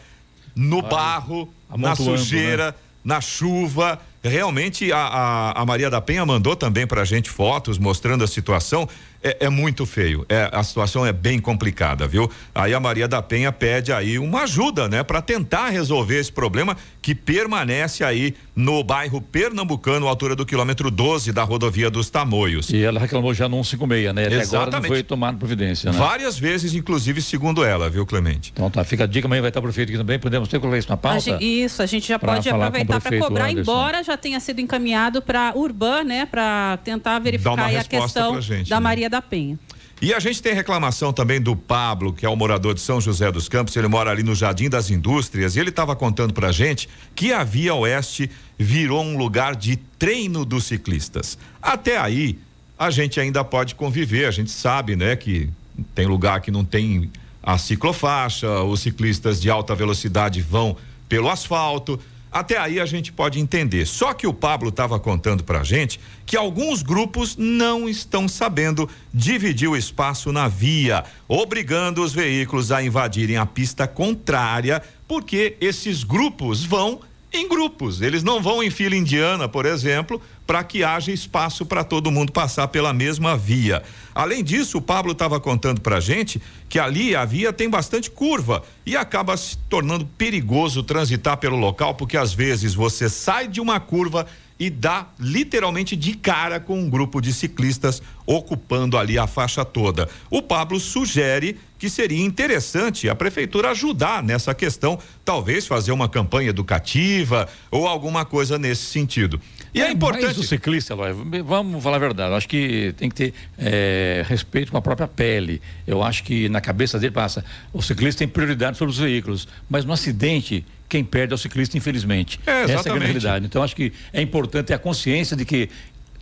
no 0.56 0.82
barro, 0.82 1.48
na 1.76 1.94
sujeira, 1.94 2.72
né? 2.72 2.74
Na 3.04 3.20
chuva. 3.20 3.98
Realmente 4.22 4.92
a, 4.92 4.98
a, 4.98 5.62
a, 5.62 5.66
Maria 5.66 5.88
da 5.88 6.00
Penha 6.00 6.26
mandou 6.26 6.54
também 6.54 6.86
para 6.86 7.00
a 7.00 7.04
gente 7.06 7.30
fotos 7.30 7.78
mostrando 7.78 8.22
a 8.22 8.26
situação 8.26 8.86
é, 9.22 9.46
é 9.46 9.48
muito 9.48 9.86
feio. 9.86 10.26
É, 10.28 10.50
a 10.52 10.62
situação 10.62 11.06
é 11.06 11.12
bem 11.12 11.38
complicada, 11.38 12.06
viu? 12.06 12.30
Aí 12.54 12.74
a 12.74 12.80
Maria 12.80 13.08
da 13.08 13.22
Penha 13.22 13.50
pede 13.50 13.92
aí 13.92 14.18
uma 14.18 14.42
ajuda, 14.42 14.88
né, 14.88 15.02
para 15.02 15.22
tentar 15.22 15.70
resolver 15.70 16.18
esse 16.18 16.30
problema 16.30 16.76
que 17.00 17.14
permanece 17.14 18.04
aí 18.04 18.34
no 18.60 18.84
bairro 18.84 19.20
Pernambucano, 19.20 20.06
à 20.06 20.10
altura 20.10 20.36
do 20.36 20.44
quilômetro 20.44 20.90
12 20.90 21.32
da 21.32 21.42
rodovia 21.42 21.90
dos 21.90 22.10
Tamoios. 22.10 22.70
E 22.70 22.82
ela 22.82 23.00
reclamou 23.00 23.32
já 23.32 23.48
no 23.48 23.56
156, 23.64 24.14
né? 24.14 24.26
Até 24.26 24.34
Exatamente. 24.36 24.54
agora 24.56 24.82
não 24.82 24.88
foi 24.88 25.02
tomado 25.02 25.38
providência, 25.38 25.90
né? 25.90 25.98
Várias 25.98 26.38
vezes, 26.38 26.74
inclusive, 26.74 27.22
segundo 27.22 27.64
ela, 27.64 27.88
viu, 27.88 28.04
Clemente? 28.04 28.52
Então 28.52 28.70
tá, 28.70 28.84
fica 28.84 29.04
a 29.04 29.06
dica, 29.06 29.26
amanhã 29.26 29.40
vai 29.40 29.50
estar 29.50 29.60
o 29.60 29.62
prefeito 29.62 29.88
aqui 29.88 29.98
também, 29.98 30.18
podemos 30.18 30.48
ter 30.48 30.60
colocar 30.60 30.78
isso 30.78 30.88
na 30.88 30.96
pauta? 30.96 31.36
A 31.36 31.42
isso, 31.42 31.82
a 31.82 31.86
gente 31.86 32.06
já 32.06 32.18
pode 32.18 32.48
aproveitar 32.48 33.00
para 33.00 33.18
cobrar, 33.18 33.50
Anderson. 33.50 33.60
embora 33.60 34.04
já 34.04 34.16
tenha 34.16 34.38
sido 34.38 34.60
encaminhado 34.60 35.22
para 35.22 35.52
Urban, 35.56 36.04
né, 36.04 36.26
para 36.26 36.78
tentar 36.84 37.18
verificar 37.18 37.58
a 37.58 37.84
questão 37.84 38.40
gente, 38.40 38.68
da 38.68 38.76
né? 38.76 38.82
Maria 38.82 39.08
da 39.08 39.22
Penha. 39.22 39.58
E 40.02 40.14
a 40.14 40.18
gente 40.18 40.42
tem 40.42 40.54
reclamação 40.54 41.12
também 41.12 41.38
do 41.38 41.54
Pablo, 41.54 42.14
que 42.14 42.24
é 42.24 42.28
o 42.28 42.34
morador 42.34 42.72
de 42.72 42.80
São 42.80 43.02
José 43.02 43.30
dos 43.30 43.50
Campos, 43.50 43.76
ele 43.76 43.86
mora 43.86 44.10
ali 44.10 44.22
no 44.22 44.34
Jardim 44.34 44.70
das 44.70 44.90
Indústrias, 44.90 45.56
e 45.56 45.60
ele 45.60 45.68
estava 45.68 45.94
contando 45.94 46.32
pra 46.32 46.50
gente 46.50 46.88
que 47.14 47.34
a 47.34 47.44
Via 47.44 47.74
Oeste 47.74 48.30
virou 48.58 49.04
um 49.04 49.18
lugar 49.18 49.54
de 49.54 49.76
treino 49.98 50.42
dos 50.46 50.64
ciclistas. 50.64 51.36
Até 51.60 51.98
aí, 51.98 52.38
a 52.78 52.90
gente 52.90 53.20
ainda 53.20 53.44
pode 53.44 53.74
conviver, 53.74 54.24
a 54.24 54.30
gente 54.30 54.50
sabe, 54.50 54.96
né, 54.96 55.16
que 55.16 55.50
tem 55.94 56.06
lugar 56.06 56.40
que 56.40 56.50
não 56.50 56.64
tem 56.64 57.10
a 57.42 57.58
ciclofaixa, 57.58 58.62
os 58.62 58.80
ciclistas 58.80 59.38
de 59.38 59.50
alta 59.50 59.74
velocidade 59.74 60.40
vão 60.40 60.78
pelo 61.10 61.28
asfalto, 61.28 62.00
até 62.30 62.58
aí 62.58 62.78
a 62.78 62.86
gente 62.86 63.12
pode 63.12 63.40
entender. 63.40 63.86
Só 63.86 64.12
que 64.12 64.26
o 64.26 64.32
Pablo 64.32 64.68
estava 64.68 64.98
contando 65.00 65.42
para 65.42 65.60
a 65.60 65.64
gente 65.64 65.98
que 66.24 66.36
alguns 66.36 66.82
grupos 66.82 67.36
não 67.36 67.88
estão 67.88 68.28
sabendo 68.28 68.88
dividir 69.12 69.68
o 69.68 69.76
espaço 69.76 70.32
na 70.32 70.46
via, 70.46 71.04
obrigando 71.26 72.02
os 72.02 72.12
veículos 72.12 72.70
a 72.70 72.82
invadirem 72.82 73.36
a 73.36 73.44
pista 73.44 73.88
contrária, 73.88 74.82
porque 75.08 75.56
esses 75.60 76.04
grupos 76.04 76.64
vão 76.64 77.00
em 77.32 77.48
grupos. 77.48 78.00
Eles 78.00 78.22
não 78.22 78.42
vão 78.42 78.62
em 78.62 78.70
fila 78.70 78.96
indiana, 78.96 79.48
por 79.48 79.64
exemplo, 79.66 80.20
para 80.46 80.64
que 80.64 80.82
haja 80.82 81.12
espaço 81.12 81.64
para 81.64 81.84
todo 81.84 82.10
mundo 82.10 82.32
passar 82.32 82.68
pela 82.68 82.92
mesma 82.92 83.36
via. 83.36 83.82
Além 84.14 84.42
disso, 84.42 84.78
o 84.78 84.82
Pablo 84.82 85.12
estava 85.12 85.38
contando 85.38 85.80
para 85.80 86.00
gente 86.00 86.42
que 86.68 86.78
ali 86.78 87.14
a 87.14 87.24
via 87.24 87.52
tem 87.52 87.70
bastante 87.70 88.10
curva 88.10 88.62
e 88.84 88.96
acaba 88.96 89.36
se 89.36 89.56
tornando 89.68 90.06
perigoso 90.18 90.82
transitar 90.82 91.36
pelo 91.36 91.56
local, 91.56 91.94
porque 91.94 92.16
às 92.16 92.32
vezes 92.32 92.74
você 92.74 93.08
sai 93.08 93.46
de 93.46 93.60
uma 93.60 93.78
curva 93.78 94.26
e 94.60 94.68
dá 94.68 95.08
literalmente 95.18 95.96
de 95.96 96.14
cara 96.14 96.60
com 96.60 96.78
um 96.78 96.90
grupo 96.90 97.18
de 97.18 97.32
ciclistas 97.32 98.02
ocupando 98.26 98.98
ali 98.98 99.18
a 99.18 99.26
faixa 99.26 99.64
toda. 99.64 100.06
O 100.30 100.42
Pablo 100.42 100.78
sugere 100.78 101.58
que 101.78 101.88
seria 101.88 102.22
interessante 102.22 103.08
a 103.08 103.14
prefeitura 103.14 103.70
ajudar 103.70 104.22
nessa 104.22 104.54
questão, 104.54 104.98
talvez 105.24 105.66
fazer 105.66 105.92
uma 105.92 106.10
campanha 106.10 106.50
educativa 106.50 107.48
ou 107.70 107.88
alguma 107.88 108.26
coisa 108.26 108.58
nesse 108.58 108.82
sentido. 108.82 109.40
E 109.72 109.80
é, 109.80 109.86
é 109.86 109.90
importante. 109.90 110.26
Mas 110.26 110.36
o 110.36 110.42
ciclista, 110.42 110.94
vamos 111.42 111.82
falar 111.82 111.96
a 111.96 112.00
verdade, 112.00 112.30
eu 112.30 112.36
acho 112.36 112.48
que 112.48 112.94
tem 112.98 113.08
que 113.08 113.14
ter 113.14 113.34
é, 113.56 114.22
respeito 114.28 114.70
com 114.70 114.76
a 114.76 114.82
própria 114.82 115.08
pele. 115.08 115.62
Eu 115.86 116.02
acho 116.02 116.22
que 116.22 116.50
na 116.50 116.60
cabeça 116.60 116.98
dele 116.98 117.12
passa, 117.12 117.42
o 117.72 117.80
ciclista 117.80 118.18
tem 118.18 118.28
prioridade 118.28 118.76
sobre 118.76 118.92
os 118.92 118.98
veículos, 118.98 119.48
mas 119.70 119.86
no 119.86 119.94
acidente 119.94 120.66
quem 120.90 121.04
perde 121.04 121.32
é 121.32 121.36
o 121.36 121.38
ciclista, 121.38 121.78
infelizmente. 121.78 122.38
É, 122.44 122.64
Essa 122.64 122.88
é 122.88 122.92
a 122.92 122.98
realidade. 122.98 123.46
Então, 123.46 123.62
acho 123.62 123.76
que 123.76 123.92
é 124.12 124.20
importante 124.20 124.72
a 124.74 124.78
consciência 124.78 125.36
de 125.36 125.44
que 125.44 125.70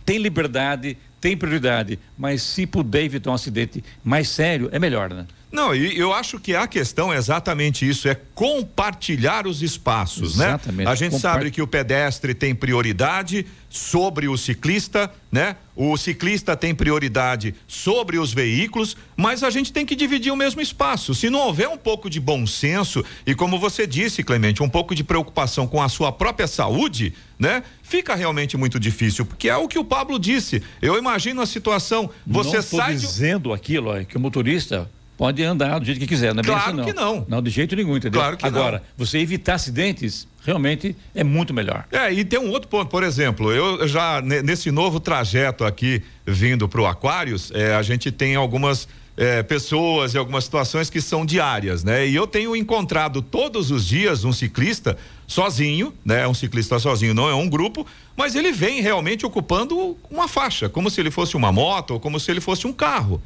tem 0.05 0.19
liberdade, 0.19 0.95
tem 1.19 1.35
prioridade, 1.35 1.99
mas 2.17 2.41
se 2.43 2.65
puder 2.65 3.03
evitar 3.03 3.31
um 3.31 3.33
acidente 3.33 3.83
mais 4.03 4.29
sério, 4.29 4.69
é 4.71 4.79
melhor, 4.79 5.09
né? 5.13 5.25
Não, 5.51 5.73
e 5.73 5.97
eu 5.97 6.13
acho 6.13 6.39
que 6.39 6.55
a 6.55 6.67
questão 6.67 7.11
é 7.11 7.17
exatamente 7.17 7.87
isso, 7.87 8.07
é 8.07 8.15
compartilhar 8.35 9.47
os 9.47 9.63
espaços, 9.63 10.37
né? 10.37 10.49
exatamente. 10.49 10.85
né? 10.85 10.91
A 10.91 10.95
gente 10.95 11.13
Compart... 11.13 11.33
sabe 11.33 11.51
que 11.51 11.61
o 11.61 11.67
pedestre 11.67 12.35
tem 12.35 12.53
prioridade 12.53 13.47
sobre 13.67 14.27
o 14.27 14.37
ciclista, 14.37 15.11
né? 15.31 15.55
O 15.75 15.97
ciclista 15.97 16.55
tem 16.55 16.75
prioridade 16.75 17.55
sobre 17.67 18.19
os 18.19 18.31
veículos, 18.31 18.95
mas 19.15 19.43
a 19.43 19.49
gente 19.49 19.73
tem 19.73 19.85
que 19.85 19.95
dividir 19.95 20.31
o 20.31 20.35
mesmo 20.35 20.61
espaço. 20.61 21.15
Se 21.15 21.29
não 21.29 21.39
houver 21.39 21.67
um 21.67 21.77
pouco 21.77 22.09
de 22.09 22.19
bom 22.19 22.45
senso 22.45 23.03
e 23.25 23.33
como 23.33 23.57
você 23.57 23.87
disse, 23.87 24.23
Clemente, 24.23 24.61
um 24.61 24.69
pouco 24.69 24.93
de 24.93 25.03
preocupação 25.03 25.67
com 25.67 25.81
a 25.81 25.89
sua 25.89 26.11
própria 26.11 26.47
saúde, 26.47 27.13
né? 27.39 27.63
Fica 27.81 28.13
realmente 28.13 28.55
muito 28.55 28.79
difícil, 28.79 29.25
porque 29.25 29.49
é 29.49 29.57
o 29.57 29.67
que 29.67 29.79
o 29.79 29.85
Pablo 29.85 30.19
disse. 30.19 30.61
Eu 30.79 30.97
imagino 30.97 31.41
a 31.41 31.47
situação, 31.47 32.09
você 32.25 32.57
não 32.57 32.63
sai 32.63 32.95
dizendo 32.95 33.49
de... 33.49 33.55
aquilo, 33.55 33.89
ó, 33.89 34.03
que 34.03 34.15
o 34.15 34.19
motorista 34.19 34.89
pode 35.19 35.43
andar 35.43 35.79
do 35.79 35.85
jeito 35.85 35.99
que 35.99 36.07
quiser, 36.07 36.33
não 36.33 36.39
é 36.39 36.45
claro 36.45 36.81
assim, 36.81 36.83
que 36.85 36.93
não. 36.93 37.25
Não, 37.27 37.41
de 37.41 37.49
jeito 37.49 37.75
nenhum, 37.75 37.97
entendeu? 37.97 38.21
Claro 38.21 38.37
que 38.37 38.45
Agora, 38.45 38.77
não. 38.77 39.05
você 39.05 39.17
evitar 39.17 39.55
acidentes 39.55 40.25
realmente 40.45 40.95
é 41.13 41.25
muito 41.25 41.53
melhor. 41.53 41.85
É, 41.91 42.09
e 42.13 42.23
tem 42.23 42.39
um 42.39 42.49
outro 42.51 42.69
ponto, 42.69 42.89
por 42.89 43.03
exemplo, 43.03 43.51
eu 43.51 43.85
já 43.85 44.21
nesse 44.21 44.71
novo 44.71 44.97
trajeto 44.97 45.65
aqui 45.65 46.01
vindo 46.25 46.69
para 46.69 46.79
o 46.79 46.87
Aquários, 46.87 47.51
é, 47.53 47.75
a 47.75 47.81
gente 47.81 48.13
tem 48.13 48.37
algumas 48.37 48.87
é, 49.17 49.43
pessoas 49.43 50.13
e 50.13 50.17
algumas 50.17 50.45
situações 50.45 50.89
que 50.89 51.01
são 51.01 51.25
diárias, 51.25 51.83
né? 51.83 52.07
E 52.07 52.15
eu 52.15 52.25
tenho 52.25 52.55
encontrado 52.55 53.21
todos 53.21 53.71
os 53.71 53.85
dias 53.85 54.23
um 54.23 54.31
ciclista 54.31 54.97
sozinho, 55.27 55.93
né? 56.05 56.25
Um 56.29 56.33
ciclista 56.33 56.79
sozinho, 56.79 57.13
não 57.13 57.27
é 57.27 57.35
um 57.35 57.49
grupo, 57.49 57.85
mas 58.15 58.35
ele 58.35 58.53
vem 58.53 58.79
realmente 58.79 59.25
ocupando 59.25 59.97
uma 60.09 60.29
faixa, 60.29 60.69
como 60.69 60.89
se 60.89 61.01
ele 61.01 61.11
fosse 61.11 61.35
uma 61.35 61.51
moto 61.51 61.91
ou 61.91 61.99
como 61.99 62.17
se 62.21 62.31
ele 62.31 62.39
fosse 62.39 62.65
um 62.65 62.71
carro. 62.71 63.21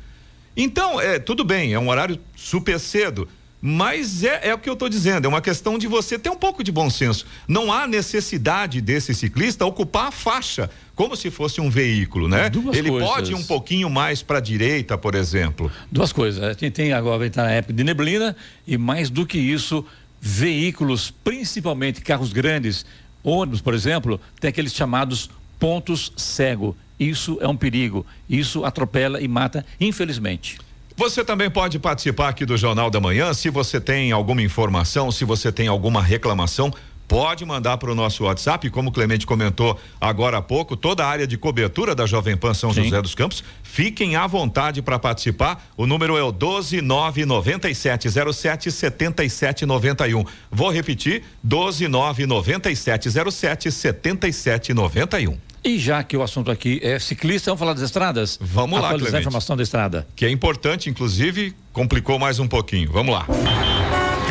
Então, 0.55 0.99
é 0.99 1.19
tudo 1.19 1.43
bem, 1.43 1.73
é 1.73 1.79
um 1.79 1.89
horário 1.89 2.19
super 2.35 2.79
cedo. 2.79 3.27
Mas 3.65 4.25
é, 4.25 4.49
é 4.49 4.53
o 4.53 4.57
que 4.57 4.69
eu 4.69 4.73
estou 4.73 4.89
dizendo, 4.89 5.23
é 5.23 5.29
uma 5.29 5.39
questão 5.39 5.77
de 5.77 5.87
você 5.87 6.19
ter 6.19 6.29
um 6.29 6.35
pouco 6.35 6.61
de 6.61 6.69
bom 6.69 6.89
senso. 6.89 7.25
Não 7.47 7.71
há 7.71 7.87
necessidade 7.87 8.81
desse 8.81 9.15
ciclista 9.15 9.65
ocupar 9.65 10.07
a 10.07 10.11
faixa 10.11 10.69
como 10.93 11.15
se 11.15 11.31
fosse 11.31 11.61
um 11.61 11.69
veículo, 11.69 12.27
né? 12.27 12.49
Duas 12.49 12.75
Ele 12.75 12.89
coisas. 12.89 13.09
pode 13.09 13.31
ir 13.31 13.35
um 13.35 13.43
pouquinho 13.43 13.89
mais 13.89 14.21
para 14.21 14.39
a 14.39 14.41
direita, 14.41 14.97
por 14.97 15.15
exemplo. 15.15 15.71
Duas 15.89 16.11
coisas. 16.11 16.43
A 16.43 16.51
gente 16.51 16.71
tem 16.71 16.91
agora, 16.91 17.25
estar 17.25 17.43
na 17.43 17.51
época 17.51 17.71
de 17.71 17.85
neblina 17.85 18.35
e 18.67 18.77
mais 18.77 19.09
do 19.09 19.25
que 19.25 19.37
isso, 19.37 19.85
veículos, 20.19 21.09
principalmente 21.23 22.01
carros 22.01 22.33
grandes, 22.33 22.85
ônibus, 23.23 23.61
por 23.61 23.73
exemplo, 23.73 24.19
tem 24.41 24.49
aqueles 24.49 24.73
chamados 24.73 25.29
pontos 25.57 26.11
cego. 26.17 26.75
Isso 26.99 27.37
é 27.41 27.47
um 27.47 27.55
perigo. 27.55 28.05
Isso 28.29 28.65
atropela 28.65 29.21
e 29.21 29.27
mata, 29.27 29.65
infelizmente. 29.79 30.57
Você 30.95 31.25
também 31.25 31.49
pode 31.49 31.79
participar 31.79 32.29
aqui 32.29 32.45
do 32.45 32.55
Jornal 32.55 32.91
da 32.91 32.99
Manhã. 32.99 33.33
Se 33.33 33.49
você 33.49 33.81
tem 33.81 34.11
alguma 34.11 34.43
informação, 34.43 35.11
se 35.11 35.25
você 35.25 35.51
tem 35.51 35.67
alguma 35.67 36.03
reclamação, 36.03 36.71
pode 37.07 37.43
mandar 37.45 37.77
para 37.77 37.91
o 37.91 37.95
nosso 37.95 38.25
WhatsApp, 38.25 38.69
como 38.69 38.89
o 38.89 38.91
Clemente 38.91 39.25
comentou 39.25 39.79
agora 39.99 40.37
há 40.37 40.41
pouco, 40.41 40.77
toda 40.77 41.03
a 41.03 41.07
área 41.07 41.25
de 41.25 41.35
cobertura 41.37 41.95
da 41.95 42.05
Jovem 42.05 42.37
Pan 42.37 42.53
São 42.53 42.71
Sim. 42.71 42.83
José 42.83 43.01
dos 43.01 43.15
Campos. 43.15 43.43
Fiquem 43.63 44.15
à 44.15 44.27
vontade 44.27 44.83
para 44.83 44.99
participar. 44.99 45.67
O 45.75 45.87
número 45.87 46.15
é 46.15 46.23
o 46.23 46.31
1299707 46.31 48.69
7791. 48.69 50.23
Vou 50.51 50.71
repetir: 50.71 51.23
1299707 51.43 53.71
7791. 53.71 55.52
E 55.65 55.79
já 55.79 56.03
que 56.03 56.17
o 56.17 56.21
assunto 56.21 56.51
aqui 56.51 56.79
é 56.83 56.99
ciclista, 56.99 57.49
vamos 57.51 57.59
falar 57.59 57.73
das 57.73 57.83
estradas? 57.83 58.37
Vamos 58.41 58.79
lá, 58.79 58.87
Atualizar 58.87 58.95
a 58.95 59.11
Clemente. 59.11 59.21
informação 59.27 59.55
da 59.55 59.63
estrada. 59.63 60.05
Que 60.15 60.25
é 60.25 60.29
importante, 60.29 60.89
inclusive, 60.89 61.55
complicou 61.71 62.19
mais 62.19 62.37
um 62.37 62.47
pouquinho. 62.47 62.91
Vamos 62.91 63.13
lá. 63.15 63.25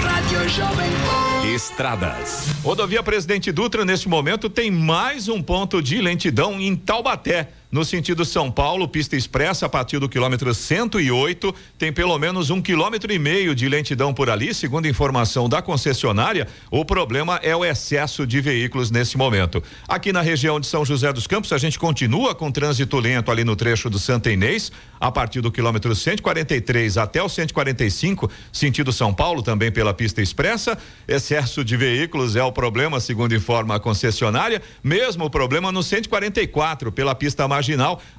Rádio 0.02 0.48
Jovem 0.50 0.90
Pan. 0.90 1.46
Estradas. 1.54 2.48
Rodovia 2.62 3.02
Presidente 3.02 3.50
Dutra, 3.50 3.84
neste 3.84 4.08
momento, 4.08 4.50
tem 4.50 4.70
mais 4.70 5.26
um 5.28 5.42
ponto 5.42 5.82
de 5.82 6.00
lentidão 6.02 6.60
em 6.60 6.76
Taubaté. 6.76 7.48
No 7.72 7.86
sentido 7.86 8.22
São 8.26 8.50
Paulo, 8.50 8.86
pista 8.86 9.16
expressa 9.16 9.64
a 9.64 9.68
partir 9.68 9.98
do 9.98 10.06
quilômetro 10.06 10.52
108, 10.52 11.54
tem 11.78 11.90
pelo 11.90 12.18
menos 12.18 12.50
um 12.50 12.60
quilômetro 12.60 13.10
e 13.10 13.18
meio 13.18 13.54
de 13.54 13.66
lentidão 13.66 14.12
por 14.12 14.28
ali. 14.28 14.52
Segundo 14.52 14.86
informação 14.86 15.48
da 15.48 15.62
concessionária, 15.62 16.46
o 16.70 16.84
problema 16.84 17.40
é 17.42 17.56
o 17.56 17.64
excesso 17.64 18.26
de 18.26 18.42
veículos 18.42 18.90
nesse 18.90 19.16
momento. 19.16 19.62
Aqui 19.88 20.12
na 20.12 20.20
região 20.20 20.60
de 20.60 20.66
São 20.66 20.84
José 20.84 21.10
dos 21.14 21.26
Campos, 21.26 21.50
a 21.50 21.56
gente 21.56 21.78
continua 21.78 22.34
com 22.34 22.52
trânsito 22.52 22.98
lento 22.98 23.30
ali 23.30 23.42
no 23.42 23.56
trecho 23.56 23.88
do 23.88 23.98
Santa 23.98 24.30
Inês, 24.30 24.70
a 25.00 25.10
partir 25.10 25.40
do 25.40 25.50
quilômetro 25.50 25.96
143 25.96 26.98
até 26.98 27.22
o 27.22 27.28
145, 27.28 28.30
sentido 28.52 28.92
São 28.92 29.14
Paulo, 29.14 29.42
também 29.42 29.72
pela 29.72 29.94
pista 29.94 30.20
expressa. 30.20 30.76
Excesso 31.08 31.64
de 31.64 31.74
veículos 31.74 32.36
é 32.36 32.42
o 32.44 32.52
problema, 32.52 33.00
segundo 33.00 33.34
informa 33.34 33.76
a 33.76 33.80
concessionária. 33.80 34.60
Mesmo 34.84 35.30
problema 35.30 35.72
no 35.72 35.82
144, 35.82 36.92
pela 36.92 37.14
pista 37.14 37.48
marginal, 37.48 37.61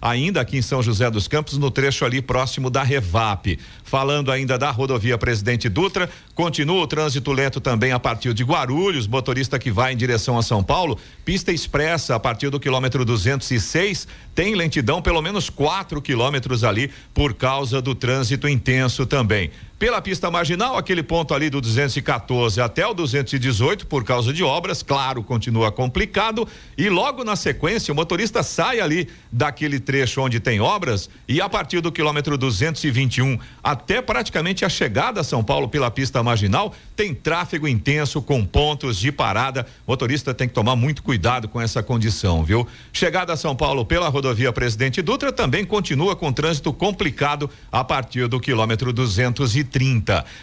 ainda 0.01 0.41
aqui 0.41 0.57
em 0.57 0.61
São 0.61 0.81
José 0.81 1.09
dos 1.09 1.27
Campos, 1.27 1.57
no 1.57 1.69
trecho 1.69 2.05
ali 2.05 2.21
próximo 2.21 2.69
da 2.69 2.83
Revap. 2.83 3.59
Falando 3.83 4.31
ainda 4.31 4.57
da 4.57 4.71
rodovia 4.71 5.17
Presidente 5.17 5.67
Dutra, 5.69 6.09
continua 6.33 6.81
o 6.81 6.87
trânsito 6.87 7.31
lento 7.31 7.59
também 7.59 7.91
a 7.91 7.99
partir 7.99 8.33
de 8.33 8.43
Guarulhos, 8.43 9.07
motorista 9.07 9.59
que 9.59 9.71
vai 9.71 9.93
em 9.93 9.97
direção 9.97 10.37
a 10.37 10.43
São 10.43 10.63
Paulo, 10.63 10.97
pista 11.25 11.51
expressa 11.51 12.15
a 12.15 12.19
partir 12.19 12.49
do 12.49 12.59
quilômetro 12.59 13.03
206, 13.03 14.07
tem 14.33 14.55
lentidão 14.55 15.01
pelo 15.01 15.21
menos 15.21 15.49
4 15.49 16.01
quilômetros 16.01 16.63
ali 16.63 16.91
por 17.13 17.33
causa 17.33 17.81
do 17.81 17.93
trânsito 17.93 18.47
intenso 18.47 19.05
também. 19.05 19.51
Pela 19.83 20.01
pista 20.01 20.31
marginal, 20.31 20.77
aquele 20.77 21.03
ponto 21.03 21.33
ali 21.33 21.49
do 21.49 21.59
214 21.59 22.61
até 22.61 22.87
o 22.87 22.93
218, 22.93 23.85
por 23.85 24.05
causa 24.05 24.31
de 24.31 24.41
obras, 24.41 24.81
claro, 24.81 25.21
continua 25.21 25.73
complicado. 25.73 26.47
E 26.77 26.87
logo 26.87 27.25
na 27.25 27.35
sequência, 27.35 27.91
o 27.91 27.95
motorista 27.95 28.41
sai 28.43 28.79
ali 28.79 29.09
daquele 29.29 29.81
trecho 29.81 30.21
onde 30.21 30.39
tem 30.39 30.61
obras 30.61 31.09
e 31.27 31.41
a 31.41 31.49
partir 31.49 31.81
do 31.81 31.91
quilômetro 31.91 32.37
221 32.37 33.37
até 33.61 34.01
praticamente 34.01 34.63
a 34.63 34.69
chegada 34.69 35.19
a 35.19 35.23
São 35.23 35.43
Paulo 35.43 35.67
pela 35.67 35.91
pista 35.91 36.23
marginal, 36.23 36.73
tem 36.95 37.13
tráfego 37.13 37.67
intenso 37.67 38.21
com 38.21 38.45
pontos 38.45 38.97
de 38.97 39.11
parada. 39.11 39.67
O 39.85 39.91
motorista 39.91 40.33
tem 40.33 40.47
que 40.47 40.53
tomar 40.53 40.77
muito 40.77 41.03
cuidado 41.03 41.49
com 41.49 41.59
essa 41.59 41.83
condição, 41.83 42.41
viu? 42.41 42.65
Chegada 42.93 43.33
a 43.33 43.35
São 43.35 43.53
Paulo 43.53 43.83
pela 43.83 44.07
rodovia 44.07 44.53
Presidente 44.53 45.01
Dutra 45.01 45.33
também 45.33 45.65
continua 45.65 46.15
com 46.15 46.31
trânsito 46.31 46.71
complicado 46.71 47.49
a 47.69 47.83
partir 47.83 48.29
do 48.29 48.39
quilômetro 48.39 48.93
230. 48.93 49.72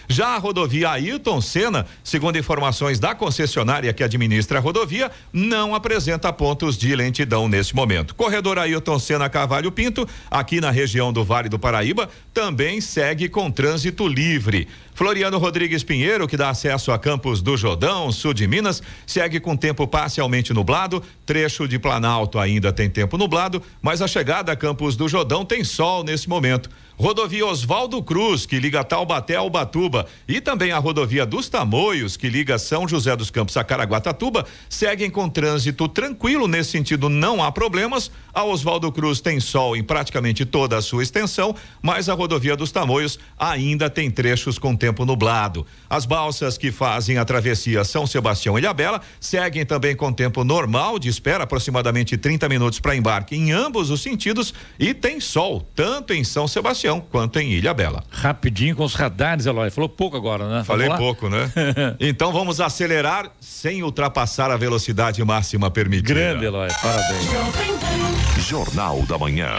Já 0.09 0.35
a 0.35 0.39
rodovia 0.39 0.91
Ailton 0.91 1.41
Senna, 1.41 1.87
segundo 2.03 2.39
informações 2.39 2.99
da 2.99 3.15
concessionária 3.15 3.93
que 3.93 4.03
administra 4.03 4.59
a 4.59 4.61
rodovia, 4.61 5.11
não 5.33 5.75
apresenta 5.75 6.33
pontos 6.33 6.77
de 6.77 6.95
lentidão 6.95 7.49
nesse 7.49 7.75
momento. 7.75 8.15
Corredor 8.15 8.59
Ailton 8.59 8.99
Senna 8.99 9.29
Carvalho 9.29 9.71
Pinto, 9.71 10.09
aqui 10.31 10.61
na 10.61 10.71
região 10.71 11.13
do 11.13 11.25
Vale 11.25 11.49
do 11.49 11.59
Paraíba, 11.59 12.09
também 12.35 12.81
segue 12.81 13.29
com 13.29 13.51
trânsito 13.51 14.07
livre. 14.09 14.69
Floriano 14.95 15.39
Rodrigues 15.39 15.83
Pinheiro, 15.83 16.29
que 16.29 16.37
dá 16.37 16.51
acesso 16.51 16.93
a 16.93 16.99
Campos 16.99 17.41
do 17.41 17.57
Jordão, 17.57 18.13
sul 18.13 18.35
de 18.35 18.47
Minas, 18.47 18.83
segue 19.07 19.41
com 19.41 19.57
tempo 19.57 19.87
parcialmente 19.87 20.53
nublado. 20.53 21.03
Trecho 21.25 21.67
de 21.67 21.79
Planalto 21.79 22.39
ainda 22.39 22.71
tem 22.71 22.91
tempo 22.91 23.17
nublado, 23.17 23.63
mas 23.81 24.03
a 24.03 24.07
chegada 24.07 24.53
a 24.53 24.57
Campos 24.57 24.97
do 24.97 25.09
Jordão 25.09 25.43
tem 25.43 25.65
sol 25.65 26.05
nesse 26.05 26.29
momento. 26.29 26.69
Rodovia 27.01 27.47
Oswaldo 27.47 28.03
Cruz, 28.03 28.45
que 28.45 28.61
liga 28.61 28.85
Taubaté 28.85 29.35
ao 29.35 29.49
Batuba, 29.49 30.05
e 30.29 30.39
também 30.39 30.71
a 30.71 30.77
rodovia 30.77 31.25
dos 31.25 31.49
Tamoios, 31.49 32.15
que 32.15 32.29
liga 32.29 32.59
São 32.59 32.87
José 32.87 33.17
dos 33.17 33.31
Campos 33.31 33.57
a 33.57 33.65
Caraguatatuba, 33.65 34.45
seguem 34.69 35.09
com 35.09 35.27
trânsito 35.27 35.89
tranquilo 35.89 36.47
nesse 36.47 36.73
sentido, 36.73 37.09
não 37.09 37.43
há 37.43 37.51
problemas. 37.51 38.11
A 38.35 38.45
Oswaldo 38.45 38.93
Cruz 38.93 39.19
tem 39.19 39.41
sol 39.41 39.75
em 39.75 39.83
praticamente 39.83 40.45
toda 40.45 40.77
a 40.77 40.83
sua 40.83 41.03
extensão, 41.03 41.57
mas 41.81 42.11
a 42.11 42.13
rodovia 42.13 42.55
dos 42.55 42.71
Tamoios 42.71 43.19
ainda 43.39 43.89
tem 43.89 44.11
trechos 44.11 44.59
com 44.59 44.77
tempo 44.77 45.07
nublado. 45.07 45.67
As 45.89 46.05
balsas 46.05 46.59
que 46.59 46.71
fazem 46.71 47.17
a 47.17 47.25
travessia 47.25 47.83
São 47.83 48.07
Sebastião 48.07 48.59
e 48.59 48.61
Ilhabela 48.61 49.01
seguem 49.19 49.65
também 49.65 49.97
com 49.97 50.13
tempo 50.13 50.45
normal 50.45 50.99
de 50.99 51.09
espera, 51.09 51.45
aproximadamente 51.45 52.19
30 52.19 52.47
minutos 52.47 52.79
para 52.79 52.95
embarque 52.95 53.35
em 53.35 53.53
ambos 53.53 53.89
os 53.89 54.03
sentidos, 54.03 54.53
e 54.79 54.93
tem 54.93 55.19
sol, 55.19 55.67
tanto 55.75 56.13
em 56.13 56.23
São 56.23 56.47
Sebastião 56.47 56.90
quanto 56.99 57.39
em 57.39 57.53
Ilhabela. 57.53 58.03
Rapidinho 58.11 58.75
com 58.75 58.85
os 58.85 58.95
radares, 58.95 59.45
Eloy. 59.47 59.71
Falou 59.71 59.89
pouco 59.89 60.17
agora, 60.17 60.49
né? 60.49 60.65
Falei 60.65 60.89
pouco, 60.89 61.29
né? 61.29 61.53
então 62.01 62.33
vamos 62.33 62.61
acelerar 62.61 63.31
sem 63.39 63.83
ultrapassar 63.83 64.51
a 64.51 64.57
velocidade 64.57 65.23
máxima 65.23 65.71
permitida. 65.71 66.15
Grande, 66.15 66.47
Eloy. 66.47 66.69
Parabéns. 66.83 68.10
Jornal 68.41 69.03
da 69.03 69.19
Manhã. 69.19 69.51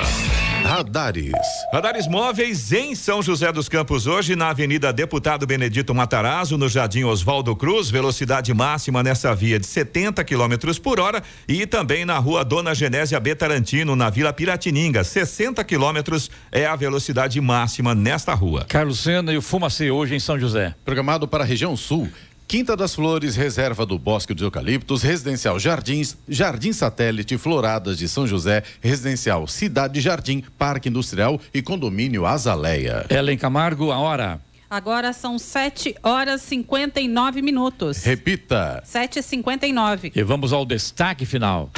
Radares. 0.63 1.31
Radares 1.71 2.07
móveis 2.07 2.71
em 2.71 2.95
São 2.95 3.21
José 3.21 3.51
dos 3.51 3.69
Campos 3.69 4.07
hoje 4.07 4.35
na 4.35 4.49
Avenida 4.49 4.91
Deputado 4.91 5.45
Benedito 5.45 5.93
Matarazzo, 5.93 6.57
no 6.57 6.67
Jardim 6.67 7.03
Oswaldo 7.03 7.55
Cruz, 7.55 7.89
velocidade 7.89 8.53
máxima 8.53 9.03
nessa 9.03 9.33
via 9.35 9.59
de 9.59 9.65
70 9.65 10.23
quilômetros 10.23 10.79
por 10.79 10.99
hora 10.99 11.21
e 11.47 11.65
também 11.65 12.05
na 12.05 12.17
Rua 12.17 12.43
Dona 12.43 12.73
Genésia 12.73 13.19
B 13.19 13.35
Tarantino, 13.35 13.95
na 13.95 14.09
Vila 14.09 14.33
Piratininga, 14.33 15.03
60 15.03 15.63
quilômetros 15.63 16.31
é 16.51 16.65
a 16.65 16.75
velocidade 16.75 17.39
máxima 17.39 17.93
nesta 17.93 18.33
rua. 18.33 18.65
Carlos 18.67 18.99
Sena 18.99 19.31
e 19.31 19.37
o 19.37 19.41
Fumacê 19.41 19.91
hoje 19.91 20.15
em 20.15 20.19
São 20.19 20.39
José. 20.39 20.73
Programado 20.83 21.27
para 21.27 21.43
a 21.43 21.47
região 21.47 21.75
sul. 21.77 22.09
Quinta 22.51 22.75
das 22.75 22.93
Flores, 22.93 23.37
Reserva 23.37 23.85
do 23.85 23.97
Bosque 23.97 24.33
dos 24.33 24.43
Eucaliptos, 24.43 25.03
Residencial 25.03 25.57
Jardins, 25.57 26.17
Jardim 26.27 26.73
Satélite, 26.73 27.37
Floradas 27.37 27.97
de 27.97 28.09
São 28.09 28.27
José, 28.27 28.61
Residencial 28.81 29.47
Cidade 29.47 30.01
Jardim, 30.01 30.43
Parque 30.57 30.89
Industrial 30.89 31.39
e 31.53 31.61
Condomínio 31.61 32.25
Azaleia. 32.25 33.05
Ellen 33.09 33.37
Camargo, 33.37 33.89
a 33.89 33.99
hora. 33.99 34.41
Agora 34.69 35.13
são 35.13 35.39
7 35.39 35.95
horas 36.03 36.43
e 36.43 36.47
59 36.47 37.41
minutos. 37.41 38.03
Repita. 38.03 38.83
7h59. 38.85 40.11
E 40.13 40.21
vamos 40.21 40.51
ao 40.51 40.65
destaque 40.65 41.25
final. 41.25 41.71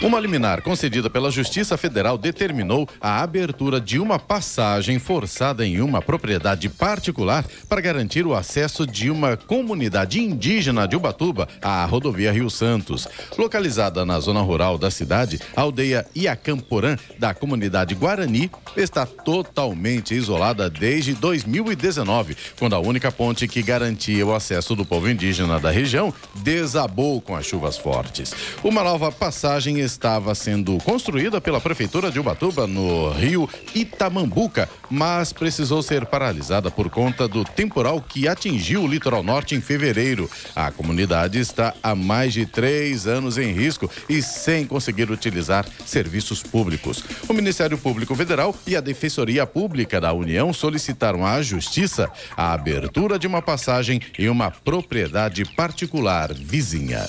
Uma 0.00 0.20
liminar 0.20 0.62
concedida 0.62 1.10
pela 1.10 1.28
Justiça 1.28 1.76
Federal 1.76 2.16
determinou 2.16 2.88
a 3.00 3.20
abertura 3.20 3.80
de 3.80 3.98
uma 3.98 4.16
passagem 4.16 4.96
forçada 4.96 5.66
em 5.66 5.80
uma 5.80 6.00
propriedade 6.00 6.68
particular 6.68 7.44
para 7.68 7.80
garantir 7.80 8.24
o 8.24 8.32
acesso 8.32 8.86
de 8.86 9.10
uma 9.10 9.36
comunidade 9.36 10.20
indígena 10.20 10.86
de 10.86 10.94
Ubatuba 10.94 11.48
à 11.60 11.84
rodovia 11.84 12.30
Rio 12.30 12.48
Santos. 12.48 13.08
Localizada 13.36 14.06
na 14.06 14.20
zona 14.20 14.40
rural 14.40 14.78
da 14.78 14.88
cidade, 14.88 15.40
a 15.56 15.62
aldeia 15.62 16.06
Iacamporã, 16.14 16.96
da 17.18 17.34
comunidade 17.34 17.96
Guarani, 17.96 18.52
está 18.76 19.04
totalmente 19.04 20.14
isolada 20.14 20.70
desde 20.70 21.12
2019, 21.14 22.36
quando 22.56 22.76
a 22.76 22.78
única 22.78 23.10
ponte 23.10 23.48
que 23.48 23.62
garantia 23.62 24.24
o 24.24 24.32
acesso 24.32 24.76
do 24.76 24.86
povo 24.86 25.10
indígena 25.10 25.58
da 25.58 25.72
região 25.72 26.14
desabou 26.36 27.20
com 27.20 27.34
as 27.34 27.44
chuvas 27.44 27.76
fortes. 27.76 28.32
Uma 28.62 28.84
nova 28.84 29.10
passagem 29.10 29.87
estava 29.88 30.34
sendo 30.34 30.76
construída 30.84 31.40
pela 31.40 31.60
Prefeitura 31.60 32.10
de 32.10 32.20
Ubatuba, 32.20 32.66
no 32.66 33.10
rio 33.10 33.48
Itamambuca, 33.74 34.68
mas 34.90 35.32
precisou 35.32 35.82
ser 35.82 36.04
paralisada 36.06 36.70
por 36.70 36.90
conta 36.90 37.26
do 37.26 37.42
temporal 37.42 38.00
que 38.00 38.28
atingiu 38.28 38.82
o 38.82 38.86
litoral 38.86 39.22
norte 39.22 39.54
em 39.54 39.60
fevereiro. 39.60 40.30
A 40.54 40.70
comunidade 40.70 41.38
está 41.38 41.74
há 41.82 41.94
mais 41.94 42.34
de 42.34 42.44
três 42.44 43.06
anos 43.06 43.38
em 43.38 43.52
risco 43.52 43.90
e 44.08 44.20
sem 44.22 44.66
conseguir 44.66 45.10
utilizar 45.10 45.66
serviços 45.86 46.42
públicos. 46.42 47.02
O 47.28 47.32
Ministério 47.32 47.78
Público 47.78 48.14
Federal 48.14 48.54
e 48.66 48.76
a 48.76 48.80
Defensoria 48.80 49.46
Pública 49.46 50.00
da 50.00 50.12
União 50.12 50.52
solicitaram 50.52 51.24
à 51.24 51.40
Justiça 51.40 52.10
a 52.36 52.52
abertura 52.52 53.18
de 53.18 53.26
uma 53.26 53.40
passagem 53.40 54.00
em 54.18 54.28
uma 54.28 54.50
propriedade 54.50 55.44
particular 55.56 56.32
vizinha. 56.34 57.08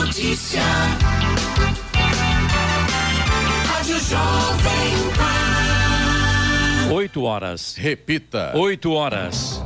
Notícia. 0.00 0.62
Rádio 3.68 3.96
Jovem 4.00 5.12
Pan. 5.14 6.90
8 6.90 7.22
horas. 7.22 7.76
Repita. 7.76 8.52
8 8.54 8.90
horas. 8.90 9.59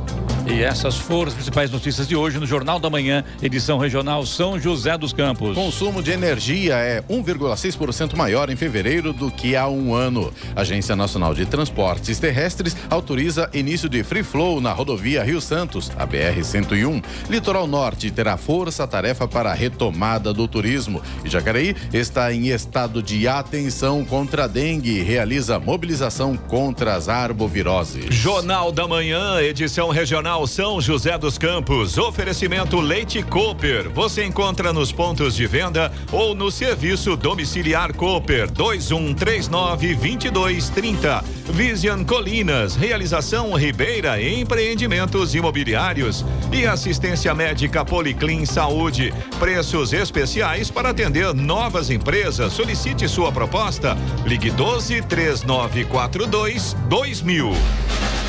E 0.47 0.61
essas 0.61 0.95
foram 0.95 1.29
as 1.29 1.33
principais 1.33 1.71
notícias 1.71 2.07
de 2.07 2.15
hoje 2.15 2.37
no 2.37 2.45
Jornal 2.45 2.79
da 2.79 2.87
Manhã, 2.87 3.23
edição 3.41 3.79
regional 3.79 4.23
São 4.27 4.59
José 4.59 4.95
dos 4.95 5.11
Campos. 5.11 5.55
Consumo 5.55 6.03
de 6.03 6.11
energia 6.11 6.75
é 6.75 7.01
1,6% 7.01 8.15
maior 8.15 8.51
em 8.51 8.55
fevereiro 8.55 9.11
do 9.11 9.31
que 9.31 9.55
há 9.55 9.67
um 9.67 9.95
ano. 9.95 10.31
Agência 10.55 10.95
Nacional 10.95 11.33
de 11.33 11.47
Transportes 11.47 12.19
Terrestres 12.19 12.77
autoriza 12.91 13.49
início 13.53 13.89
de 13.89 14.03
free 14.03 14.21
flow 14.21 14.61
na 14.61 14.71
rodovia 14.71 15.23
Rio 15.23 15.41
Santos, 15.41 15.91
a 15.97 16.05
BR-101. 16.05 17.03
Litoral 17.27 17.65
Norte 17.65 18.11
terá 18.11 18.37
força-tarefa 18.37 19.27
para 19.27 19.49
a 19.49 19.55
retomada 19.55 20.31
do 20.31 20.47
turismo. 20.47 21.01
E 21.23 21.29
Jacareí 21.29 21.75
está 21.91 22.31
em 22.31 22.49
estado 22.49 23.01
de 23.01 23.27
atenção 23.27 24.05
contra 24.05 24.43
a 24.43 24.47
dengue 24.47 24.99
e 24.99 25.01
realiza 25.01 25.59
mobilização 25.59 26.37
contra 26.37 26.93
as 26.93 27.09
arboviroses. 27.09 28.13
Jornal 28.13 28.71
da 28.71 28.87
Manhã, 28.87 29.41
edição 29.41 29.89
regional 29.89 30.34
São 30.45 30.81
José 30.81 31.17
dos 31.17 31.37
Campos. 31.37 31.97
Oferecimento 31.97 32.81
Leite 32.81 33.23
Cooper. 33.23 33.89
Você 33.91 34.25
encontra 34.25 34.73
nos 34.73 34.91
pontos 34.91 35.33
de 35.33 35.47
venda 35.47 35.91
ou 36.11 36.35
no 36.35 36.51
serviço 36.51 37.15
domiciliar 37.15 37.93
Cooper 37.93 38.51
2139 38.51 39.95
2230. 39.95 41.23
Vision 41.51 42.03
Colinas. 42.03 42.75
Realização 42.75 43.53
Ribeira 43.53 44.21
Empreendimentos 44.21 45.33
Imobiliários 45.33 46.25
e 46.51 46.65
assistência 46.65 47.33
médica 47.33 47.85
Policlin 47.85 48.45
Saúde. 48.45 49.13
Preços 49.39 49.93
especiais 49.93 50.69
para 50.69 50.89
atender 50.89 51.33
novas 51.33 51.89
empresas. 51.89 52.51
Solicite 52.51 53.07
sua 53.07 53.31
proposta. 53.31 53.97
Ligue 54.25 54.51
12 54.51 55.01
3942 55.03 56.75
2000. 56.89 58.24